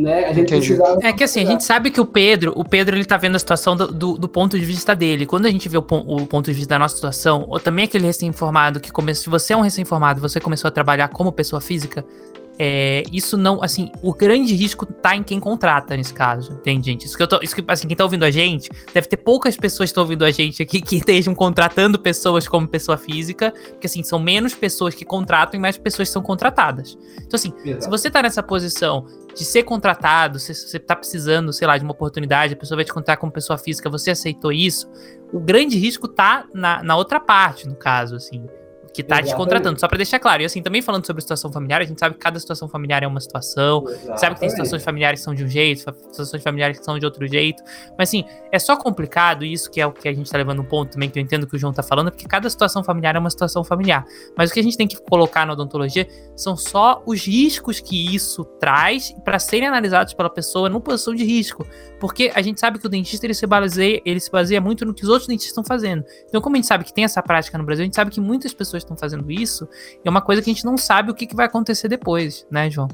né? 0.00 0.24
A 0.26 0.32
gente 0.32 0.48
precisava... 0.48 0.98
É 1.02 1.12
que 1.12 1.24
assim, 1.24 1.42
a 1.42 1.46
gente 1.46 1.64
sabe 1.64 1.90
que 1.90 2.00
o 2.00 2.06
Pedro, 2.06 2.52
o 2.56 2.64
Pedro 2.64 2.96
ele 2.96 3.04
tá 3.04 3.16
vendo 3.16 3.36
a 3.36 3.38
situação 3.38 3.76
do, 3.76 3.88
do, 3.88 4.18
do 4.18 4.28
ponto 4.28 4.58
de 4.58 4.64
vista 4.64 4.94
dele. 4.94 5.26
Quando 5.26 5.46
a 5.46 5.50
gente 5.50 5.68
vê 5.68 5.76
o, 5.76 5.80
o, 5.80 6.26
ponto 6.26 6.46
de 6.46 6.52
vista 6.52 6.70
da 6.70 6.78
nossa 6.78 6.94
situação, 6.94 7.44
ou 7.48 7.60
também 7.60 7.84
aquele 7.84 8.06
recém-informado 8.06 8.80
que 8.80 8.90
começou, 8.90 9.24
se 9.24 9.30
você 9.30 9.52
é 9.52 9.56
um 9.56 9.60
recém-informado, 9.60 10.20
você 10.20 10.40
começou 10.40 10.68
a 10.68 10.70
trabalhar 10.70 11.08
como 11.08 11.30
pessoa 11.30 11.60
física, 11.60 12.04
é, 12.62 13.04
isso 13.10 13.38
não, 13.38 13.62
assim, 13.62 13.90
o 14.02 14.12
grande 14.12 14.54
risco 14.54 14.84
tá 14.84 15.16
em 15.16 15.22
quem 15.22 15.40
contrata 15.40 15.96
nesse 15.96 16.12
caso, 16.12 16.52
entende, 16.52 16.90
gente? 16.90 17.06
Isso 17.06 17.16
que 17.16 17.22
eu 17.22 17.26
tô, 17.26 17.40
isso 17.40 17.56
que, 17.56 17.64
assim, 17.66 17.88
quem 17.88 17.96
tá 17.96 18.04
ouvindo 18.04 18.22
a 18.22 18.30
gente, 18.30 18.68
deve 18.92 19.08
ter 19.08 19.16
poucas 19.16 19.56
pessoas 19.56 19.88
que 19.88 19.92
estão 19.92 20.02
ouvindo 20.02 20.26
a 20.26 20.30
gente 20.30 20.62
aqui 20.62 20.82
que 20.82 20.96
estejam 20.96 21.34
contratando 21.34 21.98
pessoas 21.98 22.46
como 22.46 22.68
pessoa 22.68 22.98
física, 22.98 23.50
porque, 23.70 23.86
assim, 23.86 24.02
são 24.02 24.18
menos 24.18 24.52
pessoas 24.52 24.94
que 24.94 25.06
contratam 25.06 25.58
e 25.58 25.58
mais 25.58 25.78
pessoas 25.78 26.08
que 26.08 26.12
são 26.12 26.20
contratadas. 26.20 26.98
Então, 27.16 27.38
assim, 27.38 27.50
Exato. 27.64 27.84
se 27.84 27.88
você 27.88 28.10
tá 28.10 28.20
nessa 28.20 28.42
posição 28.42 29.06
de 29.34 29.42
ser 29.42 29.62
contratado, 29.62 30.38
se 30.38 30.54
você 30.54 30.78
tá 30.78 30.94
precisando, 30.94 31.54
sei 31.54 31.66
lá, 31.66 31.78
de 31.78 31.84
uma 31.84 31.92
oportunidade, 31.92 32.52
a 32.52 32.56
pessoa 32.58 32.76
vai 32.76 32.84
te 32.84 32.92
contratar 32.92 33.16
como 33.16 33.32
pessoa 33.32 33.56
física, 33.56 33.88
você 33.88 34.10
aceitou 34.10 34.52
isso, 34.52 34.86
o 35.32 35.40
grande 35.40 35.78
risco 35.78 36.06
tá 36.06 36.44
na, 36.52 36.82
na 36.82 36.94
outra 36.94 37.18
parte, 37.18 37.66
no 37.66 37.74
caso, 37.74 38.16
assim 38.16 38.46
que 38.92 39.02
tá 39.02 39.16
Exatamente. 39.16 39.34
te 39.34 39.36
contratando, 39.36 39.80
só 39.80 39.88
para 39.88 39.96
deixar 39.96 40.18
claro. 40.18 40.42
E 40.42 40.44
assim, 40.44 40.62
também 40.62 40.82
falando 40.82 41.06
sobre 41.06 41.22
situação 41.22 41.52
familiar, 41.52 41.80
a 41.80 41.84
gente 41.84 41.98
sabe 41.98 42.14
que 42.14 42.20
cada 42.20 42.38
situação 42.38 42.68
familiar 42.68 43.02
é 43.02 43.06
uma 43.06 43.20
situação, 43.20 43.84
Exatamente. 43.86 44.20
sabe 44.20 44.34
que 44.34 44.40
tem 44.40 44.50
situações 44.50 44.82
familiares 44.82 45.20
que 45.20 45.24
são 45.24 45.34
de 45.34 45.44
um 45.44 45.48
jeito, 45.48 45.80
situações 46.10 46.42
familiares 46.42 46.78
que 46.78 46.84
são 46.84 46.98
de 46.98 47.04
outro 47.04 47.26
jeito. 47.26 47.62
Mas 47.96 48.08
assim, 48.08 48.24
é 48.52 48.58
só 48.58 48.76
complicado 48.76 49.44
isso, 49.44 49.70
que 49.70 49.80
é 49.80 49.86
o 49.86 49.92
que 49.92 50.08
a 50.08 50.12
gente 50.12 50.30
tá 50.30 50.38
levando 50.38 50.60
um 50.60 50.64
ponto 50.64 50.92
também, 50.92 51.08
que 51.08 51.18
eu 51.18 51.22
entendo 51.22 51.46
que 51.46 51.56
o 51.56 51.58
João 51.58 51.72
tá 51.72 51.82
falando, 51.82 52.10
porque 52.10 52.26
cada 52.26 52.48
situação 52.50 52.82
familiar 52.82 53.16
é 53.16 53.18
uma 53.18 53.30
situação 53.30 53.62
familiar. 53.62 54.04
Mas 54.36 54.50
o 54.50 54.54
que 54.54 54.60
a 54.60 54.62
gente 54.62 54.76
tem 54.76 54.88
que 54.88 55.00
colocar 55.02 55.46
na 55.46 55.52
odontologia 55.52 56.06
são 56.36 56.56
só 56.56 57.02
os 57.06 57.26
riscos 57.26 57.80
que 57.80 58.14
isso 58.14 58.44
traz 58.58 59.14
para 59.24 59.38
serem 59.38 59.68
analisados 59.68 60.14
pela 60.14 60.30
pessoa 60.30 60.68
numa 60.68 60.80
posição 60.80 61.14
de 61.14 61.24
risco. 61.24 61.66
Porque 61.98 62.30
a 62.34 62.42
gente 62.42 62.58
sabe 62.58 62.78
que 62.78 62.86
o 62.86 62.88
dentista 62.88 63.26
ele 63.26 63.34
se 63.34 63.46
baseia, 63.46 64.00
ele 64.04 64.20
se 64.20 64.30
baseia 64.30 64.60
muito 64.60 64.84
no 64.84 64.94
que 64.94 65.02
os 65.02 65.08
outros 65.08 65.28
dentistas 65.28 65.50
estão 65.50 65.64
fazendo. 65.64 66.04
Então, 66.26 66.40
como 66.40 66.56
a 66.56 66.58
gente 66.58 66.66
sabe 66.66 66.84
que 66.84 66.92
tem 66.92 67.04
essa 67.04 67.22
prática 67.22 67.56
no 67.58 67.64
Brasil, 67.64 67.82
a 67.82 67.84
gente 67.84 67.96
sabe 67.96 68.10
que 68.10 68.20
muitas 68.20 68.54
pessoas 68.54 68.79
estão 68.82 68.96
fazendo 68.96 69.30
isso, 69.30 69.68
é 70.04 70.10
uma 70.10 70.20
coisa 70.20 70.42
que 70.42 70.50
a 70.50 70.52
gente 70.52 70.64
não 70.64 70.76
sabe 70.76 71.10
o 71.10 71.14
que, 71.14 71.26
que 71.26 71.36
vai 71.36 71.46
acontecer 71.46 71.88
depois, 71.88 72.46
né, 72.50 72.70
João? 72.70 72.88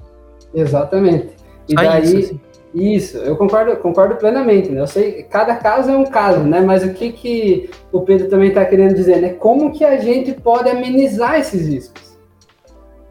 Exatamente. 0.54 1.36
E 1.68 1.74
Só 1.74 1.82
daí, 1.82 2.04
isso, 2.04 2.16
assim. 2.16 2.40
isso, 2.74 3.18
eu 3.18 3.36
concordo, 3.36 3.76
concordo 3.76 4.16
plenamente, 4.16 4.70
né? 4.70 4.80
Eu 4.80 4.86
sei, 4.86 5.24
cada 5.24 5.56
caso 5.56 5.90
é 5.90 5.96
um 5.96 6.04
caso, 6.04 6.40
né? 6.40 6.60
Mas 6.60 6.84
o 6.84 6.92
que, 6.92 7.12
que 7.12 7.70
o 7.92 8.02
Pedro 8.02 8.28
também 8.28 8.48
está 8.48 8.64
querendo 8.64 8.94
dizer, 8.94 9.20
né? 9.20 9.30
Como 9.30 9.72
que 9.72 9.84
a 9.84 9.98
gente 9.98 10.32
pode 10.32 10.68
amenizar 10.68 11.38
esses 11.38 11.66
riscos? 11.66 12.16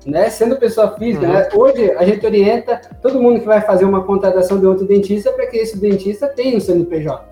Né? 0.05 0.29
Sendo 0.29 0.57
pessoa 0.57 0.95
física, 0.97 1.25
uhum. 1.25 1.33
né? 1.33 1.49
hoje 1.53 1.91
a 1.93 2.05
gente 2.05 2.23
orienta 2.23 2.79
todo 3.01 3.19
mundo 3.19 3.39
que 3.39 3.45
vai 3.45 3.59
fazer 3.61 3.85
uma 3.85 4.03
contratação 4.03 4.59
de 4.59 4.65
outro 4.67 4.85
dentista 4.85 5.31
para 5.31 5.47
que 5.47 5.57
esse 5.57 5.79
dentista 5.79 6.27
tenha 6.27 6.55
um 6.55 6.59
CNPJ, 6.59 7.27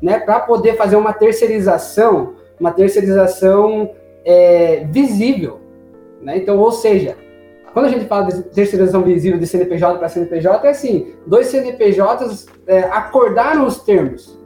né? 0.00 0.20
Para 0.20 0.40
poder 0.40 0.76
fazer 0.76 0.94
uma 0.94 1.12
terceirização, 1.12 2.34
uma 2.58 2.70
terceirização 2.70 3.90
é, 4.24 4.86
visível. 4.90 5.60
Né? 6.20 6.38
Então, 6.38 6.58
ou 6.58 6.72
seja, 6.72 7.16
quando 7.72 7.86
a 7.86 7.88
gente 7.88 8.06
fala 8.06 8.26
de 8.26 8.42
terceirização 8.42 9.02
visível 9.02 9.38
de 9.38 9.46
CNPJ 9.46 9.98
para 9.98 10.08
CNPJ, 10.08 10.66
é 10.66 10.70
assim: 10.70 11.14
dois 11.26 11.48
CNPJs 11.48 12.46
é, 12.66 12.80
acordaram 12.84 13.66
os 13.66 13.80
termos. 13.80 14.38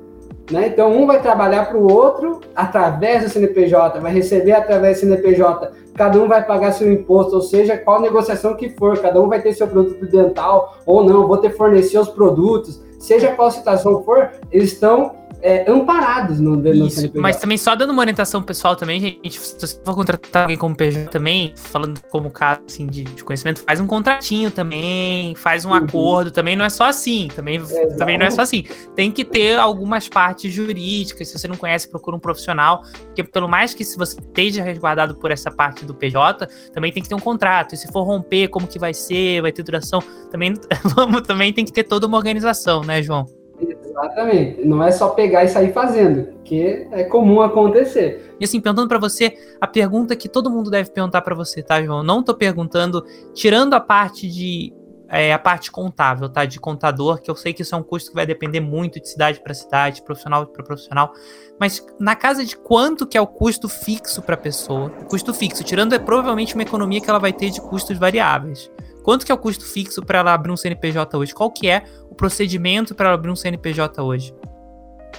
Né? 0.51 0.69
Então, 0.69 0.91
um 0.91 1.07
vai 1.07 1.21
trabalhar 1.21 1.67
para 1.67 1.77
o 1.77 1.93
outro 1.93 2.41
através 2.57 3.23
do 3.23 3.29
CNPJ, 3.29 4.01
vai 4.01 4.13
receber 4.13 4.53
através 4.53 4.97
do 4.97 5.01
CNPJ, 5.01 5.73
cada 5.95 6.19
um 6.19 6.27
vai 6.27 6.43
pagar 6.43 6.73
seu 6.73 6.91
imposto, 6.91 7.35
ou 7.35 7.43
seja, 7.43 7.77
qual 7.77 8.01
negociação 8.01 8.57
que 8.57 8.71
for, 8.71 8.99
cada 8.99 9.21
um 9.21 9.29
vai 9.29 9.43
ter 9.43 9.53
seu 9.53 9.69
produto 9.69 10.07
dental 10.07 10.79
ou 10.87 11.05
não, 11.05 11.27
vou 11.27 11.37
ter 11.37 11.51
fornecer 11.51 11.99
os 11.99 12.09
produtos, 12.09 12.83
seja 12.99 13.33
qual 13.33 13.51
situação 13.51 14.03
for, 14.05 14.31
eles 14.51 14.73
estão 14.73 15.17
é, 15.41 15.71
amparados 15.71 16.41
no, 16.41 16.57
no 16.57 16.87
Isso, 16.87 16.97
CNPJ. 16.97 17.21
Mas 17.21 17.37
também 17.37 17.57
só 17.57 17.75
dando 17.77 17.91
uma 17.91 18.01
orientação 18.01 18.43
pessoal 18.43 18.75
também, 18.75 19.01
gente, 19.01 19.39
se 19.39 19.59
você 19.59 19.81
for 19.85 19.95
contratar 19.95 20.43
alguém 20.43 20.57
como 20.57 20.77
PJ 20.77 21.09
também, 21.09 21.53
falando 21.57 22.01
como 22.11 22.31
caso 22.31 22.61
assim, 22.67 22.87
de, 22.87 23.05
de 23.05 23.23
conhecimento, 23.23 23.63
faz 23.63 23.79
um 23.81 23.87
contratinho 23.87 24.51
também, 24.51 25.35
faz 25.37 25.65
um 25.65 25.71
uhum. 25.71 25.77
acordo 25.77 26.31
também, 26.31 26.57
não 26.57 26.65
é 26.65 26.71
só 26.71 26.85
assim, 26.85 27.29
também, 27.35 27.61
também 27.97 28.19
não 28.19 28.27
é 28.27 28.31
só 28.31 28.43
assim. 28.43 28.65
Tem 28.97 29.11
que 29.13 29.25
ter 29.25 29.59
algumas 29.59 30.09
partes 30.09 30.53
jurídicas, 30.53 31.29
se 31.29 31.39
você 31.39 31.47
não 31.47 31.57
conhece, 31.57 31.89
procura 31.89 32.17
um 32.17 32.21
profissional, 32.21 32.83
porque 33.07 33.23
pelo 33.23 33.49
mais 33.49 33.75
que 33.75 33.85
se 33.85 33.97
você 33.97 34.19
esteja 34.19 34.63
resguardado 34.63 35.15
por 35.17 35.31
essa 35.31 35.51
parte 35.51 35.85
do 35.85 35.95
PJ, 35.95 36.49
também 36.73 36.93
tem 36.93 37.03
que 37.03 37.09
ter 37.09 37.15
um 37.15 37.21
contrato, 37.21 37.75
e 37.75 37.79
se 37.79 37.91
for 37.93 38.03
romper, 38.03 38.49
como 38.49 38.67
que 38.67 38.79
vai 38.79 38.93
ser, 38.93 39.41
vai 39.41 39.53
ter 39.53 39.63
duração, 39.63 40.03
também, 40.31 40.55
vamos, 40.97 41.23
também 41.23 41.53
tem 41.53 41.65
que 41.65 41.73
ter 41.73 41.85
toda 41.85 42.07
uma 42.07 42.17
organização, 42.17 42.83
né, 42.83 43.03
João? 43.03 43.38
Exatamente. 43.61 44.65
Não 44.65 44.83
é 44.83 44.91
só 44.91 45.11
pegar 45.11 45.45
e 45.45 45.49
sair 45.49 45.73
fazendo, 45.73 46.39
que 46.45 46.87
é 46.93 47.05
comum 47.05 47.41
acontecer. 47.41 48.35
E 48.39 48.45
assim, 48.45 48.61
perguntando 48.61 48.89
para 48.89 48.99
você, 48.99 49.35
a 49.61 49.67
pergunta 49.67 50.15
que 50.15 50.29
todo 50.29 50.51
mundo 50.51 50.71
deve 50.71 50.91
perguntar 50.91 51.23
para 51.23 51.35
você, 51.35 51.63
tá, 51.63 51.83
João? 51.83 52.03
Não 52.03 52.23
tô 52.23 52.35
perguntando, 52.35 53.05
tirando 53.35 53.75
a 53.75 53.81
parte 53.81 54.29
de 54.29 54.73
é, 55.09 55.33
a 55.33 55.39
parte 55.39 55.71
contábil, 55.71 56.29
tá? 56.29 56.45
De 56.45 56.61
contador, 56.61 57.21
que 57.21 57.31
eu 57.31 57.35
sei 57.35 57.53
que 57.53 57.63
isso 57.63 57.75
é 57.75 57.79
um 57.79 57.83
custo 57.83 58.11
que 58.11 58.15
vai 58.15 58.27
depender 58.27 58.61
muito 58.61 59.01
de 59.01 59.09
cidade 59.09 59.41
para 59.41 59.55
cidade, 59.55 60.03
profissional 60.03 60.47
para 60.47 60.63
profissional. 60.63 61.13
Mas 61.59 61.85
na 61.99 62.15
casa 62.15 62.45
de 62.45 62.57
quanto 62.57 63.07
que 63.07 63.17
é 63.17 63.21
o 63.21 63.27
custo 63.27 63.69
fixo 63.69 64.21
para 64.21 64.37
pessoa? 64.37 64.93
O 65.01 65.07
custo 65.07 65.33
fixo, 65.33 65.65
tirando 65.65 65.95
é 65.95 65.99
provavelmente 65.99 66.55
uma 66.55 66.63
economia 66.63 67.01
que 67.01 67.09
ela 67.09 67.19
vai 67.19 67.33
ter 67.33 67.51
de 67.51 67.61
custos 67.61 67.99
variáveis. 67.99 68.71
Quanto 69.09 69.25
que 69.25 69.33
é 69.33 69.35
o 69.35 69.39
custo 69.39 69.65
fixo 69.65 70.05
para 70.05 70.19
ela 70.19 70.35
abrir 70.35 70.53
um 70.53 70.57
CNPJ 70.59 71.17
hoje? 71.17 71.33
Qual 71.33 71.51
que 71.51 71.67
é 71.67 71.83
o 72.11 72.15
procedimento 72.15 72.95
para 72.95 73.11
abrir 73.11 73.31
um 73.31 73.35
CNPJ 73.35 74.03
hoje? 74.03 74.35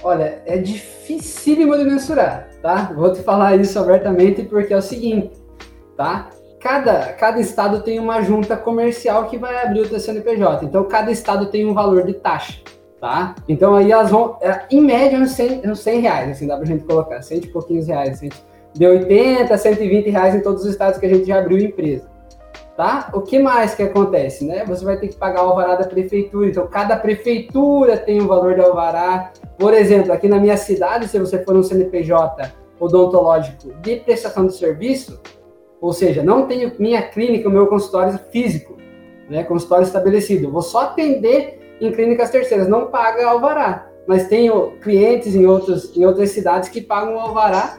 Olha, 0.04 0.40
é 0.46 0.58
dificílimo 0.58 1.76
de 1.76 1.82
mensurar, 1.82 2.48
tá? 2.62 2.92
Vou 2.94 3.12
te 3.12 3.20
falar 3.20 3.56
isso 3.56 3.76
abertamente 3.80 4.44
porque 4.44 4.72
é 4.72 4.76
o 4.76 4.80
seguinte, 4.80 5.32
tá? 5.96 6.30
Cada, 6.60 7.14
cada 7.14 7.40
estado 7.40 7.82
tem 7.82 7.98
uma 7.98 8.22
junta 8.22 8.56
comercial 8.56 9.26
que 9.26 9.36
vai 9.36 9.60
abrir 9.60 9.80
o 9.80 9.88
teu 9.88 9.98
CNPJ. 9.98 10.66
Então, 10.66 10.84
cada 10.84 11.10
estado 11.10 11.46
tem 11.46 11.66
um 11.66 11.74
valor 11.74 12.06
de 12.06 12.12
taxa, 12.12 12.60
tá? 13.00 13.34
Então, 13.48 13.74
aí 13.74 13.90
elas 13.90 14.12
vão, 14.12 14.38
é, 14.40 14.66
em 14.70 14.80
média, 14.80 15.18
uns 15.18 15.32
100, 15.32 15.68
uns 15.68 15.80
100 15.80 16.00
reais, 16.00 16.30
assim, 16.30 16.46
dá 16.46 16.56
pra 16.56 16.64
gente 16.64 16.84
colocar, 16.84 17.20
100 17.20 17.38
e 17.38 17.46
pouquinhos 17.48 17.88
reais, 17.88 18.10
assim, 18.10 18.28
de 18.72 18.86
80 18.86 19.52
a 19.52 19.58
120 19.58 20.10
reais 20.10 20.36
em 20.36 20.42
todos 20.42 20.62
os 20.62 20.70
estados 20.70 20.96
que 21.00 21.06
a 21.06 21.08
gente 21.08 21.24
já 21.24 21.40
abriu 21.40 21.58
empresa 21.58 22.08
tá? 22.80 23.10
O 23.12 23.20
que 23.20 23.38
mais 23.38 23.74
que 23.74 23.82
acontece, 23.82 24.42
né? 24.42 24.64
Você 24.64 24.82
vai 24.82 24.96
ter 24.96 25.08
que 25.08 25.16
pagar 25.16 25.44
o 25.44 25.50
alvará 25.50 25.74
da 25.74 25.86
prefeitura, 25.86 26.48
então 26.48 26.66
cada 26.66 26.96
prefeitura 26.96 27.98
tem 27.98 28.22
um 28.22 28.26
valor 28.26 28.54
de 28.54 28.62
alvará. 28.62 29.32
Por 29.58 29.74
exemplo, 29.74 30.10
aqui 30.14 30.26
na 30.28 30.38
minha 30.38 30.56
cidade, 30.56 31.06
se 31.06 31.18
você 31.18 31.44
for 31.44 31.54
um 31.54 31.62
CNPJ 31.62 32.50
odontológico 32.80 33.70
de 33.82 33.96
prestação 33.96 34.46
de 34.46 34.54
serviço, 34.56 35.20
ou 35.78 35.92
seja, 35.92 36.22
não 36.22 36.46
tenho 36.46 36.72
minha 36.78 37.02
clínica, 37.02 37.50
o 37.50 37.52
meu 37.52 37.66
consultório 37.66 38.18
físico, 38.32 38.78
né, 39.28 39.44
consultório 39.44 39.84
estabelecido, 39.84 40.50
vou 40.50 40.62
só 40.62 40.84
atender 40.84 41.76
em 41.82 41.92
clínicas 41.92 42.30
terceiras, 42.30 42.66
não 42.66 42.86
paga 42.86 43.28
alvará. 43.28 43.90
Mas 44.06 44.26
tenho 44.26 44.78
clientes 44.80 45.34
em, 45.34 45.44
outros, 45.44 45.94
em 45.94 46.06
outras 46.06 46.30
cidades 46.30 46.70
que 46.70 46.80
pagam 46.80 47.20
alvará 47.20 47.78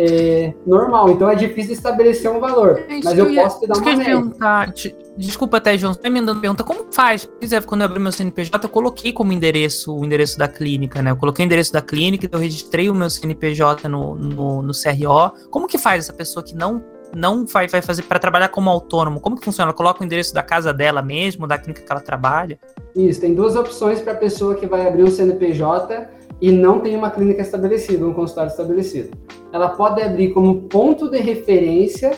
é, 0.00 0.54
normal. 0.66 1.10
Então 1.10 1.28
é 1.28 1.34
difícil 1.34 1.72
estabelecer 1.72 2.30
um 2.30 2.40
valor. 2.40 2.82
É 2.88 3.00
mas 3.02 3.18
eu, 3.18 3.34
posso 3.34 3.60
te 3.60 3.66
dar 3.66 3.76
uma 3.76 4.04
perguntar, 4.04 4.72
Desculpa 5.16 5.58
até, 5.58 5.76
João, 5.76 5.92
você 5.92 6.00
tá 6.00 6.08
me 6.08 6.20
dando 6.22 6.40
pergunta, 6.40 6.64
como 6.64 6.90
faz? 6.90 7.28
Exemplo, 7.40 7.68
quando 7.68 7.82
eu 7.82 7.86
abri 7.86 8.00
meu 8.00 8.10
CNPJ, 8.10 8.64
eu 8.64 8.70
coloquei 8.70 9.12
como 9.12 9.32
endereço 9.32 9.94
o 9.94 10.04
endereço 10.04 10.38
da 10.38 10.48
clínica, 10.48 11.02
né? 11.02 11.10
Eu 11.10 11.16
coloquei 11.16 11.44
o 11.44 11.46
endereço 11.46 11.72
da 11.72 11.82
clínica, 11.82 12.28
eu 12.30 12.38
registrei 12.38 12.88
o 12.88 12.94
meu 12.94 13.10
CNPJ 13.10 13.88
no, 13.88 14.14
no, 14.14 14.62
no 14.62 14.72
CRO. 14.72 15.48
Como 15.50 15.66
que 15.66 15.76
faz 15.76 16.04
essa 16.04 16.12
pessoa 16.12 16.42
que 16.42 16.54
não 16.54 16.82
não 17.12 17.44
vai, 17.44 17.66
vai 17.66 17.82
fazer 17.82 18.02
para 18.02 18.20
trabalhar 18.20 18.48
como 18.48 18.70
autônomo? 18.70 19.20
Como 19.20 19.36
que 19.36 19.44
funciona? 19.44 19.70
Ela 19.70 19.76
coloca 19.76 20.00
o 20.00 20.06
endereço 20.06 20.32
da 20.32 20.44
casa 20.44 20.72
dela 20.72 21.02
mesmo, 21.02 21.44
da 21.44 21.58
clínica 21.58 21.82
que 21.82 21.90
ela 21.90 22.00
trabalha? 22.00 22.56
Isso, 22.94 23.20
tem 23.20 23.34
duas 23.34 23.56
opções 23.56 24.00
para 24.00 24.12
a 24.12 24.16
pessoa 24.16 24.54
que 24.54 24.64
vai 24.64 24.86
abrir 24.86 25.02
um 25.02 25.10
CNPJ 25.10 26.19
e 26.40 26.50
não 26.50 26.80
tem 26.80 26.96
uma 26.96 27.10
clínica 27.10 27.42
estabelecida, 27.42 28.06
um 28.06 28.14
consultório 28.14 28.50
estabelecido. 28.50 29.10
Ela 29.52 29.70
pode 29.70 30.02
abrir 30.02 30.32
como 30.32 30.62
ponto 30.62 31.10
de 31.10 31.18
referência 31.18 32.12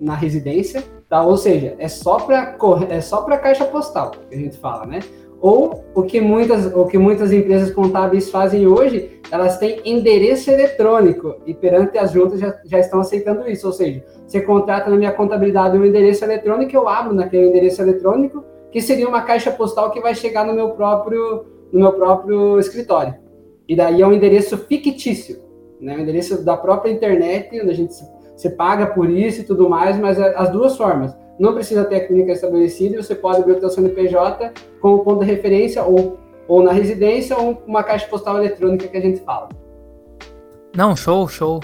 na 0.00 0.14
residência, 0.14 0.82
tá? 1.08 1.22
Ou 1.22 1.36
seja, 1.36 1.74
é 1.78 1.88
só 1.88 2.16
para 2.16 2.56
é 2.90 3.00
só 3.00 3.22
para 3.22 3.38
caixa 3.38 3.64
postal 3.64 4.12
que 4.28 4.34
a 4.34 4.38
gente 4.38 4.58
fala, 4.58 4.86
né? 4.86 5.00
Ou 5.40 5.84
o 5.94 6.02
que 6.02 6.20
muitas, 6.20 6.74
o 6.74 6.86
que 6.86 6.96
muitas 6.96 7.32
empresas 7.32 7.70
contábeis 7.70 8.30
fazem 8.30 8.66
hoje, 8.66 9.20
elas 9.30 9.58
têm 9.58 9.80
endereço 9.84 10.50
eletrônico 10.50 11.36
e 11.44 11.52
perante 11.52 11.98
as 11.98 12.12
juntas 12.12 12.40
já, 12.40 12.58
já 12.64 12.78
estão 12.78 13.00
aceitando 13.00 13.46
isso. 13.48 13.66
Ou 13.66 13.72
seja, 13.72 14.02
você 14.26 14.40
contrata 14.40 14.88
na 14.88 14.96
minha 14.96 15.12
contabilidade 15.12 15.76
um 15.76 15.84
endereço 15.84 16.24
eletrônico, 16.24 16.74
eu 16.74 16.88
abro 16.88 17.14
naquele 17.14 17.48
endereço 17.48 17.82
eletrônico, 17.82 18.42
que 18.70 18.80
seria 18.80 19.08
uma 19.08 19.22
caixa 19.22 19.50
postal 19.50 19.90
que 19.90 20.00
vai 20.00 20.14
chegar 20.14 20.46
no 20.46 20.54
meu 20.54 20.70
próprio, 20.70 21.44
no 21.70 21.78
meu 21.78 21.92
próprio 21.92 22.58
escritório. 22.58 23.23
E 23.68 23.74
daí 23.74 24.02
é 24.02 24.06
um 24.06 24.12
endereço 24.12 24.56
fictício, 24.58 25.42
né? 25.80 25.96
um 25.96 26.00
endereço 26.00 26.44
da 26.44 26.56
própria 26.56 26.90
internet, 26.90 27.60
onde 27.60 27.70
a 27.70 27.74
gente 27.74 27.94
você 28.36 28.50
paga 28.50 28.86
por 28.88 29.08
isso 29.08 29.42
e 29.42 29.44
tudo 29.44 29.68
mais, 29.68 29.96
mas 29.98 30.18
é 30.18 30.34
as 30.36 30.50
duas 30.50 30.76
formas 30.76 31.14
não 31.38 31.54
precisa 31.54 31.84
ter 31.84 31.96
a 31.96 32.06
clínica 32.06 32.32
estabelecida 32.32 32.94
e 32.94 33.02
você 33.02 33.14
pode 33.14 33.40
abrir 33.40 33.56
o 33.56 33.60
seu 33.60 33.70
CNPJ 33.70 34.52
como 34.80 35.02
ponto 35.02 35.24
de 35.24 35.30
referência 35.30 35.82
ou, 35.82 36.18
ou 36.46 36.62
na 36.62 36.72
residência 36.72 37.36
ou 37.36 37.62
uma 37.66 37.82
caixa 37.82 38.06
postal 38.06 38.38
eletrônica 38.38 38.88
que 38.88 38.96
a 38.96 39.00
gente 39.00 39.20
fala. 39.20 39.48
Não, 40.76 40.96
show, 40.96 41.28
show. 41.28 41.60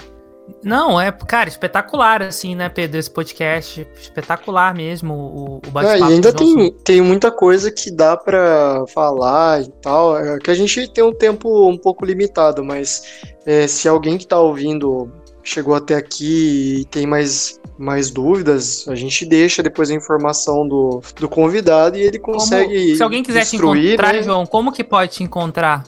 Não, 0.63 0.99
é, 0.99 1.11
cara, 1.11 1.49
espetacular, 1.49 2.21
assim, 2.21 2.55
né, 2.55 2.69
Pedro, 2.69 2.99
esse 2.99 3.09
podcast. 3.09 3.87
Espetacular 3.99 4.73
mesmo 4.73 5.13
o, 5.13 5.55
o 5.57 5.71
bate-papo. 5.71 6.03
É, 6.03 6.09
e 6.09 6.13
ainda 6.13 6.33
tem, 6.33 6.71
tem 6.83 7.01
muita 7.01 7.31
coisa 7.31 7.71
que 7.71 7.89
dá 7.89 8.15
para 8.17 8.85
falar 8.93 9.61
e 9.61 9.69
tal. 9.81 10.17
É 10.17 10.39
que 10.39 10.51
a 10.51 10.55
gente 10.55 10.87
tem 10.87 11.03
um 11.03 11.13
tempo 11.13 11.67
um 11.67 11.77
pouco 11.77 12.05
limitado, 12.05 12.63
mas 12.63 13.23
é, 13.45 13.67
se 13.67 13.87
alguém 13.87 14.17
que 14.17 14.27
tá 14.27 14.39
ouvindo 14.39 15.11
chegou 15.43 15.73
até 15.73 15.95
aqui 15.95 16.81
e 16.81 16.85
tem 16.85 17.07
mais 17.07 17.59
mais 17.77 18.11
dúvidas, 18.11 18.87
a 18.87 18.93
gente 18.93 19.25
deixa 19.25 19.63
depois 19.63 19.89
a 19.89 19.95
informação 19.95 20.67
do, 20.67 21.01
do 21.19 21.27
convidado 21.27 21.97
e 21.97 22.01
ele 22.01 22.19
consegue. 22.19 22.83
Como, 22.85 22.95
se 22.95 23.03
alguém 23.03 23.23
quiser 23.23 23.43
te 23.43 23.55
encontrar, 23.55 24.13
né? 24.13 24.21
João, 24.21 24.45
como 24.45 24.71
que 24.71 24.83
pode 24.83 25.13
te 25.13 25.23
encontrar? 25.23 25.83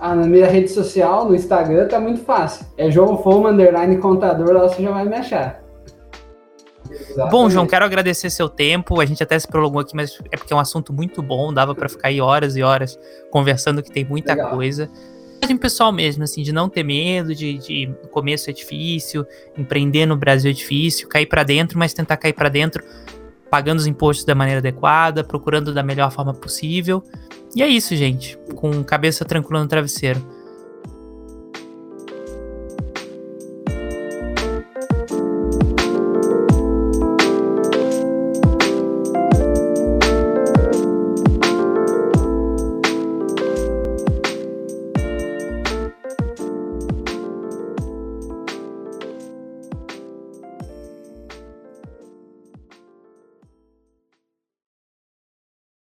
Ah, 0.00 0.14
na 0.14 0.26
minha 0.26 0.46
rede 0.46 0.68
social, 0.70 1.24
no 1.24 1.34
Instagram, 1.34 1.88
tá 1.88 1.98
muito 1.98 2.20
fácil. 2.22 2.66
É 2.76 2.90
João 2.90 3.22
Foma, 3.22 3.50
underline 3.50 3.98
contador, 3.98 4.52
lá 4.52 4.62
você 4.62 4.82
já 4.82 4.90
vai 4.90 5.04
me 5.04 5.16
achar. 5.16 5.62
Exatamente. 6.90 7.30
Bom, 7.30 7.50
João, 7.50 7.66
quero 7.66 7.84
agradecer 7.84 8.30
seu 8.30 8.48
tempo. 8.48 9.00
A 9.00 9.04
gente 9.04 9.22
até 9.22 9.38
se 9.38 9.46
prolongou 9.46 9.80
aqui, 9.80 9.94
mas 9.94 10.18
é 10.30 10.36
porque 10.36 10.52
é 10.52 10.56
um 10.56 10.60
assunto 10.60 10.92
muito 10.92 11.20
bom, 11.22 11.52
dava 11.52 11.74
para 11.74 11.88
ficar 11.88 12.08
aí 12.08 12.20
horas 12.20 12.56
e 12.56 12.62
horas 12.62 12.98
conversando, 13.30 13.82
que 13.82 13.90
tem 13.90 14.04
muita 14.04 14.34
Legal. 14.34 14.50
coisa 14.50 14.88
pessoal 15.58 15.92
mesmo, 15.92 16.24
assim, 16.24 16.42
de 16.42 16.52
não 16.52 16.68
ter 16.68 16.82
medo, 16.82 17.34
de, 17.34 17.58
de 17.58 17.94
começo 18.10 18.48
é 18.48 18.52
difícil, 18.52 19.26
empreender 19.56 20.06
no 20.06 20.16
Brasil 20.16 20.50
é 20.50 20.54
difícil, 20.54 21.08
cair 21.08 21.26
para 21.26 21.42
dentro, 21.42 21.78
mas 21.78 21.92
tentar 21.92 22.16
cair 22.16 22.32
para 22.32 22.48
dentro 22.48 22.82
pagando 23.50 23.78
os 23.78 23.86
impostos 23.86 24.24
da 24.24 24.34
maneira 24.34 24.60
adequada, 24.60 25.24
procurando 25.24 25.72
da 25.72 25.82
melhor 25.82 26.10
forma 26.10 26.34
possível. 26.34 27.02
E 27.54 27.62
é 27.62 27.66
isso, 27.66 27.96
gente, 27.96 28.38
com 28.54 28.84
cabeça 28.84 29.24
tranquila 29.24 29.62
no 29.62 29.68
travesseiro. 29.68 30.24